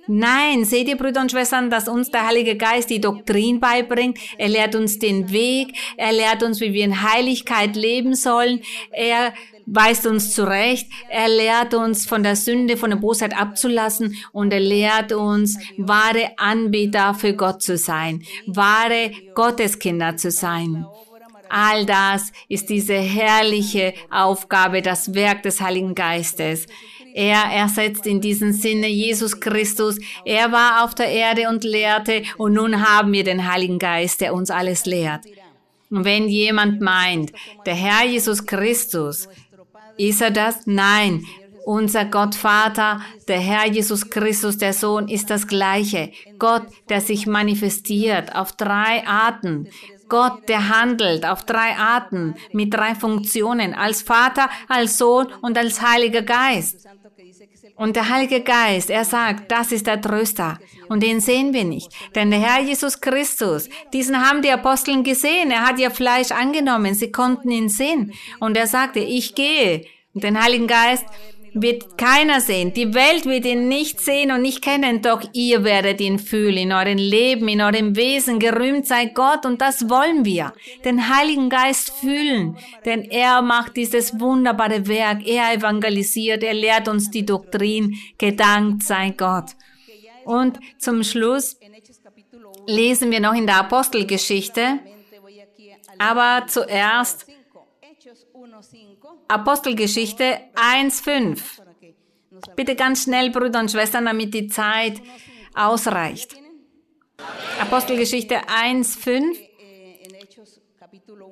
Nein, 0.08 0.66
seht 0.66 0.88
ihr, 0.88 0.98
Brüder 0.98 1.22
und 1.22 1.32
Schwestern, 1.32 1.70
dass 1.70 1.88
uns 1.88 2.12
der 2.12 2.28
Heilige 2.28 2.56
Geist 2.56 2.90
die 2.90 3.02
Doktrin 3.02 3.60
beibringt. 3.60 4.18
Er 4.38 4.50
lehrt 4.50 4.76
uns 4.76 5.00
den 5.00 5.32
Weg. 5.32 5.76
Er 5.98 6.12
lehrt 6.12 6.44
uns, 6.44 6.62
wie 6.62 6.74
wir 6.74 6.86
in 6.86 7.02
Heiligkeit 7.02 7.76
leben 7.76 8.14
sollen. 8.14 8.62
Er 8.92 9.34
weist 9.66 10.06
uns 10.06 10.34
zurecht. 10.34 10.88
Er 11.10 11.28
lehrt 11.28 11.74
uns 11.74 12.06
von 12.06 12.24
der 12.24 12.36
Sünde, 12.36 12.78
von 12.78 12.92
der 12.92 12.98
Bosheit 12.98 13.36
abzulassen 13.36 14.16
und 14.32 14.54
er 14.54 14.60
lehrt 14.60 15.12
uns, 15.12 15.58
wahre 15.78 16.32
Anbieter 16.38 17.14
für 17.14 17.34
Gott 17.34 17.62
zu 17.62 17.78
sein, 17.78 18.24
wahre 18.46 19.12
Gotteskinder 19.34 20.18
zu 20.18 20.32
sein. 20.32 20.86
All 21.50 21.86
das 21.86 22.32
ist 22.50 22.70
diese 22.70 22.96
herrliche 22.96 23.94
Aufgabe, 24.10 24.82
das 24.82 25.14
Werk 25.14 25.44
des 25.44 25.62
Heiligen 25.62 25.96
Geistes. 25.96 26.66
Er 27.18 27.44
ersetzt 27.44 28.06
in 28.06 28.20
diesem 28.20 28.52
Sinne 28.52 28.90
Jesus 28.90 29.40
Christus. 29.40 29.98
Er 30.26 30.52
war 30.52 30.84
auf 30.84 30.96
der 30.96 31.08
Erde 31.08 31.48
und 31.48 31.64
lehrte 31.64 32.24
und 32.38 32.52
nun 32.52 32.86
haben 32.86 33.14
wir 33.14 33.24
den 33.24 33.50
Heiligen 33.50 33.80
Geist, 33.80 34.20
der 34.20 34.34
uns 34.34 34.52
alles 34.52 34.86
lehrt. 34.86 35.24
Und 35.90 36.04
wenn 36.04 36.28
jemand 36.28 36.82
meint, 36.82 37.32
der 37.66 37.76
Herr 37.76 38.06
Jesus 38.06 38.46
Christus, 38.46 39.30
ist 39.98 40.22
er 40.22 40.32
das? 40.32 40.68
Nein. 40.68 41.26
Unser 41.66 42.04
Gott 42.04 42.36
Vater, 42.36 43.00
der 43.30 43.40
Herr 43.40 43.66
Jesus 43.66 44.10
Christus, 44.10 44.58
der 44.58 44.74
Sohn, 44.74 45.08
ist 45.08 45.30
das 45.30 45.48
Gleiche. 45.48 46.12
Gott, 46.38 46.64
der 46.90 47.00
sich 47.00 47.28
manifestiert 47.28 48.36
auf 48.36 48.52
drei 48.52 49.08
Arten. 49.08 49.70
Gott, 50.10 50.50
der 50.50 50.68
handelt 50.70 51.26
auf 51.26 51.46
drei 51.46 51.78
Arten, 51.78 52.36
mit 52.52 52.74
drei 52.74 52.94
Funktionen, 52.94 53.74
als 53.74 54.02
Vater, 54.02 54.50
als 54.68 54.98
Sohn 54.98 55.28
und 55.42 55.58
als 55.58 55.82
Heiliger 55.82 56.22
Geist. 56.22 56.86
Und 57.76 57.98
der 57.98 58.10
Heilige 58.10 58.42
Geist, 58.42 58.90
er 58.90 59.04
sagt, 59.04 59.52
das 59.52 59.74
ist 59.74 59.86
der 59.86 60.02
Tröster. 60.02 60.60
Und 60.88 61.04
den 61.04 61.20
sehen 61.20 61.54
wir 61.54 61.66
nicht. 61.66 61.92
Denn 62.16 62.32
der 62.32 62.40
Herr 62.40 62.62
Jesus 62.62 63.02
Christus, 63.02 63.70
diesen 63.92 64.26
haben 64.26 64.42
die 64.42 64.52
Aposteln 64.52 65.04
gesehen. 65.04 65.52
Er 65.52 65.66
hat 65.66 65.78
ihr 65.78 65.92
Fleisch 65.92 66.32
angenommen. 66.32 66.94
Sie 66.94 67.12
konnten 67.12 67.52
ihn 67.52 67.68
sehen. 67.68 68.14
Und 68.40 68.56
er 68.56 68.68
sagte, 68.68 69.00
ich 69.00 69.36
gehe. 69.36 69.86
Und 70.14 70.24
den 70.24 70.42
Heiligen 70.42 70.68
Geist, 70.68 71.06
wird 71.56 71.98
keiner 71.98 72.42
sehen. 72.42 72.74
Die 72.74 72.94
Welt 72.94 73.26
wird 73.26 73.46
ihn 73.46 73.70
nicht 73.70 74.02
sehen 74.02 74.32
und 74.32 74.42
nicht 74.42 74.62
kennen, 74.62 75.02
doch 75.02 75.24
ihr 75.32 75.64
werdet 75.64 76.02
ihn 76.02 76.20
fühlen 76.20 76.58
in 76.58 76.72
eurem 76.74 76.98
Leben, 76.98 77.48
in 77.48 77.62
eurem 77.62 77.96
Wesen. 77.96 78.40
Gerühmt 78.40 78.86
sei 78.86 79.06
Gott 79.06 79.46
und 79.46 79.62
das 79.62 79.90
wollen 79.90 80.26
wir. 80.26 80.54
Den 80.84 81.10
Heiligen 81.10 81.50
Geist 81.50 81.92
fühlen, 81.92 82.58
denn 82.84 83.04
er 83.04 83.42
macht 83.42 83.78
dieses 83.78 84.20
wunderbare 84.20 84.86
Werk. 84.88 85.26
Er 85.26 85.54
evangelisiert, 85.54 86.44
er 86.44 86.54
lehrt 86.54 86.90
uns 86.90 87.10
die 87.10 87.26
Doktrin. 87.26 87.96
Gedankt 88.18 88.84
sei 88.84 89.12
Gott. 89.12 89.52
Und 90.26 90.60
zum 90.78 91.04
Schluss 91.04 91.58
lesen 92.68 93.12
wir 93.12 93.22
noch 93.22 93.34
in 93.34 93.46
der 93.46 93.60
Apostelgeschichte, 93.60 94.80
aber 96.00 96.48
zuerst 96.48 97.25
Apostelgeschichte 99.28 100.40
1.5. 100.56 101.40
Bitte 102.56 102.76
ganz 102.76 103.04
schnell, 103.04 103.32
Brüder 103.32 103.60
und 103.60 103.72
Schwestern, 103.72 104.06
damit 104.06 104.34
die 104.34 104.48
Zeit 104.48 105.02
ausreicht. 105.56 106.36
Apostelgeschichte 107.60 108.42
1, 108.50 108.96
5. 108.96 109.38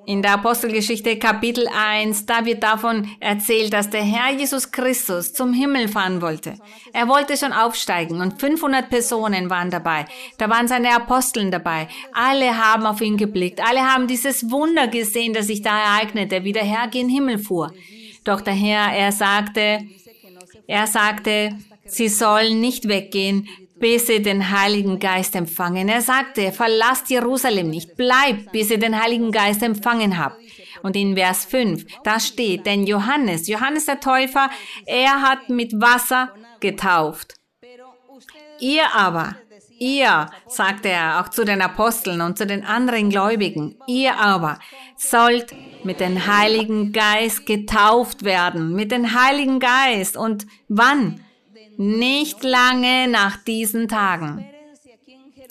In 0.06 0.22
der 0.22 0.34
Apostelgeschichte 0.34 1.18
Kapitel 1.18 1.68
1, 1.68 2.26
da 2.26 2.46
wird 2.46 2.64
davon 2.64 3.10
erzählt, 3.20 3.72
dass 3.72 3.90
der 3.90 4.04
Herr 4.04 4.34
Jesus 4.38 4.72
Christus 4.72 5.34
zum 5.34 5.54
Himmel 5.54 5.88
fahren 5.88 6.22
wollte. 6.22 6.56
Er 6.92 7.08
wollte 7.08 7.38
schon 7.38 7.54
aufsteigen 7.54 8.20
und 8.20 8.40
500 8.40 8.90
Personen 8.90 9.50
waren 9.50 9.72
dabei. 9.72 10.06
Da 10.38 10.50
waren 10.50 10.68
seine 10.68 10.94
Aposteln 10.96 11.52
dabei. 11.52 11.88
Alle 12.14 12.58
haben 12.58 12.86
auf 12.86 13.02
ihn 13.02 13.16
geblickt. 13.16 13.62
Alle 13.66 13.82
haben 13.82 14.08
dieses 14.08 14.52
Wunder 14.52 14.88
gesehen, 14.88 15.34
das 15.34 15.48
sich 15.48 15.62
da 15.62 15.78
ereignete, 15.78 16.44
wie 16.44 16.52
der 16.52 16.66
Herr 16.66 16.88
gen 16.90 17.08
Himmel 17.08 17.40
fuhr. 17.40 17.74
Doch 18.26 18.42
der 18.42 18.54
Herr, 18.54 18.94
er 18.94 19.12
sagte, 19.12 19.80
er 20.68 20.88
sagte, 20.88 21.58
sie 21.86 22.10
sollen 22.10 22.60
nicht 22.60 22.88
weggehen, 22.88 23.48
bis 23.84 24.08
sie 24.08 24.22
den 24.22 24.50
Heiligen 24.50 24.98
Geist 24.98 25.36
empfangen. 25.36 25.90
Er 25.90 26.02
sagte, 26.02 26.54
verlasst 26.54 27.10
Jerusalem 27.10 27.70
nicht, 27.70 27.98
bleibt, 27.98 28.54
bis 28.54 28.72
ihr 28.72 28.80
den 28.80 28.98
Heiligen 28.98 29.30
Geist 29.30 29.62
empfangen 29.62 30.18
habt. 30.18 30.38
Und 30.84 30.96
in 30.96 31.18
Vers 31.18 31.44
5, 31.44 31.86
da 32.02 32.18
steht, 32.22 32.66
denn 32.66 32.88
Johannes, 32.88 33.46
Johannes 33.50 33.88
der 33.88 34.00
Täufer, 34.00 34.50
er 34.86 35.22
hat 35.22 35.50
mit 35.50 35.74
Wasser 35.82 36.34
getauft. 36.62 37.34
Ihr 38.62 38.86
aber, 38.96 39.36
ihr, 39.80 40.30
sagte 40.48 40.88
er 40.88 41.20
auch 41.20 41.28
zu 41.28 41.44
den 41.44 41.62
Aposteln 41.62 42.22
und 42.22 42.38
zu 42.38 42.48
den 42.48 42.64
anderen 42.64 43.10
Gläubigen, 43.10 43.76
ihr 43.88 44.18
aber 44.18 44.60
sollt 44.96 45.54
mit 45.84 46.00
dem 46.00 46.26
Heiligen 46.26 46.94
Geist 46.94 47.46
getauft 47.46 48.24
werden, 48.24 48.72
mit 48.72 48.94
dem 48.94 49.14
Heiligen 49.14 49.60
Geist. 49.60 50.16
Und 50.16 50.48
wann? 50.70 51.20
Nicht 51.78 52.44
lange 52.44 53.08
nach 53.08 53.38
diesen 53.38 53.88
Tagen. 53.88 54.46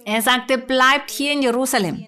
Er 0.05 0.23
sagte, 0.23 0.59
bleibt 0.59 1.11
hier 1.11 1.33
in 1.33 1.43
Jerusalem, 1.43 2.07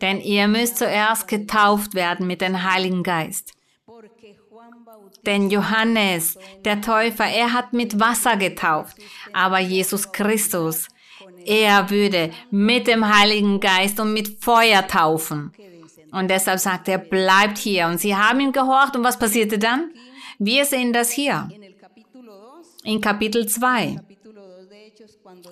denn 0.00 0.20
ihr 0.20 0.48
müsst 0.48 0.78
zuerst 0.78 1.28
getauft 1.28 1.94
werden 1.94 2.26
mit 2.26 2.40
dem 2.40 2.62
Heiligen 2.62 3.02
Geist. 3.02 3.52
Denn 5.24 5.50
Johannes, 5.50 6.36
der 6.64 6.80
Täufer, 6.80 7.26
er 7.26 7.52
hat 7.52 7.72
mit 7.72 8.00
Wasser 8.00 8.36
getauft, 8.36 8.96
aber 9.32 9.60
Jesus 9.60 10.10
Christus, 10.10 10.88
er 11.44 11.90
würde 11.90 12.30
mit 12.50 12.86
dem 12.86 13.16
Heiligen 13.16 13.60
Geist 13.60 14.00
und 14.00 14.12
mit 14.12 14.42
Feuer 14.42 14.86
taufen. 14.86 15.52
Und 16.10 16.28
deshalb 16.28 16.58
sagt 16.58 16.88
er, 16.88 16.98
bleibt 16.98 17.56
hier. 17.56 17.86
Und 17.86 17.98
sie 17.98 18.14
haben 18.14 18.40
ihm 18.40 18.52
gehorcht. 18.52 18.94
Und 18.94 19.02
was 19.02 19.18
passierte 19.18 19.58
dann? 19.58 19.90
Wir 20.38 20.66
sehen 20.66 20.92
das 20.92 21.10
hier 21.10 21.48
in 22.84 23.00
Kapitel 23.00 23.46
2. 23.46 24.00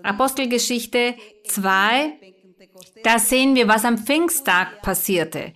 Apostelgeschichte 0.03 1.15
2, 1.49 2.19
da 3.05 3.19
sehen 3.19 3.55
wir, 3.55 3.69
was 3.69 3.85
am 3.85 3.99
Pfingsttag 3.99 4.83
passierte. 4.83 5.53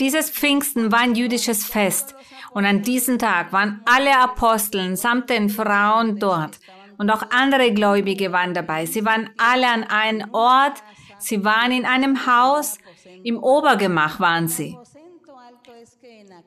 Dieses 0.00 0.30
Pfingsten 0.30 0.90
war 0.90 1.00
ein 1.00 1.14
jüdisches 1.14 1.64
Fest 1.64 2.14
und 2.52 2.64
an 2.64 2.82
diesem 2.82 3.18
Tag 3.18 3.52
waren 3.52 3.80
alle 3.84 4.18
Aposteln 4.18 4.96
samt 4.96 5.30
den 5.30 5.48
Frauen 5.48 6.18
dort 6.18 6.58
und 6.98 7.10
auch 7.10 7.30
andere 7.30 7.72
Gläubige 7.72 8.32
waren 8.32 8.54
dabei. 8.54 8.86
Sie 8.86 9.04
waren 9.04 9.30
alle 9.36 9.68
an 9.68 9.84
einem 9.84 10.32
Ort, 10.32 10.82
sie 11.18 11.44
waren 11.44 11.72
in 11.72 11.86
einem 11.86 12.26
Haus, 12.26 12.78
im 13.22 13.42
Obergemach 13.42 14.20
waren 14.20 14.48
sie 14.48 14.76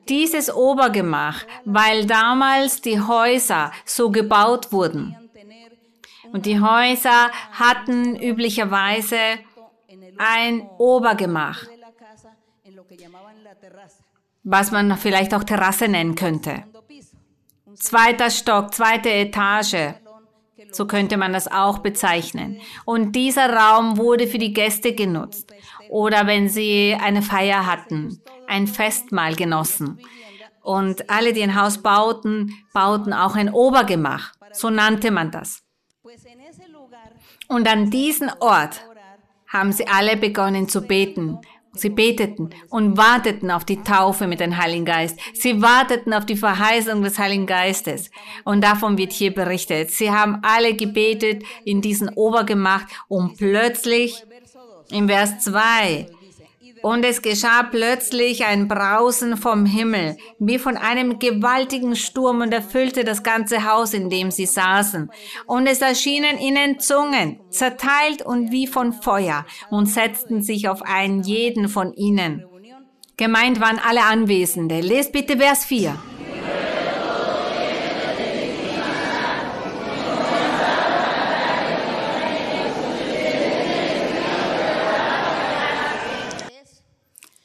dieses 0.08 0.52
Obergemach, 0.54 1.44
weil 1.64 2.06
damals 2.06 2.80
die 2.80 3.00
Häuser 3.00 3.72
so 3.84 4.10
gebaut 4.10 4.72
wurden. 4.72 5.16
Und 6.32 6.46
die 6.46 6.60
Häuser 6.60 7.30
hatten 7.52 8.16
üblicherweise 8.16 9.16
ein 10.18 10.68
Obergemach, 10.78 11.64
was 14.42 14.70
man 14.70 14.96
vielleicht 14.96 15.34
auch 15.34 15.44
Terrasse 15.44 15.88
nennen 15.88 16.14
könnte. 16.14 16.64
Zweiter 17.74 18.30
Stock, 18.30 18.74
zweite 18.74 19.10
Etage, 19.10 19.94
so 20.72 20.86
könnte 20.86 21.16
man 21.16 21.32
das 21.32 21.50
auch 21.50 21.78
bezeichnen. 21.78 22.60
Und 22.84 23.12
dieser 23.12 23.52
Raum 23.54 23.96
wurde 23.96 24.26
für 24.26 24.38
die 24.38 24.52
Gäste 24.52 24.94
genutzt 24.94 25.54
oder 25.88 26.26
wenn 26.26 26.48
sie 26.48 26.96
eine 27.00 27.22
Feier 27.22 27.66
hatten 27.66 28.20
ein 28.48 28.66
Festmahl 28.66 29.36
genossen. 29.36 30.00
Und 30.62 31.08
alle, 31.08 31.32
die 31.32 31.42
ein 31.42 31.60
Haus 31.60 31.78
bauten, 31.78 32.52
bauten 32.72 33.12
auch 33.12 33.36
ein 33.36 33.52
Obergemach. 33.52 34.32
So 34.52 34.70
nannte 34.70 35.10
man 35.10 35.30
das. 35.30 35.62
Und 37.48 37.68
an 37.68 37.90
diesem 37.90 38.30
Ort 38.40 38.84
haben 39.46 39.72
sie 39.72 39.86
alle 39.86 40.16
begonnen 40.16 40.68
zu 40.68 40.82
beten. 40.82 41.38
Sie 41.72 41.90
beteten 41.90 42.50
und 42.70 42.96
warteten 42.96 43.50
auf 43.50 43.64
die 43.64 43.82
Taufe 43.82 44.26
mit 44.26 44.40
dem 44.40 44.56
Heiligen 44.56 44.84
Geist. 44.84 45.18
Sie 45.34 45.62
warteten 45.62 46.12
auf 46.12 46.26
die 46.26 46.36
Verheißung 46.36 47.02
des 47.02 47.18
Heiligen 47.18 47.46
Geistes. 47.46 48.10
Und 48.44 48.62
davon 48.64 48.98
wird 48.98 49.12
hier 49.12 49.32
berichtet. 49.32 49.90
Sie 49.90 50.10
haben 50.10 50.40
alle 50.42 50.74
gebetet 50.74 51.44
in 51.64 51.80
diesem 51.80 52.08
Obergemach 52.14 52.82
und 53.06 53.36
plötzlich 53.36 54.24
im 54.90 55.08
Vers 55.08 55.40
2 55.40 56.08
und 56.82 57.04
es 57.04 57.22
geschah 57.22 57.62
plötzlich 57.62 58.44
ein 58.44 58.68
Brausen 58.68 59.36
vom 59.36 59.66
Himmel, 59.66 60.16
wie 60.38 60.58
von 60.58 60.76
einem 60.76 61.18
gewaltigen 61.18 61.96
Sturm 61.96 62.40
und 62.40 62.52
erfüllte 62.52 63.04
das 63.04 63.22
ganze 63.22 63.70
Haus, 63.70 63.94
in 63.94 64.10
dem 64.10 64.30
sie 64.30 64.46
saßen. 64.46 65.10
Und 65.46 65.66
es 65.66 65.80
erschienen 65.80 66.38
ihnen 66.38 66.80
Zungen, 66.80 67.40
zerteilt 67.50 68.22
und 68.22 68.52
wie 68.52 68.66
von 68.66 68.92
Feuer, 68.92 69.46
und 69.70 69.86
setzten 69.86 70.42
sich 70.42 70.68
auf 70.68 70.82
einen 70.82 71.22
jeden 71.22 71.68
von 71.68 71.92
ihnen. 71.94 72.44
Gemeint 73.16 73.60
waren 73.60 73.80
alle 73.84 74.04
Anwesende. 74.04 74.80
Lest 74.80 75.12
bitte 75.12 75.38
Vers 75.38 75.64
4. 75.64 75.98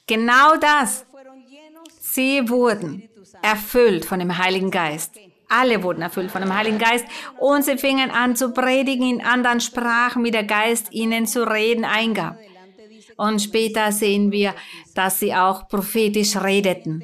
Genau 0.08 0.58
das. 0.58 1.06
Sie 2.00 2.50
wurden 2.50 3.10
erfüllt 3.42 4.06
von 4.06 4.20
dem 4.20 4.38
Heiligen 4.38 4.72
Geist. 4.72 5.16
Alle 5.50 5.84
wurden 5.84 6.02
erfüllt 6.02 6.32
von 6.32 6.42
dem 6.42 6.56
Heiligen 6.56 6.80
Geist 6.80 7.06
und 7.40 7.64
sie 7.64 7.78
fingen 7.78 8.12
an 8.12 8.36
zu 8.36 8.52
predigen 8.52 9.08
in 9.08 9.22
anderen 9.22 9.62
Sprachen, 9.62 10.24
wie 10.24 10.32
der 10.32 10.44
Geist 10.44 10.92
ihnen 10.92 11.28
zu 11.28 11.48
reden 11.50 11.86
eingab. 11.86 12.38
Und 13.18 13.42
später 13.42 13.92
sehen 13.92 14.32
wir, 14.32 14.56
dass 14.96 15.20
sie 15.20 15.34
auch 15.34 15.68
prophetisch 15.68 16.36
redeten. 16.36 17.04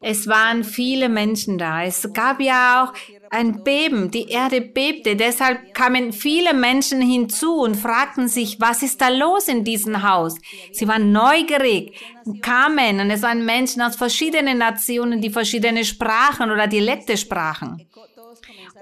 Es 0.00 0.28
waren 0.28 0.62
viele 0.62 1.08
Menschen 1.08 1.58
da. 1.58 1.82
Es 1.82 2.08
gab 2.12 2.40
ja 2.40 2.84
auch 2.84 3.17
ein 3.30 3.62
Beben, 3.62 4.10
die 4.10 4.28
Erde 4.28 4.60
bebte, 4.60 5.16
deshalb 5.16 5.74
kamen 5.74 6.12
viele 6.12 6.54
Menschen 6.54 7.00
hinzu 7.00 7.56
und 7.60 7.76
fragten 7.76 8.28
sich, 8.28 8.60
was 8.60 8.82
ist 8.82 9.00
da 9.00 9.08
los 9.08 9.48
in 9.48 9.64
diesem 9.64 10.02
Haus? 10.02 10.36
Sie 10.72 10.88
waren 10.88 11.12
neugierig, 11.12 11.98
kamen 12.42 13.00
und 13.00 13.10
es 13.10 13.22
waren 13.22 13.44
Menschen 13.44 13.82
aus 13.82 13.96
verschiedenen 13.96 14.58
Nationen, 14.58 15.20
die 15.20 15.30
verschiedene 15.30 15.84
Sprachen 15.84 16.50
oder 16.50 16.66
Dialekte 16.66 17.16
sprachen. 17.16 17.86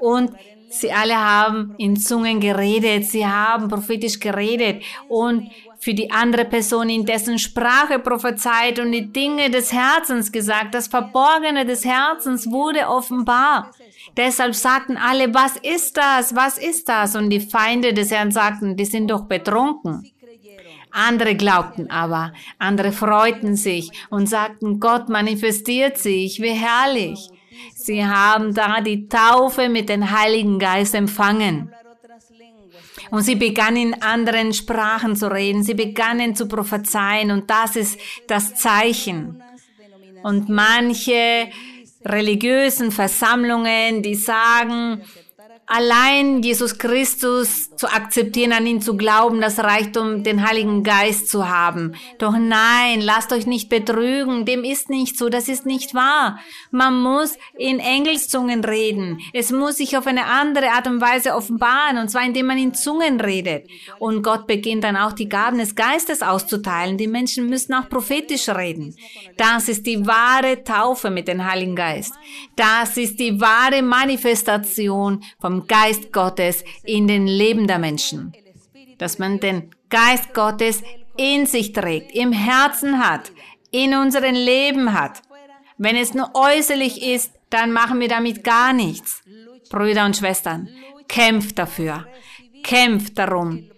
Und 0.00 0.32
sie 0.68 0.92
alle 0.92 1.16
haben 1.16 1.74
in 1.78 1.96
Zungen 1.96 2.40
geredet, 2.40 3.04
sie 3.06 3.26
haben 3.26 3.68
prophetisch 3.68 4.20
geredet 4.20 4.82
und 5.08 5.50
für 5.78 5.94
die 5.94 6.10
andere 6.10 6.44
Person 6.44 6.88
in 6.88 7.04
dessen 7.04 7.38
Sprache 7.38 7.98
prophezeit 7.98 8.78
und 8.78 8.92
die 8.92 9.12
Dinge 9.12 9.50
des 9.50 9.72
Herzens 9.72 10.32
gesagt. 10.32 10.74
Das 10.74 10.88
Verborgene 10.88 11.64
des 11.64 11.84
Herzens 11.84 12.50
wurde 12.50 12.88
offenbar. 12.88 13.72
Deshalb 14.16 14.54
sagten 14.54 14.96
alle, 14.96 15.32
was 15.34 15.56
ist 15.56 15.96
das? 15.96 16.34
Was 16.34 16.58
ist 16.58 16.88
das? 16.88 17.16
Und 17.16 17.30
die 17.30 17.40
Feinde 17.40 17.92
des 17.92 18.10
Herrn 18.10 18.30
sagten, 18.30 18.76
die 18.76 18.84
sind 18.84 19.10
doch 19.10 19.26
betrunken. 19.26 20.10
Andere 20.90 21.34
glaubten 21.34 21.90
aber, 21.90 22.32
andere 22.58 22.90
freuten 22.90 23.54
sich 23.54 23.90
und 24.08 24.28
sagten, 24.28 24.80
Gott 24.80 25.10
manifestiert 25.10 25.98
sich, 25.98 26.40
wie 26.40 26.54
herrlich. 26.54 27.28
Sie 27.74 28.04
haben 28.04 28.54
da 28.54 28.80
die 28.80 29.06
Taufe 29.06 29.68
mit 29.68 29.90
dem 29.90 30.10
Heiligen 30.10 30.58
Geist 30.58 30.94
empfangen. 30.94 31.70
Und 33.10 33.22
sie 33.22 33.36
begannen 33.36 33.92
in 33.92 34.02
anderen 34.02 34.52
Sprachen 34.52 35.16
zu 35.16 35.30
reden, 35.30 35.62
sie 35.62 35.74
begannen 35.74 36.34
zu 36.34 36.48
prophezeien 36.48 37.30
und 37.30 37.50
das 37.50 37.76
ist 37.76 38.00
das 38.26 38.54
Zeichen. 38.54 39.42
Und 40.22 40.48
manche 40.48 41.48
religiösen 42.04 42.92
Versammlungen, 42.92 44.02
die 44.02 44.14
sagen, 44.14 45.02
allein 45.66 46.42
Jesus 46.42 46.78
Christus 46.78 47.74
zu 47.76 47.88
akzeptieren, 47.88 48.52
an 48.52 48.66
ihn 48.66 48.80
zu 48.80 48.96
glauben, 48.96 49.40
das 49.40 49.58
Reichtum, 49.58 50.22
den 50.22 50.46
Heiligen 50.46 50.84
Geist 50.84 51.28
zu 51.28 51.48
haben. 51.48 51.94
Doch 52.18 52.36
nein, 52.38 53.00
lasst 53.00 53.32
euch 53.32 53.46
nicht 53.46 53.68
betrügen, 53.68 54.44
dem 54.44 54.62
ist 54.62 54.88
nicht 54.88 55.18
so, 55.18 55.28
das 55.28 55.48
ist 55.48 55.66
nicht 55.66 55.92
wahr. 55.94 56.38
Man 56.70 57.02
muss 57.02 57.36
in 57.58 57.80
Engelszungen 57.80 58.64
reden. 58.64 59.18
Es 59.32 59.50
muss 59.50 59.76
sich 59.76 59.96
auf 59.96 60.06
eine 60.06 60.26
andere 60.26 60.70
Art 60.70 60.86
und 60.86 61.00
Weise 61.00 61.34
offenbaren, 61.34 61.98
und 61.98 62.10
zwar 62.10 62.24
indem 62.24 62.46
man 62.46 62.58
in 62.58 62.74
Zungen 62.74 63.20
redet. 63.20 63.68
Und 63.98 64.22
Gott 64.22 64.46
beginnt 64.46 64.84
dann 64.84 64.96
auch 64.96 65.12
die 65.12 65.28
Gaben 65.28 65.58
des 65.58 65.74
Geistes 65.74 66.22
auszuteilen. 66.22 66.96
Die 66.96 67.08
Menschen 67.08 67.48
müssen 67.48 67.74
auch 67.74 67.88
prophetisch 67.88 68.48
reden. 68.48 68.94
Das 69.36 69.68
ist 69.68 69.84
die 69.84 70.06
wahre 70.06 70.62
Taufe 70.62 71.10
mit 71.10 71.26
dem 71.26 71.44
Heiligen 71.44 71.74
Geist. 71.74 72.14
Das 72.54 72.96
ist 72.96 73.18
die 73.18 73.40
wahre 73.40 73.82
Manifestation 73.82 75.24
vom 75.40 75.55
Geist 75.66 76.12
Gottes 76.12 76.64
in 76.84 77.08
den 77.08 77.26
Leben 77.26 77.66
der 77.66 77.78
Menschen. 77.78 78.32
Dass 78.98 79.18
man 79.18 79.40
den 79.40 79.70
Geist 79.88 80.34
Gottes 80.34 80.82
in 81.16 81.46
sich 81.46 81.72
trägt, 81.72 82.14
im 82.14 82.32
Herzen 82.32 82.98
hat, 82.98 83.32
in 83.70 83.94
unserem 83.94 84.34
Leben 84.34 84.92
hat. 84.92 85.22
Wenn 85.78 85.96
es 85.96 86.14
nur 86.14 86.30
äußerlich 86.34 87.02
ist, 87.02 87.32
dann 87.50 87.72
machen 87.72 88.00
wir 88.00 88.08
damit 88.08 88.44
gar 88.44 88.72
nichts. 88.72 89.22
Brüder 89.70 90.04
und 90.04 90.16
Schwestern, 90.16 90.68
kämpft 91.08 91.58
dafür. 91.58 92.06
Kämpft 92.62 93.18
darum, 93.18 93.70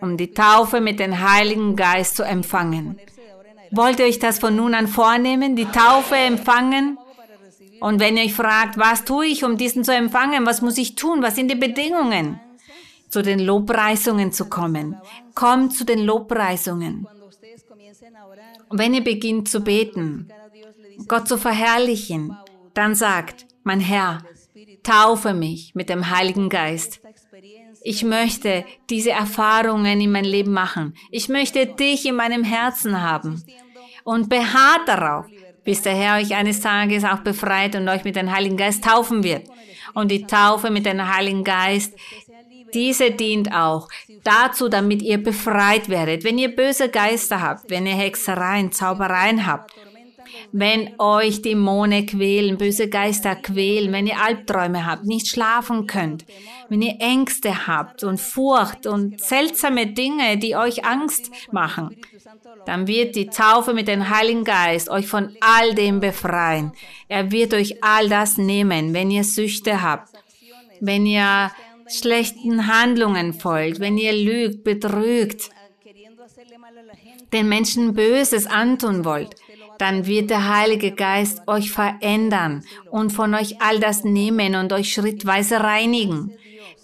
um 0.00 0.16
die 0.16 0.32
Taufe 0.32 0.80
mit 0.80 1.00
dem 1.00 1.20
Heiligen 1.20 1.76
Geist 1.76 2.16
zu 2.16 2.22
empfangen. 2.22 2.98
Wollt 3.70 3.98
ihr 3.98 4.06
euch 4.06 4.18
das 4.18 4.38
von 4.38 4.54
nun 4.54 4.74
an 4.74 4.86
vornehmen, 4.86 5.56
die 5.56 5.64
Taufe 5.64 6.14
empfangen? 6.14 6.98
Und 7.84 8.00
wenn 8.00 8.16
ihr 8.16 8.24
euch 8.24 8.32
fragt, 8.32 8.78
was 8.78 9.04
tue 9.04 9.26
ich, 9.26 9.44
um 9.44 9.58
diesen 9.58 9.84
zu 9.84 9.94
empfangen, 9.94 10.46
was 10.46 10.62
muss 10.62 10.78
ich 10.78 10.94
tun, 10.94 11.22
was 11.22 11.36
sind 11.36 11.50
die 11.50 11.54
Bedingungen, 11.54 12.40
zu 13.10 13.20
den 13.20 13.38
Lobpreisungen 13.38 14.32
zu 14.32 14.48
kommen. 14.48 14.96
Kommt 15.34 15.74
zu 15.74 15.84
den 15.84 15.98
Lobpreisungen. 15.98 17.06
Und 18.70 18.78
wenn 18.78 18.94
ihr 18.94 19.04
beginnt 19.04 19.50
zu 19.50 19.60
beten, 19.60 20.32
Gott 21.08 21.28
zu 21.28 21.36
verherrlichen, 21.36 22.34
dann 22.72 22.94
sagt, 22.94 23.44
mein 23.64 23.80
Herr, 23.80 24.22
taufe 24.82 25.34
mich 25.34 25.74
mit 25.74 25.90
dem 25.90 26.08
Heiligen 26.08 26.48
Geist. 26.48 27.02
Ich 27.82 28.02
möchte 28.02 28.64
diese 28.88 29.10
Erfahrungen 29.10 30.00
in 30.00 30.10
mein 30.10 30.24
Leben 30.24 30.52
machen. 30.52 30.94
Ich 31.10 31.28
möchte 31.28 31.66
dich 31.66 32.06
in 32.06 32.16
meinem 32.16 32.44
Herzen 32.44 33.02
haben. 33.02 33.44
Und 34.04 34.30
beharrt 34.30 34.88
darauf, 34.88 35.26
bis 35.64 35.82
der 35.82 35.94
Herr 35.94 36.20
euch 36.20 36.34
eines 36.34 36.60
Tages 36.60 37.04
auch 37.04 37.20
befreit 37.20 37.74
und 37.76 37.88
euch 37.88 38.04
mit 38.04 38.16
dem 38.16 38.30
Heiligen 38.30 38.56
Geist 38.56 38.84
taufen 38.84 39.24
wird. 39.24 39.48
Und 39.94 40.10
die 40.10 40.24
Taufe 40.24 40.70
mit 40.70 40.86
dem 40.86 41.14
Heiligen 41.14 41.44
Geist, 41.44 41.94
diese 42.74 43.12
dient 43.12 43.52
auch 43.54 43.88
dazu, 44.24 44.68
damit 44.68 45.00
ihr 45.02 45.22
befreit 45.22 45.88
werdet. 45.88 46.24
Wenn 46.24 46.38
ihr 46.38 46.54
böse 46.54 46.88
Geister 46.88 47.40
habt, 47.40 47.70
wenn 47.70 47.86
ihr 47.86 47.94
Hexereien, 47.94 48.72
Zaubereien 48.72 49.46
habt, 49.46 49.72
wenn 50.52 50.94
euch 50.98 51.42
Dämonen 51.42 52.06
quälen, 52.06 52.58
böse 52.58 52.88
Geister 52.88 53.36
quälen, 53.36 53.92
wenn 53.92 54.06
ihr 54.06 54.20
Albträume 54.20 54.86
habt, 54.86 55.04
nicht 55.04 55.28
schlafen 55.28 55.86
könnt, 55.86 56.24
wenn 56.68 56.82
ihr 56.82 56.96
Ängste 57.00 57.66
habt 57.66 58.04
und 58.04 58.20
Furcht 58.20 58.86
und 58.86 59.20
seltsame 59.20 59.86
Dinge, 59.86 60.38
die 60.38 60.56
euch 60.56 60.84
Angst 60.84 61.30
machen, 61.52 61.96
dann 62.66 62.86
wird 62.86 63.16
die 63.16 63.28
Taufe 63.28 63.74
mit 63.74 63.88
dem 63.88 64.08
Heiligen 64.08 64.44
Geist 64.44 64.88
euch 64.88 65.06
von 65.06 65.36
all 65.40 65.74
dem 65.74 66.00
befreien. 66.00 66.72
Er 67.08 67.30
wird 67.30 67.54
euch 67.54 67.82
all 67.82 68.08
das 68.08 68.38
nehmen, 68.38 68.94
wenn 68.94 69.10
ihr 69.10 69.24
Süchte 69.24 69.82
habt, 69.82 70.10
wenn 70.80 71.06
ihr 71.06 71.50
schlechten 71.88 72.66
Handlungen 72.66 73.34
folgt, 73.34 73.80
wenn 73.80 73.98
ihr 73.98 74.12
lügt, 74.12 74.64
betrügt, 74.64 75.50
den 77.32 77.48
Menschen 77.48 77.94
Böses 77.94 78.46
antun 78.46 79.04
wollt, 79.04 79.34
dann 79.78 80.06
wird 80.06 80.30
der 80.30 80.48
Heilige 80.56 80.92
Geist 80.92 81.42
euch 81.48 81.72
verändern 81.72 82.64
und 82.90 83.10
von 83.10 83.34
euch 83.34 83.60
all 83.60 83.80
das 83.80 84.04
nehmen 84.04 84.54
und 84.54 84.72
euch 84.72 84.92
schrittweise 84.92 85.60
reinigen. 85.60 86.32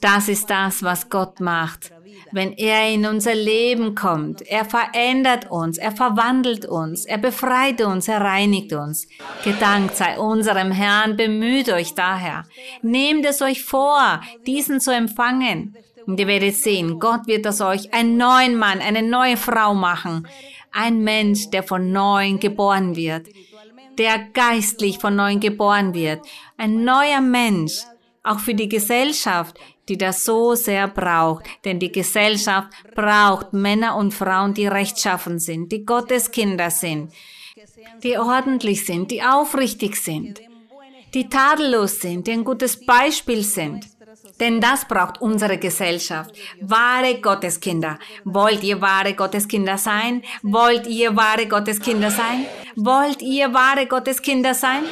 Das 0.00 0.28
ist 0.28 0.50
das, 0.50 0.82
was 0.82 1.08
Gott 1.08 1.40
macht 1.40 1.92
wenn 2.32 2.52
er 2.52 2.88
in 2.88 3.06
unser 3.06 3.34
Leben 3.34 3.94
kommt. 3.94 4.42
Er 4.42 4.64
verändert 4.64 5.50
uns, 5.50 5.78
er 5.78 5.92
verwandelt 5.92 6.64
uns, 6.64 7.04
er 7.04 7.18
befreit 7.18 7.80
uns, 7.80 8.08
er 8.08 8.20
reinigt 8.20 8.72
uns. 8.72 9.06
Gedankt 9.44 9.96
sei 9.96 10.18
unserem 10.18 10.70
Herrn, 10.72 11.16
bemüht 11.16 11.68
euch 11.70 11.94
daher. 11.94 12.44
Nehmt 12.82 13.24
es 13.26 13.42
euch 13.42 13.64
vor, 13.64 14.20
diesen 14.46 14.80
zu 14.80 14.94
empfangen. 14.94 15.76
Und 16.06 16.18
ihr 16.18 16.26
werdet 16.26 16.56
sehen, 16.56 16.98
Gott 16.98 17.26
wird 17.26 17.46
aus 17.46 17.60
euch 17.60 17.92
einen 17.92 18.16
neuen 18.16 18.56
Mann, 18.56 18.80
eine 18.80 19.02
neue 19.02 19.36
Frau 19.36 19.74
machen. 19.74 20.26
Ein 20.72 21.02
Mensch, 21.02 21.50
der 21.50 21.62
von 21.62 21.92
neuem 21.92 22.40
geboren 22.40 22.96
wird. 22.96 23.28
Der 23.98 24.18
geistlich 24.32 24.98
von 24.98 25.16
neuem 25.16 25.40
geboren 25.40 25.94
wird. 25.94 26.20
Ein 26.56 26.84
neuer 26.84 27.20
Mensch, 27.20 27.82
auch 28.22 28.38
für 28.38 28.54
die 28.54 28.68
Gesellschaft, 28.68 29.58
die 29.90 29.98
das 29.98 30.24
so 30.24 30.54
sehr 30.54 30.88
braucht. 30.88 31.44
Denn 31.64 31.78
die 31.78 31.92
Gesellschaft 31.92 32.68
braucht 32.94 33.52
Männer 33.52 33.96
und 33.96 34.14
Frauen, 34.14 34.54
die 34.54 34.66
rechtschaffen 34.66 35.38
sind, 35.38 35.72
die 35.72 35.84
Gotteskinder 35.84 36.70
sind, 36.70 37.12
die 38.02 38.16
ordentlich 38.16 38.86
sind, 38.86 39.10
die 39.10 39.22
aufrichtig 39.22 39.96
sind, 39.96 40.40
die 41.12 41.28
tadellos 41.28 42.00
sind, 42.00 42.26
die 42.26 42.32
ein 42.32 42.44
gutes 42.44 42.86
Beispiel 42.86 43.42
sind. 43.42 43.86
Denn 44.38 44.60
das 44.60 44.86
braucht 44.86 45.20
unsere 45.20 45.58
Gesellschaft. 45.58 46.34
Wahre 46.60 47.20
Gotteskinder. 47.20 47.98
Wollt 48.24 48.62
ihr 48.62 48.80
wahre 48.80 49.14
Gotteskinder 49.14 49.76
sein? 49.76 50.22
Wollt 50.42 50.86
ihr 50.86 51.14
wahre 51.14 51.46
Gotteskinder 51.46 52.10
sein? 52.10 52.46
Wollt 52.76 53.22
ihr 53.22 53.52
wahre 53.52 53.86
Gotteskinder 53.86 54.54
sein? 54.54 54.84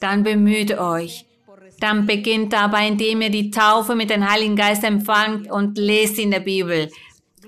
Dann 0.00 0.22
bemüht 0.22 0.78
euch 0.78 1.26
dann 1.80 2.06
beginnt 2.06 2.52
dabei, 2.52 2.88
indem 2.88 3.22
ihr 3.22 3.30
die 3.30 3.50
Taufe 3.50 3.94
mit 3.94 4.10
dem 4.10 4.28
Heiligen 4.28 4.56
Geist 4.56 4.84
empfangt 4.84 5.50
und 5.50 5.78
lest 5.78 6.18
in 6.18 6.30
der 6.30 6.40
Bibel. 6.40 6.90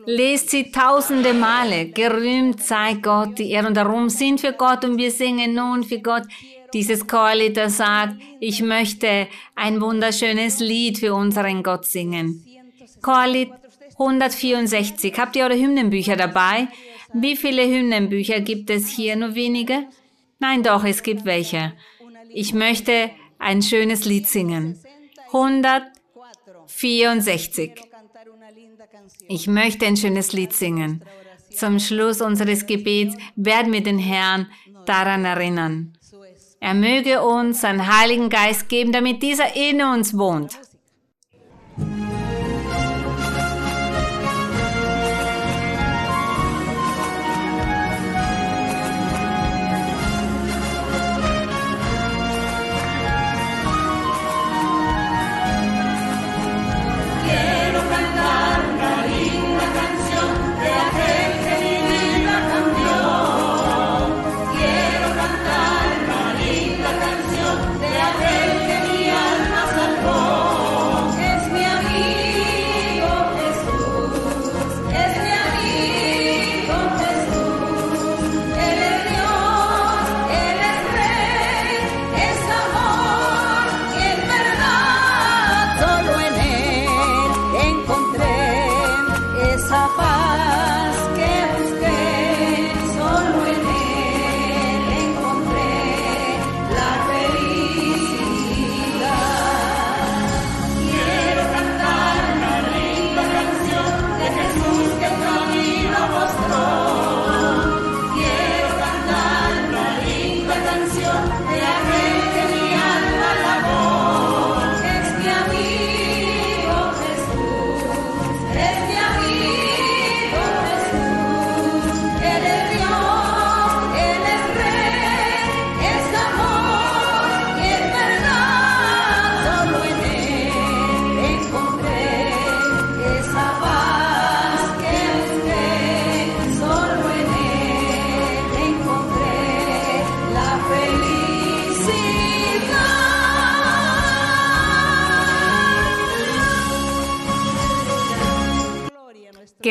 Lest 0.05 0.51
sie 0.51 0.72
tausende 0.72 1.33
Male. 1.33 1.91
Gerühmt 1.91 2.62
sei 2.62 2.95
Gott, 2.95 3.39
die 3.39 3.51
Ehre 3.51 3.68
und 3.68 3.76
darum 3.76 4.09
sind 4.09 4.43
wir 4.43 4.53
Gott 4.53 4.85
und 4.85 4.99
wir 4.99 5.12
singen 5.12 5.55
nun 5.55 5.85
für 5.85 6.01
Gott. 6.01 6.24
Dieses 6.74 7.07
Chorlied, 7.07 7.57
das 7.57 7.76
sagt, 7.76 8.16
ich 8.41 8.62
möchte 8.62 9.28
ein 9.55 9.80
wunderschönes 9.80 10.59
Lied 10.59 10.99
für 10.99 11.14
unseren 11.14 11.62
Gott 11.62 11.85
singen. 11.85 12.45
Chorlied 13.01 13.51
164. 13.93 15.12
Habt 15.18 15.37
ihr 15.37 15.45
eure 15.45 15.59
Hymnenbücher 15.59 16.16
dabei? 16.16 16.68
Wie 17.12 17.37
viele 17.37 17.64
Hymnenbücher 17.64 18.41
gibt 18.41 18.70
es 18.70 18.89
hier? 18.89 19.16
Nur 19.16 19.35
wenige? 19.35 19.85
Nein, 20.41 20.62
doch, 20.62 20.85
es 20.85 21.03
gibt 21.03 21.24
welche. 21.24 21.74
Ich 22.35 22.55
möchte 22.55 23.11
ein 23.43 23.62
schönes 23.62 24.05
Lied 24.05 24.28
singen. 24.28 24.78
164. 25.32 27.72
Ich 29.28 29.47
möchte 29.47 29.86
ein 29.86 29.97
schönes 29.97 30.32
Lied 30.32 30.53
singen. 30.53 31.03
Zum 31.51 31.78
Schluss 31.80 32.20
unseres 32.20 32.66
Gebets 32.66 33.16
werden 33.36 33.72
wir 33.72 33.82
den 33.82 33.99
Herrn 33.99 34.49
daran 34.86 35.24
erinnern. 35.24 35.97
Er 36.61 36.74
möge 36.74 37.22
uns 37.22 37.62
seinen 37.62 37.86
Heiligen 37.86 38.28
Geist 38.30 38.68
geben, 38.68 38.93
damit 38.93 39.22
dieser 39.22 39.57
in 39.57 39.82
uns 39.82 40.16
wohnt. 40.16 40.59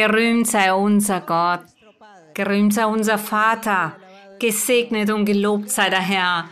Gerühmt 0.01 0.47
sei 0.47 0.73
unser 0.73 1.21
Gott. 1.21 1.61
Gerühmt 2.33 2.73
sei 2.73 2.87
unser 2.87 3.19
Vater. 3.19 3.95
Gesegnet 4.39 5.11
und 5.11 5.25
gelobt 5.25 5.69
sei 5.69 5.91
der 5.91 6.01
Herr. 6.01 6.49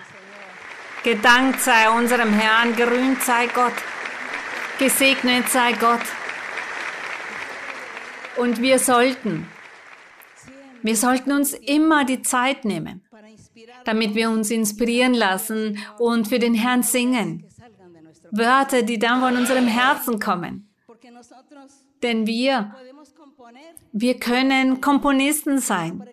Gedankt 1.04 1.60
sei 1.60 1.90
unserem 1.90 2.32
Herrn. 2.32 2.76
Gerühmt 2.76 3.24
sei 3.24 3.48
Gott. 3.48 3.74
Gesegnet 4.78 5.50
sei 5.50 5.72
Gott. 5.72 6.06
Und 8.38 8.62
wir 8.62 8.78
sollten, 8.78 9.48
wir 10.84 10.96
sollten 10.96 11.32
uns 11.32 11.54
immer 11.56 12.06
die 12.06 12.22
Zeit 12.22 12.66
nehmen, 12.66 13.02
damit 13.84 14.14
wir 14.14 14.30
uns 14.30 14.52
inspirieren 14.52 15.16
lassen 15.16 15.80
und 15.98 16.28
für 16.28 16.38
den 16.38 16.54
Herrn 16.54 16.84
singen. 16.84 17.46
Wörter, 18.30 18.84
die 18.84 19.00
dann 19.00 19.22
von 19.22 19.36
unserem 19.36 19.66
Herzen 19.66 20.20
kommen. 20.20 20.70
Denn 22.04 22.28
wir, 22.28 22.74
wir 23.92 24.16
können 24.16 24.82
Komponisten 24.82 25.60
sein, 25.60 26.04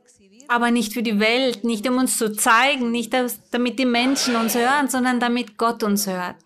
aber 0.48 0.70
nicht 0.70 0.92
für 0.92 1.02
die 1.02 1.20
Welt, 1.20 1.64
nicht 1.64 1.88
um 1.88 1.98
uns 1.98 2.16
zu 2.16 2.32
zeigen, 2.32 2.90
nicht 2.90 3.12
damit 3.50 3.78
die 3.78 3.84
Menschen 3.84 4.36
uns 4.36 4.54
hören, 4.54 4.88
sondern 4.88 5.20
damit 5.20 5.58
Gott 5.58 5.82
uns 5.82 6.06
hört. 6.06 6.36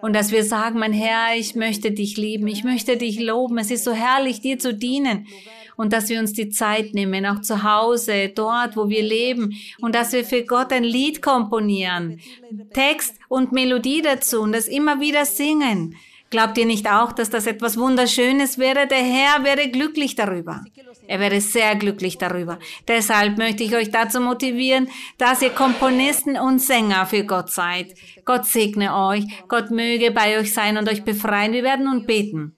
Und 0.00 0.14
dass 0.14 0.32
wir 0.32 0.44
sagen, 0.44 0.78
mein 0.78 0.92
Herr, 0.92 1.36
ich 1.36 1.54
möchte 1.54 1.90
dich 1.90 2.16
lieben, 2.16 2.46
ich 2.46 2.64
möchte 2.64 2.96
dich 2.96 3.20
loben, 3.20 3.58
es 3.58 3.70
ist 3.70 3.84
so 3.84 3.92
herrlich, 3.92 4.40
dir 4.40 4.58
zu 4.58 4.74
dienen 4.74 5.26
und 5.76 5.92
dass 5.92 6.08
wir 6.08 6.20
uns 6.20 6.32
die 6.32 6.50
Zeit 6.50 6.94
nehmen, 6.94 7.26
auch 7.26 7.40
zu 7.40 7.62
Hause, 7.62 8.28
dort, 8.28 8.76
wo 8.76 8.88
wir 8.88 9.02
leben 9.02 9.54
und 9.80 9.94
dass 9.94 10.12
wir 10.12 10.24
für 10.24 10.44
Gott 10.44 10.72
ein 10.72 10.84
Lied 10.84 11.22
komponieren, 11.22 12.20
Text 12.72 13.16
und 13.28 13.52
Melodie 13.52 14.02
dazu 14.02 14.40
und 14.40 14.52
das 14.52 14.68
immer 14.68 15.00
wieder 15.00 15.24
singen. 15.24 15.96
Glaubt 16.34 16.58
ihr 16.58 16.66
nicht 16.66 16.90
auch, 16.90 17.12
dass 17.12 17.30
das 17.30 17.46
etwas 17.46 17.76
Wunderschönes 17.76 18.58
wäre? 18.58 18.88
Der 18.88 18.98
Herr 18.98 19.44
wäre 19.44 19.68
glücklich 19.68 20.16
darüber. 20.16 20.64
Er 21.06 21.20
wäre 21.20 21.40
sehr 21.40 21.76
glücklich 21.76 22.18
darüber. 22.18 22.58
Deshalb 22.88 23.38
möchte 23.38 23.62
ich 23.62 23.72
euch 23.76 23.92
dazu 23.92 24.20
motivieren, 24.20 24.88
dass 25.16 25.42
ihr 25.42 25.50
Komponisten 25.50 26.36
und 26.36 26.58
Sänger 26.58 27.06
für 27.06 27.22
Gott 27.22 27.52
seid. 27.52 27.94
Gott 28.24 28.46
segne 28.46 28.96
euch. 28.96 29.22
Gott 29.46 29.70
möge 29.70 30.10
bei 30.10 30.36
euch 30.40 30.52
sein 30.52 30.76
und 30.76 30.88
euch 30.88 31.04
befreien. 31.04 31.52
Wir 31.52 31.62
werden 31.62 31.84
nun 31.84 32.04
beten 32.04 32.56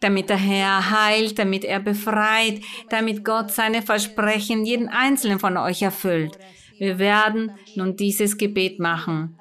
damit 0.00 0.28
der 0.30 0.36
Herr 0.36 0.90
heilt, 0.90 1.38
damit 1.38 1.64
er 1.64 1.80
befreit, 1.80 2.60
damit 2.90 3.24
Gott 3.24 3.50
seine 3.50 3.80
Versprechen 3.80 4.64
jeden 4.66 4.88
einzelnen 4.88 5.38
von 5.38 5.56
euch 5.56 5.80
erfüllt. 5.80 6.38
Wir 6.78 6.98
werden 6.98 7.52
nun 7.74 7.96
dieses 7.96 8.36
Gebet 8.36 8.80
machen. 8.80 9.38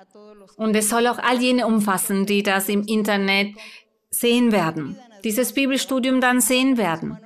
Und 0.58 0.76
es 0.76 0.90
soll 0.90 1.08
auch 1.08 1.20
all 1.20 1.42
jene 1.42 1.66
umfassen, 1.66 2.26
die 2.26 2.44
das 2.44 2.70
im 2.70 2.84
Internet 2.84 3.56
sehen 4.10 4.52
werden, 4.52 4.98
dieses 5.24 5.54
Bibelstudium 5.54 6.22
dann 6.22 6.42
sehen 6.42 6.78
werden. 6.78 7.18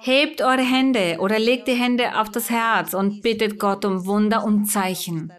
Hebt 0.00 0.42
eure 0.42 0.62
Hände 0.62 1.16
oder 1.20 1.38
legt 1.38 1.68
die 1.68 1.74
Hände 1.74 2.20
auf 2.20 2.30
das 2.30 2.50
Herz 2.50 2.94
und 2.94 3.22
bittet 3.22 3.58
Gott 3.58 3.84
um 3.84 4.06
Wunder 4.06 4.44
und 4.44 4.66
Zeichen. 4.66 5.32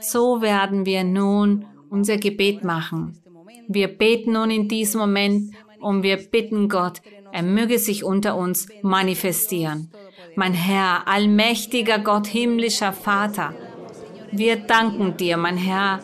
So 0.00 0.42
werden 0.42 0.86
wir 0.86 1.04
nun 1.04 1.66
unser 1.90 2.16
Gebet 2.16 2.64
machen. 2.64 3.20
Wir 3.68 3.88
beten 3.88 4.32
nun 4.32 4.50
in 4.50 4.68
diesem 4.68 5.00
Moment 5.00 5.54
und 5.80 6.02
wir 6.02 6.16
bitten 6.16 6.68
Gott, 6.68 7.00
er 7.32 7.42
möge 7.42 7.78
sich 7.78 8.02
unter 8.02 8.36
uns 8.36 8.68
manifestieren. 8.82 9.90
Mein 10.34 10.54
Herr, 10.54 11.06
allmächtiger 11.06 11.98
Gott, 11.98 12.26
himmlischer 12.26 12.92
Vater, 12.92 13.54
wir 14.32 14.56
danken 14.56 15.16
dir, 15.16 15.36
mein 15.36 15.56
Herr. 15.56 16.00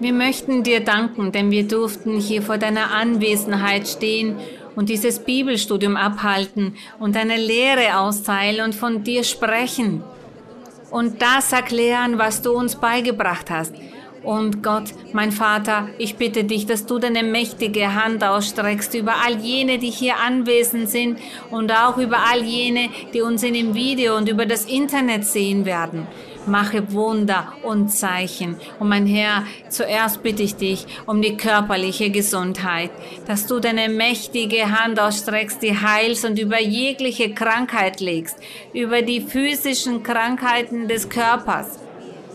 Wir 0.00 0.12
möchten 0.12 0.62
dir 0.62 0.80
danken, 0.80 1.32
denn 1.32 1.50
wir 1.50 1.66
durften 1.66 2.18
hier 2.18 2.42
vor 2.42 2.58
deiner 2.58 2.92
Anwesenheit 2.92 3.86
stehen 3.86 4.36
und 4.74 4.88
dieses 4.88 5.20
Bibelstudium 5.20 5.96
abhalten 5.96 6.74
und 6.98 7.14
deine 7.14 7.36
Lehre 7.36 7.98
austeilen 7.98 8.64
und 8.64 8.74
von 8.74 9.04
dir 9.04 9.22
sprechen 9.22 10.02
und 10.90 11.22
das 11.22 11.52
erklären, 11.52 12.18
was 12.18 12.42
du 12.42 12.52
uns 12.52 12.76
beigebracht 12.76 13.50
hast. 13.50 13.74
Und 14.22 14.62
Gott, 14.62 14.84
mein 15.12 15.32
Vater, 15.32 15.88
ich 15.98 16.16
bitte 16.16 16.44
dich, 16.44 16.64
dass 16.66 16.86
du 16.86 17.00
deine 17.00 17.24
mächtige 17.24 17.94
Hand 17.94 18.22
ausstreckst 18.22 18.94
über 18.94 19.14
all 19.24 19.38
jene, 19.40 19.78
die 19.78 19.90
hier 19.90 20.14
anwesend 20.24 20.88
sind 20.88 21.18
und 21.50 21.72
auch 21.72 21.98
über 21.98 22.18
all 22.30 22.42
jene, 22.42 22.88
die 23.12 23.20
uns 23.20 23.42
in 23.42 23.54
dem 23.54 23.74
Video 23.74 24.16
und 24.16 24.28
über 24.28 24.46
das 24.46 24.66
Internet 24.66 25.24
sehen 25.24 25.64
werden. 25.64 26.06
Mache 26.46 26.92
Wunder 26.92 27.52
und 27.62 27.88
Zeichen. 27.88 28.56
Und 28.78 28.88
mein 28.88 29.06
Herr, 29.06 29.44
zuerst 29.68 30.22
bitte 30.22 30.42
ich 30.42 30.56
dich 30.56 30.86
um 31.06 31.22
die 31.22 31.36
körperliche 31.36 32.10
Gesundheit, 32.10 32.90
dass 33.26 33.46
du 33.46 33.60
deine 33.60 33.88
mächtige 33.88 34.70
Hand 34.70 34.98
ausstreckst, 34.98 35.62
die 35.62 35.78
heilst 35.78 36.24
und 36.24 36.38
über 36.38 36.60
jegliche 36.60 37.32
Krankheit 37.32 38.00
legst, 38.00 38.36
über 38.72 39.02
die 39.02 39.20
physischen 39.20 40.02
Krankheiten 40.02 40.88
des 40.88 41.08
Körpers 41.08 41.78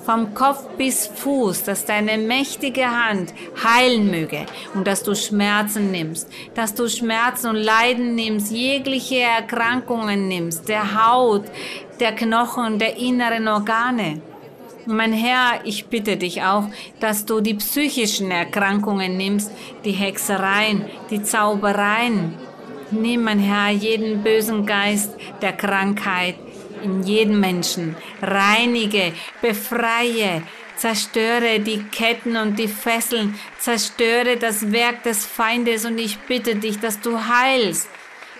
vom 0.07 0.33
Kopf 0.33 0.63
bis 0.77 1.05
Fuß, 1.05 1.63
dass 1.63 1.83
deine 1.83 2.17
mächtige 2.17 2.85
Hand 2.89 3.33
heilen 3.61 4.09
möge 4.09 4.45
und 4.73 4.87
dass 4.87 5.03
du 5.03 5.13
Schmerzen 5.13 5.91
nimmst, 5.91 6.29
dass 6.55 6.73
du 6.73 6.87
Schmerzen 6.87 7.49
und 7.49 7.57
Leiden 7.57 8.15
nimmst, 8.15 8.49
jegliche 8.49 9.19
Erkrankungen 9.19 10.29
nimmst, 10.29 10.69
der 10.69 10.95
Haut, 10.95 11.43
der 11.99 12.13
Knochen, 12.13 12.79
der 12.79 12.97
inneren 12.97 13.47
Organe. 13.47 14.21
Mein 14.85 15.11
Herr, 15.11 15.61
ich 15.65 15.87
bitte 15.87 16.15
dich 16.15 16.43
auch, 16.43 16.69
dass 16.99 17.25
du 17.25 17.41
die 17.41 17.55
psychischen 17.55 18.31
Erkrankungen 18.31 19.17
nimmst, 19.17 19.51
die 19.83 19.91
Hexereien, 19.91 20.85
die 21.09 21.21
Zaubereien. 21.21 22.35
Nimm, 22.91 23.23
mein 23.23 23.39
Herr, 23.39 23.69
jeden 23.69 24.23
bösen 24.23 24.65
Geist 24.65 25.13
der 25.41 25.51
Krankheit, 25.53 26.35
in 26.83 27.03
jedem 27.03 27.39
Menschen. 27.39 27.95
Reinige, 28.21 29.11
befreie, 29.41 30.43
zerstöre 30.77 31.59
die 31.59 31.83
Ketten 31.83 32.37
und 32.37 32.57
die 32.57 32.67
Fesseln, 32.67 33.35
zerstöre 33.59 34.37
das 34.37 34.71
Werk 34.71 35.03
des 35.03 35.25
Feindes 35.25 35.85
und 35.85 35.97
ich 35.97 36.17
bitte 36.19 36.55
dich, 36.55 36.79
dass 36.79 37.01
du 37.01 37.19
heilst, 37.19 37.89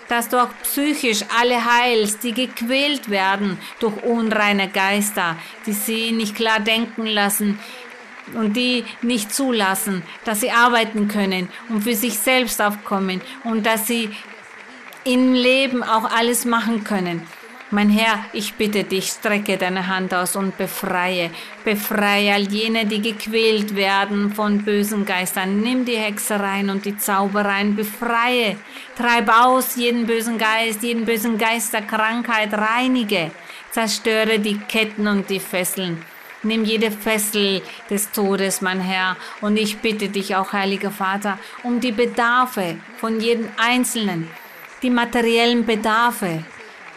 dass 0.07 0.29
du 0.29 0.41
auch 0.41 0.49
psychisch 0.63 1.21
alle 1.39 1.63
heilst, 1.63 2.23
die 2.23 2.33
gequält 2.33 3.09
werden 3.09 3.57
durch 3.79 4.03
unreine 4.03 4.69
Geister, 4.69 5.35
die 5.65 5.73
sie 5.73 6.11
nicht 6.11 6.35
klar 6.35 6.59
denken 6.59 7.05
lassen, 7.05 7.59
und 8.33 8.53
die 8.57 8.83
nicht 9.01 9.33
zulassen, 9.33 10.03
dass 10.25 10.41
sie 10.41 10.51
arbeiten 10.51 11.07
können 11.07 11.49
und 11.69 11.83
für 11.83 11.95
sich 11.95 12.19
selbst 12.19 12.61
aufkommen 12.61 13.21
und 13.43 13.65
dass 13.65 13.87
sie 13.87 14.09
im 15.03 15.33
Leben 15.33 15.83
auch 15.83 16.11
alles 16.11 16.43
machen 16.45 16.83
können. 16.83 17.25
Mein 17.69 17.89
Herr, 17.89 18.23
ich 18.31 18.53
bitte 18.53 18.85
dich, 18.85 19.07
strecke 19.07 19.57
deine 19.57 19.87
Hand 19.87 20.13
aus 20.13 20.37
und 20.37 20.57
befreie, 20.57 21.31
befreie 21.65 22.33
all 22.33 22.43
jene, 22.43 22.85
die 22.85 23.01
gequält 23.01 23.75
werden 23.75 24.31
von 24.31 24.63
bösen 24.63 25.05
Geistern. 25.05 25.59
Nimm 25.59 25.83
die 25.83 25.97
Hexereien 25.97 26.69
und 26.69 26.85
die 26.85 26.97
Zaubereien, 26.97 27.75
befreie, 27.75 28.55
treib 28.95 29.27
aus 29.27 29.75
jeden 29.75 30.05
bösen 30.05 30.37
Geist, 30.37 30.81
jeden 30.81 31.03
bösen 31.03 31.37
Geist 31.37 31.73
der 31.73 31.81
Krankheit, 31.81 32.53
reinige, 32.53 33.31
zerstöre 33.71 34.39
die 34.39 34.59
Ketten 34.59 35.05
und 35.05 35.29
die 35.29 35.41
Fesseln. 35.41 36.01
Nimm 36.43 36.63
jede 36.63 36.89
Fessel 36.89 37.61
des 37.89 38.11
Todes, 38.11 38.61
mein 38.61 38.79
Herr, 38.79 39.17
und 39.41 39.57
ich 39.57 39.79
bitte 39.79 40.07
dich 40.07 40.37
auch, 40.37 40.53
heiliger 40.53 40.91
Vater, 40.91 41.37
um 41.63 41.81
die 41.81 41.91
Bedarfe 41.91 42.77
von 42.95 43.19
jedem 43.19 43.49
Einzelnen, 43.57 44.29
die 44.81 44.89
materiellen 44.89 45.65
Bedarfe, 45.65 46.45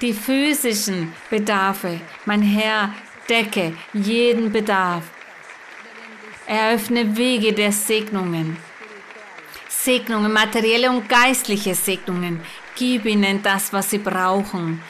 die 0.00 0.12
physischen 0.12 1.12
Bedarfe. 1.28 2.00
Mein 2.24 2.42
Herr, 2.42 2.94
decke 3.28 3.74
jeden 3.92 4.50
Bedarf. 4.50 5.04
Eröffne 6.46 7.16
Wege 7.16 7.52
der 7.52 7.72
Segnungen. 7.72 8.56
Segnungen, 9.68 10.32
materielle 10.32 10.90
und 10.90 11.08
geistliche 11.08 11.74
Segnungen. 11.74 12.40
Gib 12.76 13.04
ihnen 13.04 13.42
das, 13.42 13.72
was 13.72 13.90
sie 13.90 13.98
brauchen, 13.98 14.82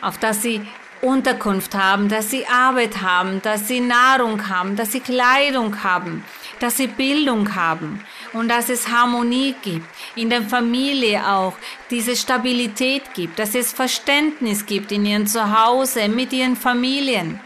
auf 0.00 0.18
das 0.18 0.42
sie 0.42 0.62
Unterkunft 1.00 1.74
haben, 1.74 2.08
dass 2.08 2.30
sie 2.30 2.46
Arbeit 2.46 3.02
haben, 3.02 3.40
dass 3.42 3.68
sie 3.68 3.80
Nahrung 3.80 4.48
haben, 4.48 4.74
dass 4.74 4.92
sie 4.92 5.00
Kleidung 5.00 5.82
haben, 5.84 6.24
dass 6.60 6.76
sie 6.76 6.88
Bildung 6.88 7.54
haben 7.54 8.00
und 8.32 8.48
dass 8.48 8.68
es 8.68 8.88
Harmonie 8.88 9.54
gibt, 9.62 9.86
in 10.14 10.30
der 10.30 10.42
Familie 10.42 11.26
auch 11.26 11.54
diese 11.90 12.16
Stabilität 12.16 13.14
gibt, 13.14 13.38
dass 13.38 13.54
es 13.54 13.72
Verständnis 13.72 14.66
gibt 14.66 14.92
in 14.92 15.06
ihren 15.06 15.26
Zuhause, 15.26 16.08
mit 16.08 16.32
ihren 16.32 16.56
Familien, 16.56 17.40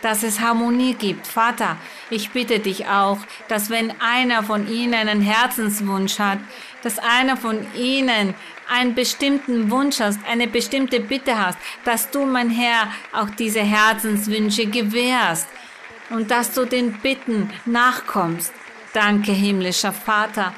dass 0.00 0.22
es 0.22 0.40
Harmonie 0.40 0.94
gibt. 0.94 1.26
Vater, 1.26 1.76
ich 2.10 2.30
bitte 2.30 2.58
dich 2.58 2.86
auch, 2.86 3.18
dass 3.48 3.70
wenn 3.70 3.92
einer 4.00 4.42
von 4.42 4.68
ihnen 4.68 4.94
einen 4.94 5.20
Herzenswunsch 5.20 6.18
hat, 6.18 6.38
dass 6.82 6.98
einer 6.98 7.36
von 7.36 7.64
ihnen 7.74 8.34
einen 8.68 8.94
bestimmten 8.94 9.70
Wunsch 9.70 10.00
hast, 10.00 10.18
eine 10.28 10.48
bestimmte 10.48 11.00
Bitte 11.00 11.38
hast, 11.38 11.58
dass 11.84 12.10
du, 12.10 12.24
mein 12.24 12.50
Herr, 12.50 12.88
auch 13.12 13.30
diese 13.30 13.60
Herzenswünsche 13.60 14.66
gewährst 14.66 15.48
und 16.10 16.30
dass 16.30 16.52
du 16.52 16.64
den 16.64 16.92
Bitten 16.94 17.50
nachkommst. 17.64 18.52
Danke, 18.92 19.32
himmlischer 19.32 19.92
Vater. 19.92 20.52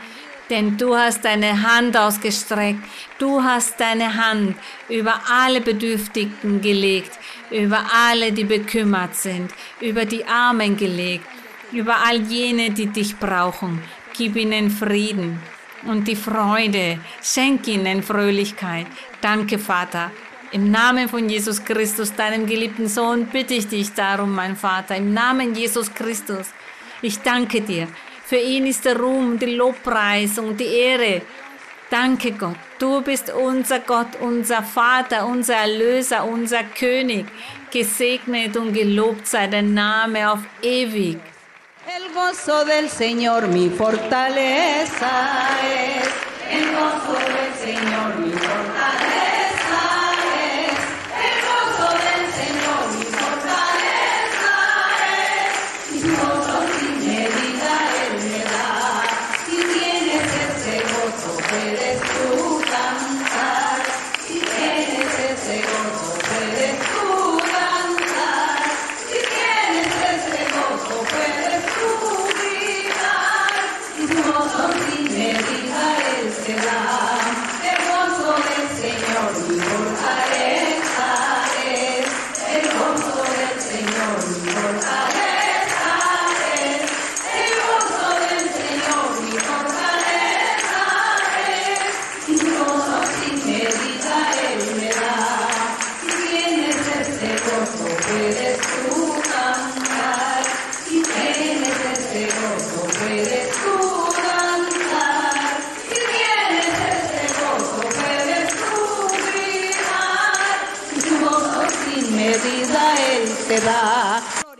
Denn 0.50 0.76
du 0.76 0.94
hast 0.94 1.24
deine 1.24 1.62
Hand 1.62 1.96
ausgestreckt, 1.96 2.80
du 3.18 3.42
hast 3.42 3.80
deine 3.80 4.14
Hand 4.14 4.56
über 4.90 5.20
alle 5.30 5.62
Bedürftigen 5.62 6.60
gelegt, 6.60 7.18
über 7.50 7.82
alle, 7.92 8.30
die 8.32 8.44
bekümmert 8.44 9.14
sind, 9.14 9.50
über 9.80 10.04
die 10.04 10.26
Armen 10.26 10.76
gelegt, 10.76 11.26
über 11.72 11.96
all 12.04 12.20
jene, 12.22 12.70
die 12.70 12.86
dich 12.86 13.16
brauchen. 13.16 13.82
Gib 14.16 14.36
ihnen 14.36 14.70
Frieden 14.70 15.40
und 15.86 16.06
die 16.08 16.16
Freude, 16.16 16.98
schenk 17.22 17.66
ihnen 17.66 18.02
Fröhlichkeit. 18.02 18.86
Danke, 19.22 19.58
Vater. 19.58 20.10
Im 20.52 20.70
Namen 20.70 21.08
von 21.08 21.28
Jesus 21.28 21.64
Christus, 21.64 22.14
deinem 22.14 22.46
geliebten 22.46 22.86
Sohn, 22.86 23.26
bitte 23.26 23.54
ich 23.54 23.66
dich 23.66 23.92
darum, 23.94 24.34
mein 24.34 24.56
Vater, 24.56 24.94
im 24.96 25.14
Namen 25.14 25.54
Jesus 25.54 25.92
Christus. 25.94 26.48
Ich 27.00 27.20
danke 27.20 27.60
dir 27.60 27.88
für 28.24 28.36
ihn 28.36 28.66
ist 28.66 28.84
der 28.84 28.98
Ruhm, 28.98 29.38
die 29.38 29.54
Lobpreisung, 29.54 30.56
die 30.56 30.66
Ehre. 30.66 31.22
Danke 31.90 32.32
Gott, 32.32 32.56
du 32.78 33.02
bist 33.02 33.30
unser 33.30 33.80
Gott, 33.80 34.16
unser 34.20 34.62
Vater, 34.62 35.26
unser 35.26 35.56
Erlöser, 35.56 36.24
unser 36.24 36.64
König. 36.64 37.26
Gesegnet 37.70 38.56
und 38.56 38.72
gelobt 38.72 39.26
sei 39.26 39.46
dein 39.46 39.74
Name 39.74 40.30
auf 40.30 40.40
ewig. 40.62 41.18
El 41.86 42.04
gozo 42.14 42.64
del 42.64 42.88
Señor 42.88 43.46
mi 43.48 43.68
fortaleza 43.68 45.12
es. 45.62 46.08
El 46.50 46.66
gozo 46.72 47.14
del 47.36 47.52
Señor 47.66 48.18
mi 48.20 48.32
fortaleza 48.32 49.13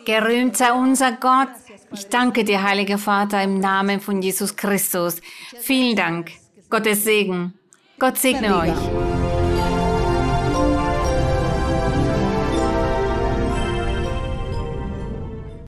Gerühmt 0.04 0.56
sei 0.56 0.72
unser 0.72 1.12
Gott. 1.12 1.48
Ich 1.92 2.08
danke 2.08 2.44
dir, 2.44 2.62
heiliger 2.62 2.98
Vater, 2.98 3.42
im 3.42 3.60
Namen 3.60 4.00
von 4.00 4.20
Jesus 4.20 4.56
Christus. 4.56 5.20
Vielen 5.60 5.96
Dank. 5.96 6.32
Gottes 6.68 7.04
Segen. 7.04 7.54
Gott 7.98 8.18
segne 8.18 8.58
euch. 8.58 9.13